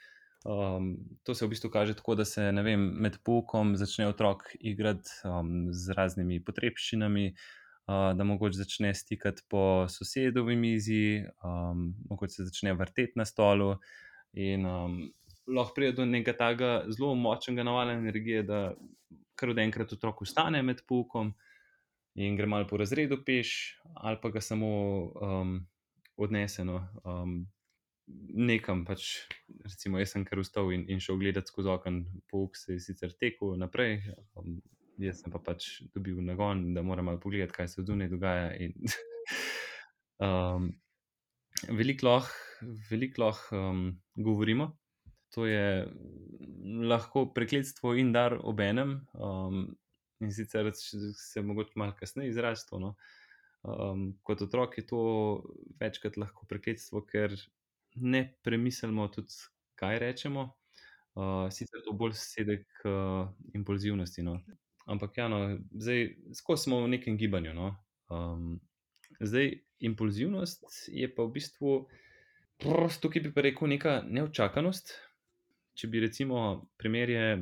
Um, 0.47 0.93
to 1.27 1.35
se 1.35 1.43
v 1.47 1.51
bistvu 1.51 1.71
kaže 1.75 1.99
tako, 1.99 2.15
da 2.15 2.25
se 2.25 2.47
vem, 2.63 2.87
med 3.03 3.19
poukom 3.27 3.75
začne 3.77 4.07
otrok 4.07 4.47
igrati 4.61 5.11
um, 5.27 5.73
z 5.75 5.99
raznimi 5.99 6.39
potrebščinami, 6.47 7.33
uh, 7.35 8.13
da 8.15 8.25
mogoče 8.25 8.63
začne 8.63 8.95
stikati 8.95 9.43
po 9.51 9.89
sosedovi 9.91 10.55
mizi, 10.57 11.25
um, 11.43 11.89
mogoče 12.07 12.39
se 12.39 12.51
začne 12.53 12.79
vrteti 12.79 13.19
na 13.19 13.27
stolu. 13.27 13.75
In 14.39 14.67
um, 14.67 15.01
lahko 15.47 15.75
pride 15.75 15.97
do 15.97 16.05
nekega 16.05 16.37
takega 16.37 16.71
zelo 16.91 17.15
močnega 17.15 17.65
navala 17.67 17.97
energije, 17.97 18.43
da 18.43 18.75
kar 19.37 19.53
od 19.53 19.59
enkrat 19.59 19.93
otrok 19.93 20.23
ustane 20.25 20.63
med 20.63 20.83
poukom 20.89 21.35
in 22.17 22.37
gre 22.37 22.49
malo 22.49 22.67
po 22.69 22.79
razredu 22.81 23.19
peš, 23.25 23.51
ali 23.95 24.19
pa 24.23 24.31
ga 24.33 24.41
samo 24.41 24.69
um, 25.21 25.59
odneseno. 26.17 26.81
Um, 27.05 27.43
nekam, 28.49 28.85
pač, 28.87 29.27
recimo, 29.67 29.99
jaz 30.01 30.15
sem 30.15 30.25
kar 30.25 30.41
ustal 30.41 30.71
in, 30.73 30.87
in 30.89 31.03
šel 31.03 31.19
gledati 31.21 31.51
skozi 31.53 31.73
okno, 31.75 32.07
pouk 32.31 32.57
se 32.57 32.77
je 32.77 32.81
sicer 32.81 33.13
tekel 33.21 33.57
naprej, 33.61 33.99
um, 34.39 34.61
jaz 35.03 35.21
sem 35.21 35.35
pa 35.35 35.43
pač 35.43 35.83
dobil 35.95 36.23
nagon, 36.25 36.71
da 36.75 36.87
moram 36.87 37.11
malo 37.11 37.21
pogledati, 37.21 37.53
kaj 37.59 37.69
se 37.75 37.85
zunaj 37.85 38.09
dogaja. 38.15 38.53
In, 38.63 38.73
um, 40.27 40.71
veliko 41.69 42.09
lahko 42.09 42.47
velik 42.91 43.19
lah, 43.19 43.39
um, 43.53 43.99
govorimo. 44.17 44.77
To 45.35 45.47
je 45.47 45.87
lahko 46.87 47.27
prekletstvo 47.35 47.95
in 47.99 48.13
dar 48.13 48.39
ob 48.41 48.61
enem, 48.61 49.01
um, 49.15 49.67
in 50.21 50.33
sicer 50.33 50.71
se 50.75 51.43
morda 51.43 51.73
malo 51.77 51.97
kasneje 51.99 52.31
izrazi. 52.31 52.67
No? 52.81 52.95
Um, 53.67 54.13
kot 54.23 54.43
otrok 54.43 54.79
je 54.79 54.87
to 54.87 55.01
večkrat 55.81 56.17
lahko 56.17 56.47
prekletstvo, 56.47 57.03
ker 57.11 57.35
ne 57.97 58.23
premislimo 58.43 59.09
tudi, 59.09 59.35
kaj 59.75 59.99
rečemo. 59.99 60.53
Uh, 61.17 61.49
sicer 61.51 61.81
to 61.85 61.95
bolj 61.97 62.13
sedi 62.21 62.59
k 62.79 62.91
uh, 62.91 63.29
impulzivnosti. 63.57 64.23
No. 64.23 64.39
Ampak, 64.87 65.17
ja, 65.19 65.29
no, 65.33 65.59
zdaj, 65.73 66.13
ko 66.45 66.57
smo 66.61 66.83
v 66.85 66.93
nekem 66.95 67.17
gibanju. 67.19 67.55
No. 67.57 67.73
Um, 68.13 68.61
zdaj, 69.21 69.57
impulzivnost 69.81 70.87
je 70.93 71.09
pa 71.15 71.25
v 71.25 71.33
bistvu, 71.39 71.73
tukaj 73.03 73.25
bi 73.25 73.33
pa 73.35 73.45
rekel, 73.49 73.73
neka 73.73 73.97
neočakanost. 74.07 74.95
Če 75.77 75.89
bi, 75.93 76.01
recimo, 76.01 76.43
primerje, 76.81 77.37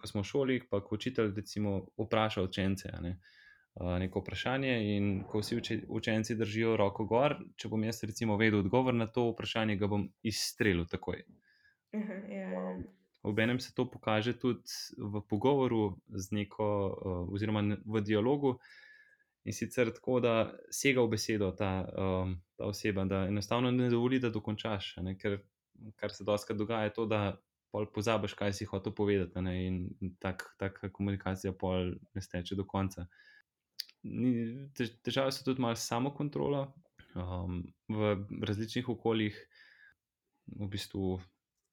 ko 0.00 0.08
smo 0.08 0.24
v 0.24 0.28
šoli, 0.28 0.56
pa 0.68 0.82
ko 0.84 0.98
učitelj, 0.98 1.32
recimo, 1.36 1.78
vpraša 1.96 2.44
učence. 2.44 2.92
Ne, 3.00 3.14
uh, 3.16 3.94
neko 4.02 4.20
vprašanje, 4.20 4.74
in 4.96 5.10
ko 5.28 5.40
vsi 5.40 5.60
učenci 5.88 6.36
držijo 6.36 6.76
roko 6.76 7.06
gor, 7.08 7.38
če 7.56 7.70
bom 7.72 7.84
jaz, 7.84 8.02
recimo, 8.04 8.36
vedel 8.40 8.60
odgovor 8.60 8.94
na 8.94 9.06
to 9.08 9.30
vprašanje, 9.30 9.78
ga 9.80 9.88
bom 9.88 10.08
izstrelil 10.22 10.84
takoj. 10.90 11.24
Aha, 11.96 12.20
ja, 12.28 12.48
ja. 12.52 12.64
Obenem 13.22 13.60
se 13.60 13.74
to 13.76 13.84
pokaže 13.90 14.32
tudi 14.40 14.96
v 14.96 15.20
pogovoru 15.28 15.96
z 16.08 16.36
neko, 16.36 16.68
oziroma 17.32 17.64
v 17.84 18.00
dialogu, 18.00 18.58
in 19.44 19.56
sicer 19.56 19.90
tako, 19.92 20.20
da 20.20 20.34
sega 20.72 21.04
v 21.04 21.12
besedo 21.16 21.50
ta, 21.56 21.72
ta 22.56 22.68
oseba, 22.68 23.04
da 23.04 23.26
enostavno 23.28 23.70
ne 23.72 23.88
dovoli, 23.92 24.20
da 24.20 24.32
dokončaš. 24.32 24.94
Ne? 25.04 25.16
Ker 25.20 25.40
kar 25.96 26.12
se 26.12 26.24
doskrat 26.24 26.58
dogaja, 26.58 26.88
je 26.88 26.94
to, 26.96 27.06
da 27.06 27.40
pozabiš, 27.70 28.34
kaj 28.34 28.52
si 28.52 28.68
hotel 28.68 28.94
povedati, 28.94 29.42
ne? 29.42 29.56
in 29.66 30.14
taka 30.18 30.50
tak 30.58 30.80
komunikacija 30.92 31.52
pol 31.52 31.94
ne 32.14 32.22
steče 32.22 32.58
do 32.58 32.66
konca 32.66 33.06
težave 35.04 35.32
so 35.32 35.44
tudi 35.44 35.60
malo 35.60 35.76
samo 35.76 36.14
kontrola 36.14 36.72
um, 37.14 37.62
v 37.88 38.16
različnih 38.42 38.88
okoljih. 38.88 39.36
V 40.50 40.66
bistvu 40.66 41.20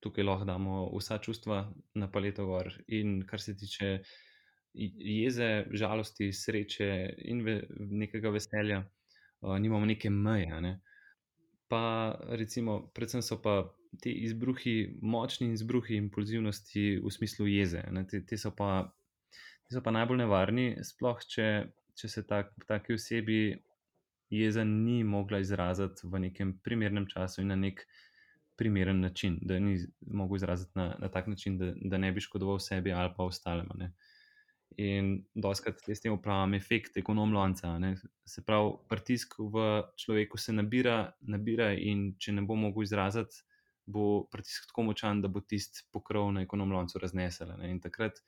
tukaj 0.00 0.24
lahko 0.24 0.44
damo 0.46 0.74
vsa 0.94 1.18
čustva 1.18 1.72
na 1.94 2.10
paleto 2.10 2.46
gor. 2.46 2.70
In 2.88 3.24
kar 3.26 3.40
se 3.40 3.56
tiče 3.56 4.02
jeze, 4.74 5.66
žalosti, 5.72 6.32
sreče 6.32 7.14
in 7.26 7.42
ve, 7.44 7.62
nekega 7.78 8.30
veselja, 8.30 8.84
uh, 9.40 9.58
nimamo 9.58 9.86
neke 9.86 10.10
meje. 10.10 10.60
Ne? 10.60 10.80
Pa 11.68 12.14
recimo, 12.28 12.86
predvsem 12.94 13.22
so 13.22 13.40
pa 13.42 13.64
ti 14.02 14.12
izbruhi, 14.26 14.98
močni 15.02 15.52
izbruhi 15.52 15.96
impulzivnosti 15.96 16.86
v 17.04 17.10
smislu 17.10 17.46
jeze. 17.46 17.82
Te, 18.10 18.22
te, 18.26 18.38
so 18.38 18.52
pa, 18.54 18.84
te 19.66 19.76
so 19.76 19.82
pa 19.84 19.94
najbolj 19.94 20.22
nevarni, 20.22 20.70
sploh 20.86 21.22
če 21.26 21.48
če 21.98 22.10
se 22.10 22.24
tak, 22.26 22.52
taki 22.68 22.94
osebi 22.94 23.40
jeza 24.30 24.64
ni 24.64 25.00
mogla 25.04 25.40
izraziti 25.42 26.06
v 26.06 26.20
nekem 26.28 26.52
primernem 26.64 27.08
času 27.10 27.42
in 27.42 27.50
na 27.52 27.56
nek 27.58 27.82
primeren 28.58 29.00
način, 29.00 29.38
da 29.42 29.58
ni 29.62 29.76
mogla 30.02 30.36
izraziti 30.40 30.74
na, 30.74 30.88
na 30.98 31.08
tak 31.14 31.28
način, 31.30 31.58
da, 31.58 31.72
da 31.78 31.98
ne 31.98 32.12
bi 32.12 32.20
škodoval 32.20 32.58
sebi 32.62 32.92
ali 32.92 33.12
pa 33.16 33.24
ostalem. 33.24 33.70
Ne. 33.78 33.92
In 34.82 35.12
doskrat 35.34 35.80
s 35.88 36.02
tem 36.02 36.12
upravljam 36.12 36.54
efekt 36.54 36.96
ekonomlonca. 36.98 37.76
Se 38.26 38.44
pravi, 38.44 38.74
pritisk 38.90 39.38
v 39.38 39.68
človeku 39.96 40.38
se 40.38 40.52
nabira, 40.52 40.98
nabira, 41.20 41.70
in 41.72 42.12
če 42.18 42.34
ne 42.34 42.44
bo 42.46 42.58
mogel 42.58 42.84
izraziti, 42.84 43.42
bo 43.88 44.28
pritisk 44.32 44.68
tako 44.68 44.88
močan, 44.90 45.22
da 45.24 45.30
bo 45.32 45.40
tisti 45.40 45.86
pokrov 45.92 46.30
na 46.36 46.44
ekonomloncu 46.44 47.00
raznesel. 47.00 47.54
In 47.64 47.80
takrat, 47.80 48.20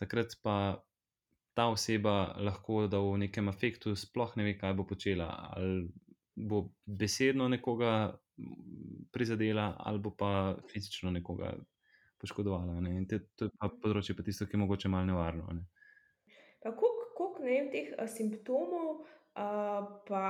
takrat 0.00 0.38
pa 0.42 0.56
ta 1.56 1.68
oseba 1.72 2.34
lahko 2.40 2.86
da 2.92 3.00
v 3.00 3.16
nekem 3.26 3.48
afektu 3.48 3.94
sploh 3.96 4.34
ne 4.36 4.48
ve, 4.48 4.56
kaj 4.58 4.74
bo 4.76 4.86
počela. 4.88 5.28
Ali 5.52 5.86
bo 6.36 6.66
besedno 6.84 7.48
nekoga 7.48 8.16
prizadela, 9.12 9.70
ali 9.78 10.02
pa 10.18 10.56
fizično 10.72 11.10
nekoga 11.10 11.54
poškodovala. 12.20 12.80
Ne? 12.80 12.96
In 12.96 13.08
te, 13.08 13.22
to 13.36 13.48
je 13.48 13.54
pa 13.56 13.70
področje, 13.72 14.16
pa 14.16 14.24
tisto, 14.24 14.48
ki 14.48 14.56
je 14.56 14.64
mogoče 14.64 14.92
malo 14.92 15.08
nevarno. 15.08 15.48
Ne? 15.56 15.64
Kako 16.64 16.92
ne 17.46 17.52
vem 17.52 17.70
teh 17.72 17.92
a, 17.98 18.06
simptomov, 18.10 19.04
a, 19.36 19.46
pa 20.08 20.22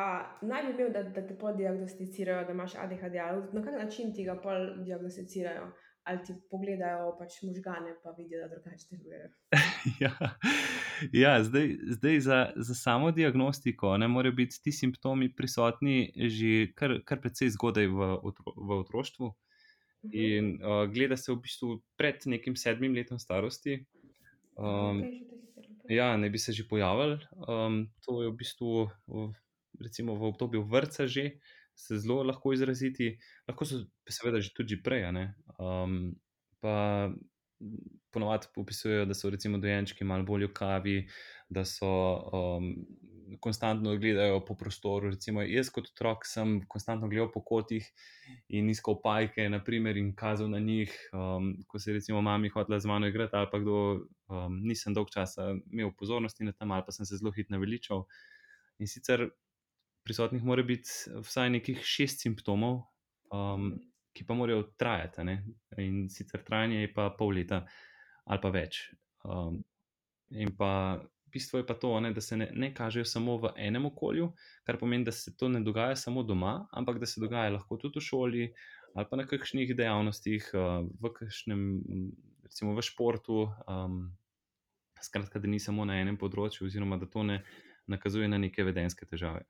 naj 0.43 0.63
bi 0.67 0.71
imel, 0.75 0.93
da, 0.93 1.03
da 1.03 1.27
te 1.27 1.39
podiagnosticirajo, 1.39 2.45
da 2.45 2.53
imaš 2.53 2.75
ADHD, 2.75 3.21
ali 3.23 3.43
na 3.53 3.63
kak 3.63 3.75
način 3.79 4.15
ti 4.15 4.25
ga 4.25 4.35
podiagnosticirajo? 4.43 5.73
ali 6.07 6.19
ti 6.25 6.35
pogledajo 6.51 7.09
pač 7.19 7.41
možgane, 7.43 7.97
pa 8.03 8.13
vidijo, 8.19 8.45
da 8.45 8.49
drugače 8.49 8.87
delujejo. 8.91 9.31
ja, 10.05 10.13
ja, 11.13 11.33
zdaj, 11.45 11.73
zdaj 11.97 12.21
za, 12.21 12.39
za 12.57 12.75
samo 12.75 13.11
diagnostiko 13.11 13.97
ne 13.99 14.09
morejo 14.09 14.37
biti 14.39 14.61
ti 14.63 14.73
simptomi 14.73 15.33
prisotni 15.35 16.13
že 16.15 16.71
kar, 16.79 17.01
kar 17.05 17.21
precej 17.21 17.51
zgodaj 17.57 17.91
v, 17.91 18.11
otro, 18.23 18.55
v 18.57 18.79
otroštvu. 18.85 19.33
Mhm. 20.07 20.13
In 20.15 20.53
uh, 20.63 20.87
gleda 20.95 21.19
se 21.19 21.33
v 21.33 21.41
bistvu 21.43 21.81
pred 21.99 22.23
nekim 22.31 22.55
sedmim 22.57 22.95
letom 22.95 23.19
starosti. 23.19 23.81
Um, 24.55 25.03
ja, 25.89 26.16
ne 26.16 26.30
bi 26.30 26.39
se 26.39 26.53
že 26.53 26.66
pojavili. 26.68 27.18
Um, 27.49 27.87
to 28.07 28.22
je 28.22 28.30
v 28.30 28.37
bistvu 28.37 28.89
v, 29.07 29.32
recimo, 29.80 30.16
v 30.16 30.32
obdobju 30.32 30.62
vrca 30.62 31.07
že. 31.07 31.39
Se 31.76 31.99
zelo 32.01 32.22
lahko 32.24 32.55
izraziti, 32.57 33.18
lahko 33.45 33.66
so 33.68 33.84
seveda 34.09 34.41
že 34.41 34.49
tudi 34.57 34.80
prej. 34.80 35.05
Um, 35.61 36.16
pa 36.64 37.12
ponovadi 38.11 38.49
opisujejo, 38.57 39.05
da 39.05 39.14
so 39.14 39.30
recimo 39.30 39.59
dojenčki 39.59 40.05
malo 40.05 40.24
bolj 40.24 40.47
v 40.49 40.53
kavi, 40.57 40.97
da 41.53 41.64
so 41.68 41.91
um, 42.32 42.72
konstantno 43.41 43.97
gledajo 43.97 44.41
po 44.45 44.55
prostoru. 44.55 45.11
Recimo 45.11 45.43
jaz 45.43 45.70
kot 45.74 45.89
otrok 45.91 46.27
sem 46.27 46.61
konstantno 46.68 47.09
gledal 47.09 47.31
po 47.33 47.43
kotih 47.45 47.87
in 48.49 48.70
iskal 48.70 48.99
pajke, 49.03 49.49
naprimer, 49.51 49.97
in 49.97 50.12
kazal 50.16 50.51
na 50.51 50.61
njih, 50.62 50.93
um, 51.12 51.53
ko 51.66 51.79
se 51.79 51.91
je 51.91 51.95
recimo 51.99 52.22
mami 52.22 52.51
hotela 52.55 52.81
z 52.81 52.91
mano 52.91 53.09
igrati 53.09 53.37
ali 53.37 53.51
pa 53.53 53.59
kdo. 53.62 53.81
Um, 54.27 54.61
nisem 54.66 54.95
dolg 54.95 55.11
časa 55.14 55.53
imel 55.70 55.93
pozornosti 55.95 56.45
na 56.45 56.53
tem, 56.53 56.70
ali 56.74 56.83
pa 56.87 56.93
sem 56.93 57.07
se 57.07 57.18
zelo 57.20 57.31
hitro 57.31 57.55
naveličal. 57.55 58.07
In 58.83 58.91
sicer 58.91 59.29
prisotnih 60.03 60.43
mora 60.45 60.62
biti 60.66 60.91
vsaj 61.22 61.51
nekih 61.51 61.85
šest 61.87 62.24
simptomov, 62.27 62.81
um, 63.31 63.70
ki 64.14 64.27
pa 64.27 64.35
morajo 64.35 64.64
trajati. 64.79 65.24
Ne? 65.24 65.37
In 65.79 66.09
sicer 66.11 66.43
trajanje 66.43 66.81
je 66.81 66.93
pa 66.95 67.11
pol 67.18 67.35
leta 67.39 67.62
ali 68.27 68.43
pa 68.43 68.51
več. 68.51 68.81
Um, 69.22 69.61
in 70.31 70.51
pa 70.59 70.99
bistvo 71.37 71.61
je 71.61 71.66
pa 71.68 71.76
to, 71.78 71.93
ne, 72.01 72.11
da 72.16 72.24
se 72.24 72.37
ne, 72.41 72.49
ne 72.55 72.72
kažejo 72.74 73.05
samo 73.07 73.37
v 73.45 73.53
enem 73.68 73.87
okolju, 73.93 74.32
kar 74.64 74.80
pomeni, 74.80 75.05
da 75.05 75.12
se 75.12 75.37
to 75.37 75.53
ne 75.53 75.61
dogaja 75.64 75.97
samo 75.97 76.24
doma, 76.26 76.59
ampak 76.72 76.99
da 77.03 77.07
se 77.07 77.20
dogaja 77.20 77.55
lahko 77.59 77.78
tudi 77.78 78.01
v 78.01 78.09
šoli 78.09 78.49
ali 78.97 79.05
pa 79.11 79.16
na 79.20 79.26
kakšnih 79.28 79.74
dejavnostih, 79.76 80.47
uh, 80.57 80.87
v 81.03 81.11
kakšnem, 81.12 81.64
recimo 82.47 82.72
v 82.72 82.84
športu. 82.87 83.43
Um, 83.68 84.16
skratka, 85.03 85.39
da 85.39 85.49
ni 85.49 85.61
samo 85.61 85.84
na 85.84 86.01
enem 86.01 86.16
področju, 86.16 86.66
oziroma 86.70 86.99
da 87.01 87.09
to 87.11 87.22
ne 87.26 87.43
nakazuje 87.93 88.28
na 88.28 88.41
neke 88.41 88.64
vedenske 88.66 89.07
težave. 89.09 89.45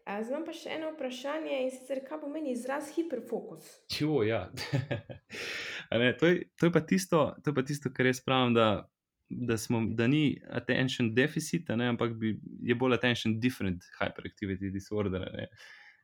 Zdaj 0.00 0.40
pa 0.46 0.52
še 0.56 0.72
eno 0.74 0.88
vprašanje 0.94 1.58
in 1.62 1.68
sicer, 1.70 2.00
kaj 2.02 2.22
pomeni 2.24 2.54
izraz 2.56 2.88
hiperfokus? 2.96 3.68
Jo, 3.94 4.24
ja. 4.26 4.48
ne, 6.02 6.08
to, 6.18 6.26
je, 6.26 6.48
to, 6.58 6.66
je 6.66 6.82
tisto, 6.88 7.20
to 7.44 7.52
je 7.52 7.54
pa 7.54 7.62
tisto, 7.68 7.92
kar 7.94 8.08
jaz 8.08 8.22
pravim, 8.24 8.56
da, 8.56 8.88
da, 9.30 9.58
smo, 9.58 9.82
da 9.86 10.06
ni 10.06 10.40
attention 10.50 11.14
deficit, 11.14 11.68
ne, 11.68 11.88
ampak 11.88 12.12
bi, 12.18 12.34
je 12.62 12.74
bolj 12.74 12.94
attention 12.94 13.38
different 13.40 13.84
hyperactivity 14.00 14.72
disorder. 14.72 15.28
Ne. 15.34 15.46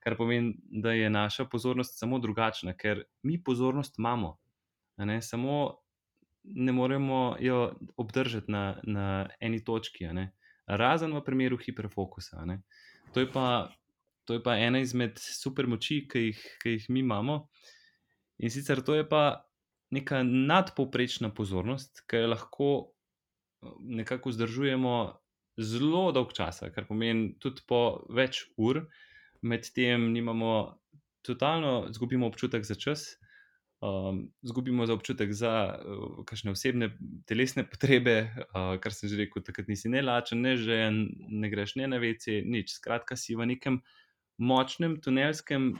Kar 0.01 0.17
pomeni, 0.17 0.55
da 0.71 0.93
je 0.93 1.11
naša 1.11 1.45
pozornost 1.51 1.99
samo 1.99 2.19
drugačna, 2.19 2.77
ker 2.79 3.03
mi 3.23 3.43
pozornost 3.43 3.99
imamo. 3.99 4.39
ne, 4.97 5.23
samo 5.23 5.75
ne 6.45 6.73
moremo 6.73 7.37
jo 7.41 7.75
obdržati 7.97 8.53
na, 8.53 8.81
na 8.83 9.29
eni 9.41 9.65
točki, 9.65 10.07
razen 10.67 11.15
v 11.15 11.25
primeru 11.25 11.59
hiperfokusa. 11.59 12.47
To 13.13 13.21
je, 13.21 13.33
pa, 13.33 13.73
to 14.25 14.35
je 14.35 14.43
pa 14.43 14.57
ena 14.57 14.79
izmed 14.79 15.19
super 15.19 15.67
moči, 15.67 16.07
ki 16.09 16.19
jih, 16.19 16.45
ki 16.63 16.71
jih 16.71 16.87
mi 16.91 17.01
imamo. 17.01 17.49
In 18.39 18.51
sicer 18.51 18.83
to 18.85 18.95
je 18.95 19.09
pa 19.09 19.47
neka 19.91 20.23
nadpovprečna 20.23 21.31
pozornost, 21.35 22.05
ki 22.11 22.23
jo 22.23 22.31
lahko 22.31 22.71
nekako 23.81 24.33
vzdržujemo 24.33 24.97
zelo 25.57 26.11
dolg 26.13 26.33
čas, 26.37 26.61
kar 26.75 26.87
pomeni 26.89 27.35
tudi 27.41 27.65
po 27.69 28.07
več 28.13 28.45
ur, 28.57 28.85
medtem 29.43 30.11
nimamo 30.13 30.79
totalno, 31.27 31.87
izgubimo 31.91 32.29
občutek 32.29 32.65
za 32.65 32.75
čas. 32.75 33.07
Um, 33.85 34.33
zgubimo 34.43 34.87
za 34.89 34.95
občutek 34.97 35.33
za 35.37 35.53
uh, 35.77 36.25
kakšne 36.25 36.55
osebne 36.57 36.89
telesne 37.29 37.61
potrebe, 37.69 38.15
uh, 38.25 38.79
kar 38.81 38.95
sem 38.95 39.11
že 39.13 39.19
rekel, 39.21 39.45
takrat 39.45 39.69
nisi 39.69 39.91
ne 39.93 40.01
lačen, 40.03 40.41
ne 40.41 40.55
že 40.57 40.79
ne 40.91 41.51
greš 41.53 41.77
ne 41.77 41.91
na 41.93 42.01
vece, 42.01 42.41
nič. 42.41 42.73
Skratka, 42.79 43.19
si 43.21 43.37
v 43.37 43.45
nekem 43.53 43.83
močnem 44.41 44.97
tunelskem 45.05 45.75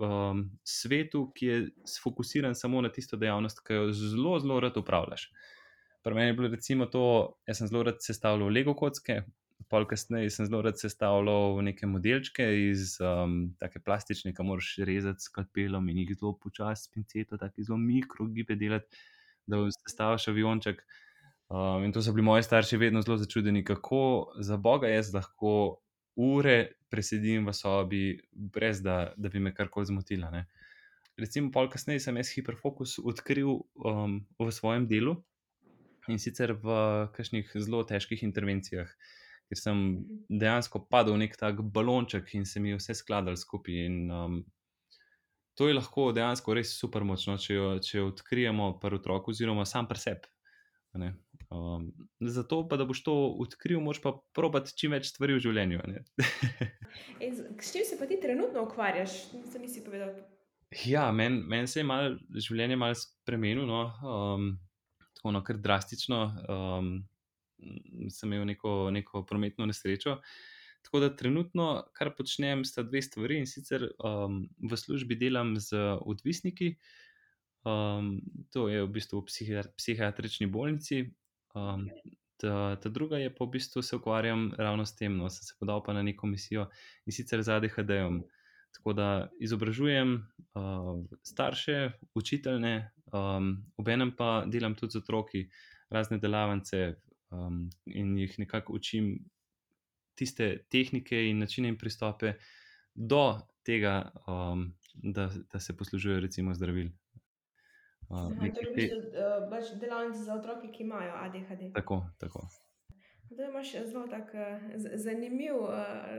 um, 0.00 0.40
svetu, 0.64 1.26
ki 1.36 1.46
je 1.46 1.58
sfokusiran 1.84 2.56
samo 2.56 2.80
na 2.80 2.88
tisto 2.88 3.20
dejavnost, 3.20 3.60
ki 3.60 3.76
jo 3.76 3.92
zelo, 3.92 4.38
zelo 4.40 4.60
rad 4.64 4.80
upravljaš. 4.80 5.28
Pri 6.04 6.14
meni 6.14 6.28
je 6.28 6.36
bilo 6.36 6.48
recimo 6.52 6.86
to, 6.86 7.32
jaz 7.48 7.62
sem 7.62 7.68
zelo 7.70 7.82
rad 7.88 8.02
sestavljal 8.04 8.52
Lego 8.52 8.74
kocke, 8.76 9.22
pol 9.72 9.86
kasneje 9.88 10.28
sem 10.30 10.44
zelo 10.46 10.60
rad 10.66 10.76
sestavljal 10.76 11.62
neke 11.64 11.88
modelčke 11.88 12.44
iz 12.66 12.98
um, 13.00 13.54
take 13.60 13.80
plastične, 13.80 14.34
ki 14.36 14.44
moraš 14.44 14.74
rezati 14.84 15.24
s 15.24 15.32
kalpelom 15.32 15.88
in 15.88 16.02
jih 16.02 16.12
zelo 16.18 16.34
počasi, 16.42 16.90
pinceto, 16.92 17.40
tako 17.40 17.64
zelo 17.64 17.80
mikrogibe 17.80 18.56
delati, 18.60 19.00
da 19.48 19.62
sestavljaš 19.78 20.28
avionček. 20.34 20.84
Um, 21.48 21.84
in 21.88 21.92
to 21.92 22.02
so 22.02 22.12
bili 22.12 22.24
moji 22.28 22.44
starši 22.44 22.76
vedno 22.80 23.02
zelo 23.02 23.16
začudeni, 23.24 23.64
kako 23.64 24.34
za 24.40 24.56
Boga 24.56 24.92
jaz 24.92 25.14
lahko 25.14 25.80
ure 26.16 26.58
presedim 26.92 27.48
v 27.48 27.56
sobi, 27.56 28.06
brez 28.32 28.82
da, 28.82 29.14
da 29.16 29.28
bi 29.28 29.40
me 29.40 29.54
karkoli 29.54 29.88
zmotila. 29.88 30.30
Ne. 30.30 30.46
Recimo, 31.16 31.48
pol 31.52 31.72
kasneje 31.72 32.04
sem 32.04 32.16
jaz 32.20 32.36
hiperfokus 32.36 32.98
odkril 33.00 33.56
um, 33.56 34.20
v 34.38 34.52
svojem 34.52 34.88
delu 34.90 35.22
in 36.08 36.18
sicer 36.22 36.52
v 36.52 36.78
kakšnih 37.16 37.52
zelo 37.56 37.84
težkih 37.88 38.22
intervencijah 38.26 38.90
ker 39.48 39.60
sem 39.60 39.80
dejansko 40.28 40.84
padel 40.90 41.16
v 41.16 41.24
nek 41.24 41.36
tak 41.38 41.60
balonček 41.74 42.34
in 42.34 42.46
se 42.48 42.60
mi 42.60 42.72
je 42.72 42.80
vse 42.80 42.96
skladalo 42.98 43.36
skupaj. 43.36 43.86
In, 43.86 43.98
um, 44.10 44.38
to 45.54 45.68
je 45.68 45.76
lahko 45.76 46.10
dejansko 46.16 46.56
res 46.56 46.74
super 46.78 47.04
močno, 47.06 47.36
če 47.38 47.54
jo, 47.54 47.68
če 47.84 47.98
jo 48.00 48.08
odkrijemo 48.10 48.72
pri 48.82 48.98
otroku, 48.98 49.34
oziroma 49.34 49.66
sam 49.68 49.88
pri 49.90 50.00
sebi. 50.00 50.32
Um, 51.54 51.90
zato, 52.22 52.62
pa, 52.70 52.78
da 52.78 52.86
boš 52.86 53.04
to 53.06 53.14
odkril, 53.42 53.80
moraš 53.82 54.00
pa 54.02 54.14
probati 54.34 54.74
čim 54.78 54.94
več 54.94 55.12
stvari 55.12 55.36
v 55.36 55.42
življenju. 55.44 55.82
S 57.64 57.70
čim 57.74 57.86
se 57.86 57.98
pa 57.98 58.06
ti 58.10 58.18
trenutno 58.22 58.64
ukvarjaš? 58.66 59.32
Nisem 59.34 59.62
nisi 59.62 59.84
povedal. 59.84 60.14
Ja, 60.86 61.06
meni 61.14 61.44
men 61.46 61.68
se 61.70 61.82
je 61.82 61.86
mal, 61.86 62.16
življenje 62.34 62.78
malo 62.80 62.96
spremenilo, 62.98 63.66
no, 63.68 63.82
um, 64.02 64.48
tako 65.24 65.32
no, 65.32 65.40
kar 65.44 65.56
drastično. 65.56 66.18
Um, 66.52 67.08
sem 68.12 68.32
imel 68.32 68.44
neko, 68.44 68.90
neko 68.92 69.22
prometno 69.24 69.64
nesrečo. 69.66 70.18
Tako 70.84 71.00
da 71.00 71.16
trenutno, 71.16 71.86
kar 71.96 72.10
počnem, 72.12 72.64
sta 72.64 72.82
dve 72.84 73.00
stvari 73.02 73.38
in 73.40 73.46
sicer 73.48 73.86
um, 74.04 74.42
v 74.60 74.76
službi 74.76 75.16
delam 75.16 75.54
z 75.56 75.80
odvisniki, 76.04 76.74
um, 77.64 78.18
to 78.52 78.68
je 78.68 78.82
v 78.84 78.90
bistvu 78.92 79.22
v 79.22 79.64
psihiatrični 79.78 80.50
bolnici. 80.52 81.06
Um, 81.56 81.88
ta, 82.36 82.76
ta 82.76 82.92
druga 82.92 83.16
je 83.22 83.32
pa 83.32 83.46
v 83.46 83.54
bistvu 83.56 83.80
se 83.80 83.96
ukvarjam 83.96 84.50
ravno 84.58 84.84
s 84.84 84.92
tem, 84.92 85.16
no, 85.16 85.30
sem 85.32 85.48
se 85.48 85.56
podal 85.56 85.80
pa 85.80 85.96
na 85.96 86.02
neko 86.04 86.28
misijo 86.28 86.68
in 87.06 87.16
sicer 87.16 87.40
z 87.40 87.56
ADHD-jem. 87.56 88.20
Tako 88.74 88.92
da 88.92 89.28
izobražujem 89.40 90.14
uh, 90.14 91.04
starše, 91.22 91.90
učiteljne, 92.14 92.90
um, 93.12 93.56
obenem 93.76 94.12
pa 94.16 94.44
delam 94.46 94.74
tudi 94.74 94.96
z 94.96 95.02
otroki 95.02 95.46
razne 95.90 96.18
delavnice, 96.18 96.94
um, 97.30 97.70
in 97.86 98.18
jih 98.18 98.38
nekako 98.38 98.72
učim 98.72 99.14
tiste 100.14 100.66
tehnike 100.70 101.28
in 101.30 101.38
načine 101.38 101.68
in 101.68 101.78
pristope 101.78 102.34
do 102.94 103.40
tega, 103.66 104.10
um, 104.26 104.72
da, 104.94 105.30
da 105.52 105.60
se 105.60 105.76
poslužujejo 105.76 106.20
recimo 106.20 106.54
zdravil. 106.54 106.90
Uh, 108.08 108.30
torej, 108.36 108.90
uh, 108.90 109.48
pač 109.50 109.72
delavnice 109.80 110.22
za 110.22 110.34
otroke, 110.34 110.70
ki 110.70 110.82
imajo 110.82 111.14
ADHD. 111.24 111.72
Tako, 111.74 112.04
tako. 112.18 112.48
Da 113.36 113.44
imaš 113.48 113.72
zelo 113.72 114.06
tako 114.06 114.38
zanimiv, 114.94 115.54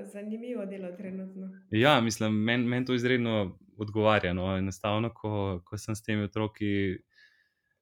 zanimivo 0.04 0.66
delo 0.66 0.92
trenutno. 0.98 1.50
Ja, 1.72 2.02
mislim, 2.02 2.44
meni 2.44 2.68
men 2.68 2.86
to 2.86 2.94
izredno 2.94 3.58
odgovarja. 3.78 4.34
No. 4.34 4.58
Enostavno, 4.58 5.14
ko, 5.14 5.62
ko 5.66 5.78
sem 5.78 5.96
s 5.96 6.04
temi 6.04 6.24
otroki, 6.24 6.98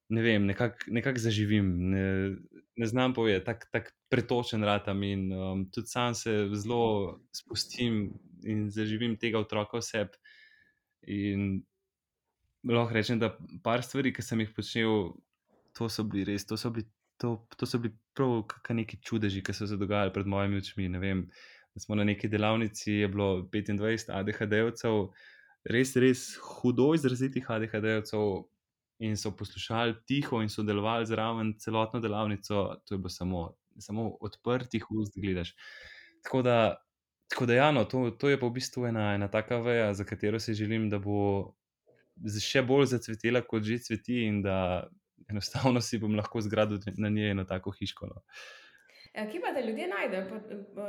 ne 0.10 0.22
vem, 0.22 0.46
nekako 0.46 0.78
nekak 0.88 1.18
zaživim. 1.20 1.90
Ne, 1.90 2.36
ne 2.76 2.86
znam 2.86 3.14
povedati, 3.14 3.46
tako 3.46 3.68
tak 3.72 3.94
pretočen 4.10 4.64
ratam 4.64 5.04
in 5.04 5.34
um, 5.34 5.70
tudi 5.72 5.88
sam 5.88 6.16
se 6.16 6.50
zelo 6.54 7.20
spustim 7.32 8.14
in 8.44 8.70
zaživim 8.70 9.18
tega 9.18 9.40
otroka 9.40 9.78
vse. 9.78 10.08
In 11.08 11.64
lahko 12.64 12.94
rečem, 12.94 13.20
da 13.20 13.38
par 13.64 13.84
stvari, 13.84 14.14
ki 14.14 14.22
sem 14.22 14.40
jih 14.40 14.52
počel, 14.56 15.14
to 15.74 15.90
so 15.90 16.04
bili 16.04 16.24
res, 16.32 16.46
to 16.46 16.58
so 16.58 16.72
bili, 16.72 16.88
to, 17.18 17.48
to 17.58 17.66
so 17.66 17.80
bili 17.80 17.94
prav 18.14 18.44
neki 18.70 19.00
čudeži, 19.02 19.44
ki 19.44 19.54
so 19.54 19.68
se 19.68 19.78
dogajali 19.78 20.14
pred 20.14 20.28
mojimi 20.28 20.58
očmi. 20.58 20.90
Vem, 21.00 21.28
da 21.74 21.80
smo 21.80 21.96
na 21.96 22.04
neki 22.04 22.28
delavnici, 22.28 22.92
je 22.92 23.08
bilo 23.08 23.42
25 23.54 24.12
ADHD-jevcev, 24.14 25.08
res, 25.74 25.96
res 25.96 26.26
hudo 26.42 26.92
izrazitih 26.94 27.50
ADHD-jevcev 27.50 28.44
in 29.04 29.18
so 29.18 29.34
poslušali 29.36 29.96
tiho 30.08 30.42
in 30.42 30.50
sodelovali 30.50 31.06
zraven 31.06 31.54
celotno 31.60 32.00
delavnico, 32.00 32.76
to 32.86 32.96
je 32.96 32.98
bilo 32.98 33.10
samo, 33.10 33.44
samo 33.80 34.12
odprtih 34.22 34.86
ust, 34.92 35.18
gledaš. 35.18 35.56
Tako 36.24 36.42
da, 36.42 36.58
tako 37.28 37.46
da 37.46 37.54
ja, 37.54 37.72
no, 37.72 37.86
to, 37.86 38.10
to 38.12 38.30
je 38.30 38.40
pa 38.40 38.48
v 38.48 38.58
bistvu 38.60 38.86
ena, 38.86 39.14
ena 39.16 39.28
taka 39.28 39.58
veja, 39.58 39.94
za 39.94 40.06
katero 40.06 40.40
si 40.40 40.54
želim, 40.54 40.90
da 40.90 41.00
bo 41.02 41.56
še 42.40 42.62
bolj 42.62 42.92
zacvetela, 42.94 43.42
kot 43.42 43.66
že 43.66 43.80
cveti, 43.82 44.22
in 44.30 44.44
da 44.46 44.86
enostavno 45.30 45.82
si 45.82 46.00
bom 46.00 46.16
lahko 46.16 46.42
zgradil 46.42 46.80
na 46.98 47.10
njej 47.10 47.32
eno 47.32 47.44
tako 47.44 47.72
hiško. 47.72 48.08
No. 48.08 48.24
Ja, 49.14 49.28
kje 49.30 49.42
pa 49.42 49.54
te 49.54 49.62
ljudje 49.66 49.88
najdejo, 49.88 50.40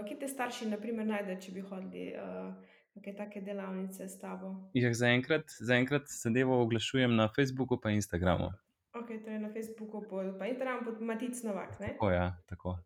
kje 0.09 0.19
te 0.19 0.29
starši, 0.29 0.71
naprimer, 0.73 1.07
najdejo, 1.07 1.41
če 1.41 1.53
bi 1.53 1.69
hodili? 1.69 2.15
Uh 2.17 2.73
neke 2.95 3.15
take 3.15 3.41
delavnice 3.41 4.09
s 4.09 4.19
tabo? 4.19 4.55
Ja, 4.75 4.95
zaenkrat 4.95 5.51
za 5.59 5.85
zadevo 6.23 6.63
oglašujem 6.63 7.17
na 7.17 7.29
Facebooku 7.37 7.79
in 7.85 7.95
Instagramu. 7.95 8.53
Ok, 8.95 9.09
to 9.25 9.31
je 9.31 9.39
na 9.39 9.53
Facebooku, 9.53 10.03
pa 10.39 10.47
Instagram 10.47 10.85
pod 10.85 11.01
Matic 11.03 11.43
Novak. 11.43 11.81
Ne? 11.81 11.87
Tako, 11.87 12.11
ja, 12.11 12.37
tako. 12.47 12.79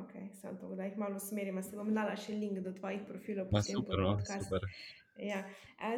Ok, 0.00 0.12
sem 0.40 0.58
to, 0.58 0.74
da 0.74 0.84
jih 0.84 0.98
malo 0.98 1.16
usmerim. 1.16 1.62
Se 1.62 1.76
bom 1.76 1.94
dala 1.94 2.16
še 2.16 2.34
link 2.34 2.58
do 2.58 2.72
tvojih 2.72 3.06
profilov. 3.08 3.48
Ma, 3.52 3.62
super, 3.62 4.02
no, 4.02 4.18
super. 4.26 4.66
Ja. 5.18 5.44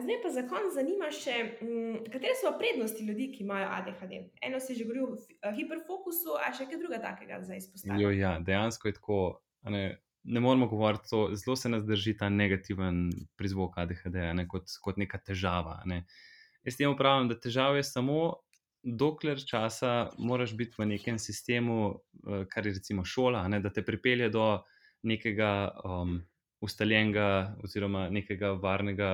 Zdaj 0.02 0.18
pa 0.22 0.30
za 0.30 0.42
konec 0.48 0.74
zanima 0.74 1.08
še, 1.14 1.36
m, 1.64 1.98
katere 2.12 2.34
so 2.40 2.52
prednosti 2.58 3.04
ljudi, 3.04 3.30
ki 3.32 3.44
imajo 3.44 3.68
ADHD. 3.78 4.16
Eno 4.44 4.60
si 4.60 4.76
že 4.76 4.84
govoril 4.84 5.14
o 5.16 5.52
hiperfokusu, 5.56 6.36
a 6.40 6.52
še 6.52 6.66
kaj 6.68 6.80
druga 6.82 7.00
takega 7.00 7.40
za 7.44 7.56
izpostaviti? 7.56 8.18
Ja, 8.18 8.36
dejansko 8.40 8.90
je 8.90 8.98
tako. 8.98 9.20
Ne, 9.66 9.98
ne 10.26 10.40
moramo 10.40 10.66
govoriti, 10.66 11.08
to, 11.10 11.30
zelo 11.34 11.56
se 11.56 11.68
nas 11.68 11.84
drži 11.86 12.16
ta 12.18 12.28
negativen 12.28 13.10
prizvok 13.36 13.78
ADHD 13.78 14.18
ne, 14.34 14.46
kot, 14.48 14.70
kot 14.82 14.98
neka 14.98 15.18
težava. 15.22 15.80
Ne. 15.86 16.04
Jaz 16.66 16.78
temu 16.78 16.96
pravim, 16.98 17.30
da 17.30 17.38
težava 17.38 17.78
je 17.78 17.86
samo, 17.86 18.34
dokler 18.82 19.40
časa 19.42 20.10
moraš 20.18 20.54
biti 20.58 20.74
v 20.78 20.86
nekem 20.94 21.18
sistemu, 21.18 21.98
eh, 22.26 22.44
kar 22.50 22.66
je 22.66 22.74
recimo 22.78 23.04
šola, 23.04 23.46
ne, 23.48 23.60
da 23.60 23.70
te 23.70 23.82
pripelje 23.86 24.28
do 24.30 24.46
nekega 25.02 25.70
um, 25.84 26.20
ustaljenega 26.66 27.56
oziroma 27.64 28.08
nekega 28.12 28.52
varnega 28.62 29.12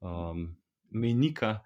um, 0.00 0.48
menika. 0.90 1.60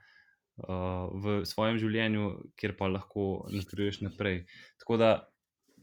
Uh, 0.57 1.12
v 1.20 1.42
svojem 1.44 1.76
življenju, 1.76 2.28
kjer 2.57 2.72
pa 2.78 2.88
lahko 2.88 3.44
napreduješ 3.52 4.00
naprej. 4.07 4.46
Tako 4.80 4.96
da 5.02 5.11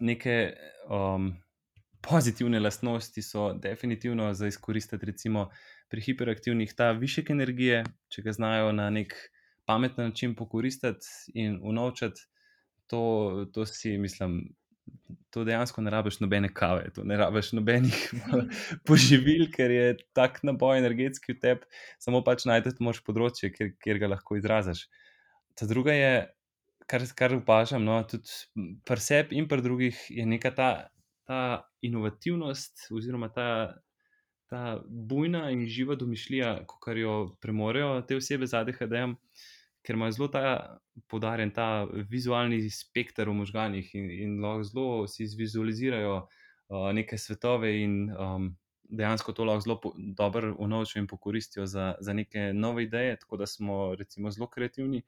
neke 0.01 0.37
um, 0.89 1.29
pozitivne 2.01 2.59
lastnosti 2.59 3.21
so 3.21 3.51
definitivno 3.53 4.33
za 4.33 4.49
izkoristiti, 4.49 5.05
recimo 5.05 5.49
pri 5.89 6.01
hiperaktivnih, 6.01 6.73
ta 6.73 6.91
višek 6.97 7.29
energije, 7.29 7.83
če 8.09 8.25
ga 8.25 8.33
znajo 8.33 8.71
na 8.73 8.89
nek 8.89 9.13
pameten 9.69 10.09
način 10.09 10.33
pokoristiti 10.35 11.05
in 11.37 11.59
unovčati, 11.61 12.25
to, 12.89 13.45
to 13.53 13.65
si 13.65 13.97
mislim. 13.97 14.41
To 15.33 15.41
dejansko 15.47 15.81
ne 15.81 15.89
rabiš 15.89 16.19
nobene 16.21 16.51
kave, 16.53 16.91
to 16.93 17.03
ne 17.09 17.17
rabiš 17.17 17.55
nobenih 17.57 18.01
poživil, 18.87 19.47
ker 19.53 19.71
je 19.73 19.87
tak 20.13 20.43
naboj 20.45 20.77
energetski 20.77 21.33
v 21.33 21.39
tebi, 21.41 21.81
samo 21.97 22.21
pač 22.25 22.45
najdeš 22.45 22.77
moč 22.85 23.01
področje, 23.07 23.49
kjer, 23.55 23.71
kjer 23.81 24.01
ga 24.03 24.11
lahko 24.13 24.37
izraziš. 24.37 24.85
Ta 25.57 25.65
druga 25.69 25.95
je 25.97 26.13
kar, 26.87 27.05
kar 27.17 27.35
opažam, 27.37 27.85
no, 27.85 27.97
tudi 28.09 28.29
pri 28.85 29.01
sebi 29.01 29.39
in 29.39 29.47
pri 29.49 29.65
drugih, 29.65 29.97
je 30.09 30.25
neka 30.25 30.53
ta, 30.55 30.69
ta 31.27 31.41
inovativnost, 31.85 32.87
oziroma 32.93 33.29
ta, 33.33 33.49
ta 34.51 34.63
bujna 34.87 35.47
in 35.55 35.65
živa 35.65 35.97
domišljija, 35.99 36.55
ki 36.69 36.97
jo 37.01 37.17
premorejo 37.41 37.95
te 38.07 38.19
osebe 38.19 38.47
z 38.47 38.61
ADHD-jem, 38.61 39.17
ker 39.83 39.95
imajo 39.95 40.11
zelo 40.11 40.27
ta 40.31 40.79
podarjen 41.11 41.51
ta 41.51 41.85
vizualni 42.09 42.69
spektr 42.69 43.29
v 43.29 43.35
možganjih 43.41 43.95
in, 43.95 44.09
in 44.11 44.35
lahko 44.43 44.63
zelo 44.63 45.07
si 45.07 45.27
vizualizirajo 45.37 46.15
uh, 46.17 46.91
neke 46.95 47.17
svetove 47.17 47.71
in 47.81 48.11
um, 48.11 48.53
dejansko 48.83 49.33
to 49.33 49.45
lahko 49.45 49.61
zelo 49.61 49.81
dobro 50.17 50.55
unovčijo 50.59 51.01
in 51.01 51.07
pokoristijo 51.07 51.65
za, 51.65 51.95
za 51.99 52.13
neke 52.13 52.53
nove 52.53 52.83
ideje, 52.83 53.19
tako 53.19 53.37
da 53.37 53.45
smo 53.45 53.95
recimo 53.95 54.31
zelo 54.31 54.47
kreativni. 54.47 55.01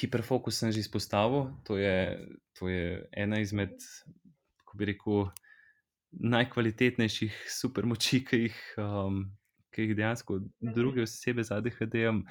Hiperfokus 0.00 0.58
sem 0.58 0.72
že 0.72 0.80
izpostavil, 0.80 1.46
to 1.64 1.78
je, 1.78 2.26
to 2.58 2.68
je 2.68 3.08
ena 3.12 3.40
izmed, 3.40 3.74
kako 4.56 4.78
bi 4.78 4.84
rekel, 4.84 5.28
najkvalitetnejših 6.10 7.46
supermoči, 7.60 8.24
ki 8.24 8.40
jih, 8.46 8.58
um, 8.78 9.20
ki 9.70 9.82
jih 9.86 9.96
dejansko 9.96 10.40
druge 10.74 11.04
osebe 11.04 11.44
z 11.44 11.54
ADHD-jem, 11.58 12.24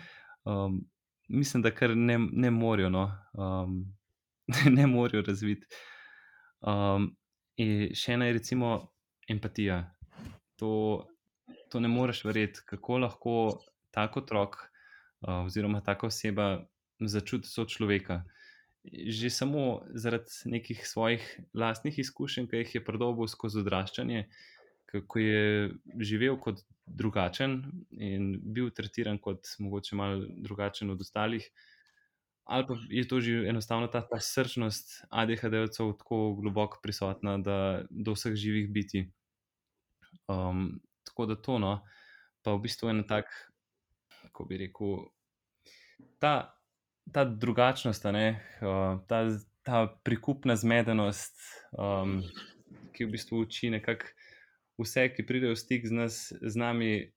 um, 0.44 0.82
mislim, 1.28 1.64
da 1.64 1.72
kar 1.72 1.98
ne, 1.98 2.20
ne 2.32 2.52
morajo, 2.52 2.90
no, 2.90 3.06
um, 3.34 3.86
ne 4.78 4.88
morajo 4.88 5.24
razviti. 5.28 5.68
Um, 6.62 7.12
in 7.58 7.94
še 7.96 8.16
ena 8.16 8.28
je 8.30 8.38
recimo 8.40 8.72
empatija 9.30 9.84
to, 10.60 11.08
to 11.70 11.80
ne 11.80 11.88
moreš 11.88 12.24
verjeti, 12.26 12.64
kako 12.66 12.98
lahko 12.98 13.36
tako 13.92 14.20
otrok 14.20 14.56
uh, 14.60 15.46
oziroma 15.46 15.82
tako 15.82 16.08
oseba 16.08 16.66
začuti 17.00 17.50
so 17.50 17.66
človeka. 17.66 18.24
Že 18.86 19.30
samo 19.34 19.82
zaradi 19.98 20.30
nekih 20.46 20.88
svojih 20.88 21.24
lastnih 21.54 22.00
izkušenj, 22.00 22.48
ki 22.48 22.62
jih 22.62 22.76
je 22.76 22.84
predobil 22.86 23.28
skozi 23.28 23.64
odraščanje, 23.64 24.28
kako 24.86 25.20
je 25.20 25.72
živel 26.00 26.40
kot 26.40 26.62
drugačen 26.86 27.62
in 27.92 28.36
bil 28.54 28.70
tretiran 28.70 29.18
kot 29.18 29.48
mogoče 29.60 29.96
malo 29.96 30.26
drugačen 30.38 30.90
od 30.90 31.02
ostalih. 31.02 31.50
Ali 32.46 32.68
pa 32.68 32.76
je 32.90 33.08
to 33.08 33.20
že 33.22 33.48
enostavno 33.50 33.88
ta, 33.88 34.04
ta 34.06 34.20
srčnost 34.22 35.02
ADHD-ovcev 35.10 35.96
tako 35.98 36.36
globoko 36.38 36.80
prisotna, 36.84 37.38
da 37.38 37.86
do 37.90 38.14
vseh 38.14 38.36
živih 38.38 38.70
biti. 38.72 39.08
Um, 40.28 40.80
tako 41.04 41.26
da 41.26 41.36
to, 41.36 41.58
no, 41.60 41.82
pa 42.44 42.54
v 42.54 42.62
bistvu 42.62 42.90
je 42.90 42.94
en 42.94 43.04
tak, 43.08 43.26
kako 44.22 44.46
bi 44.46 44.58
rekel, 44.62 45.10
ta, 46.22 46.54
ta 47.14 47.26
drugačnost, 47.26 48.06
ne, 48.14 48.28
uh, 48.62 49.02
ta, 49.10 49.26
ta 49.66 49.88
prikupna 50.06 50.56
zmedenost, 50.56 51.42
um, 51.74 52.22
ki 52.94 53.10
v 53.10 53.18
bistvu 53.18 53.42
uči 53.42 53.74
nekako 53.74 54.14
vse, 54.82 55.10
ki 55.16 55.26
pridejo 55.28 55.56
v 55.56 55.60
stik 55.60 55.88
z, 55.88 55.94
nas, 55.96 56.16
z 56.42 56.56
nami, 56.60 57.12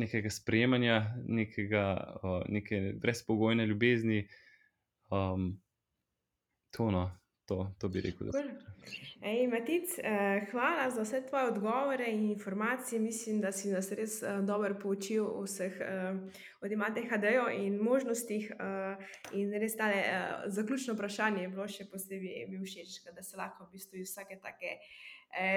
nekega 0.00 0.30
sprejemanja, 0.30 1.00
nekega, 1.26 1.86
uh, 2.22 2.42
neke 2.48 2.92
brezpogojne 3.02 3.66
ljubezni. 3.66 4.26
Um, 5.10 5.58
to, 6.70 6.90
no, 6.90 7.10
to, 7.46 7.74
to 7.78 7.88
bi 7.88 8.00
rekel. 8.00 8.30
Ej, 9.22 9.46
Matic, 9.48 9.98
eh, 9.98 10.46
hvala 10.50 10.90
za 10.90 11.02
vse 11.02 11.26
tvoje 11.26 11.44
odgovore 11.44 12.06
in 12.06 12.30
informacije. 12.30 13.00
Mislim, 13.00 13.40
da 13.40 13.52
si 13.52 13.68
nas 13.68 13.92
res 13.92 14.22
eh, 14.22 14.38
dobro 14.42 14.78
poučil 14.82 15.26
o 15.26 15.42
vseh 15.42 15.72
eh, 15.80 16.14
od 16.60 16.72
imate 16.72 17.02
HD-jo 17.10 17.48
in 17.50 17.76
možnostih. 17.76 18.52
In 19.32 19.52
res 19.52 19.76
tale 19.76 20.04
zaključno 20.46 20.94
vprašanje 20.94 21.42
je 21.42 21.48
bilo 21.48 21.68
še 21.68 21.84
posebej 21.90 22.46
mi 22.48 22.64
všeč, 22.64 23.00
da 23.14 23.22
se 23.22 23.36
lahko 23.36 23.64
v 23.64 23.72
bistvu 23.72 23.98
iz 23.98 24.10
vsake 24.10 24.38
take. 24.42 24.78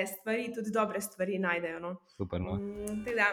Stvari, 0.07 0.51
tudi 0.55 0.71
dobre 0.71 1.01
stvari 1.01 1.39
najdejo. 1.39 1.79
No. 1.79 1.95
Super, 2.17 2.41
no. 2.41 2.53
mm, 2.53 3.03
teda, 3.05 3.25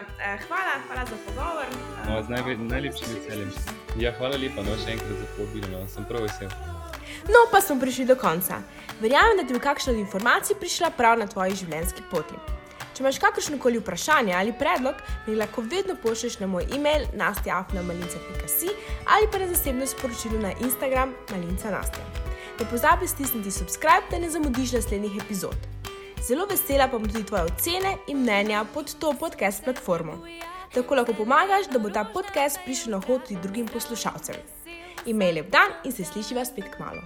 hvala, 0.47 0.73
hvala 0.87 1.05
za 1.05 1.17
pogovor. 1.25 1.65
No, 2.07 2.23
z 2.23 2.29
najve, 2.29 2.57
najlepšim 2.57 3.07
veseljem. 3.15 3.51
Ja, 3.99 4.11
hvala 4.17 4.37
lepa, 4.41 4.65
no, 4.65 4.75
še 4.81 4.95
enkrat 4.97 5.19
za 5.21 5.27
povabilo. 5.37 5.69
No. 5.69 5.83
Sem 5.87 6.07
prav 6.09 6.25
vesel. 6.25 6.49
No, 7.29 7.45
pa 7.51 7.61
smo 7.61 7.77
prišli 7.79 8.05
do 8.09 8.15
konca. 8.15 8.57
Verjamem, 9.01 9.37
da 9.37 9.45
ti 9.47 9.53
bo 9.53 9.61
kakšna 9.61 9.93
od 9.93 9.99
informacij 9.99 10.57
prišla 10.59 10.89
prav 10.97 11.19
na 11.19 11.27
tvoji 11.29 11.55
življenjski 11.61 12.07
poti. 12.11 12.39
Če 12.91 13.03
imaš 13.03 13.19
kakršno 13.23 13.59
koli 13.61 13.79
vprašanje 13.79 14.33
ali 14.35 14.53
predlog, 14.53 14.97
mi 15.27 15.35
lahko 15.39 15.61
vedno 15.61 15.95
pošlješ 16.03 16.39
na 16.41 16.47
moj 16.47 16.67
e-mail 16.75 17.05
nastjafnamalinca.si 17.17 18.73
ali 19.05 19.29
pa 19.31 19.39
na 19.39 19.47
zasebno 19.47 19.87
sporočilo 19.87 20.41
na 20.41 20.51
Instagram 20.59 21.13
malinca 21.31 21.71
nastja. 21.71 22.03
Ne 22.59 22.67
pozabi 22.69 23.07
stisniti 23.07 23.51
subscribe, 23.51 24.11
da 24.11 24.19
ne 24.19 24.29
zamudiš 24.29 24.75
naslednjih 24.77 25.21
epizod. 25.23 25.80
Zelo 26.21 26.45
vesela 26.45 26.85
pa 26.87 26.99
bom 26.99 27.07
tudi 27.09 27.25
tvoje 27.25 27.49
ocene 27.49 27.95
in 28.07 28.19
mnenja 28.21 28.61
pod 28.73 28.91
to 28.99 29.13
podcast 29.19 29.63
platformo. 29.63 30.19
Tako 30.73 30.95
lahko 30.95 31.15
pomagaš, 31.17 31.65
da 31.73 31.79
bo 31.79 31.89
ta 31.89 32.03
podcast 32.13 32.59
prišel 32.65 32.93
na 32.93 32.99
hod 33.07 33.25
tudi 33.25 33.41
drugim 33.41 33.65
poslušalcem. 33.67 34.35
Imej 35.05 35.33
lep 35.33 35.49
dan 35.49 35.73
in 35.83 35.91
se 35.91 36.05
slišiva 36.05 36.45
spet 36.45 36.69
k 36.69 36.79
malu. 36.79 37.01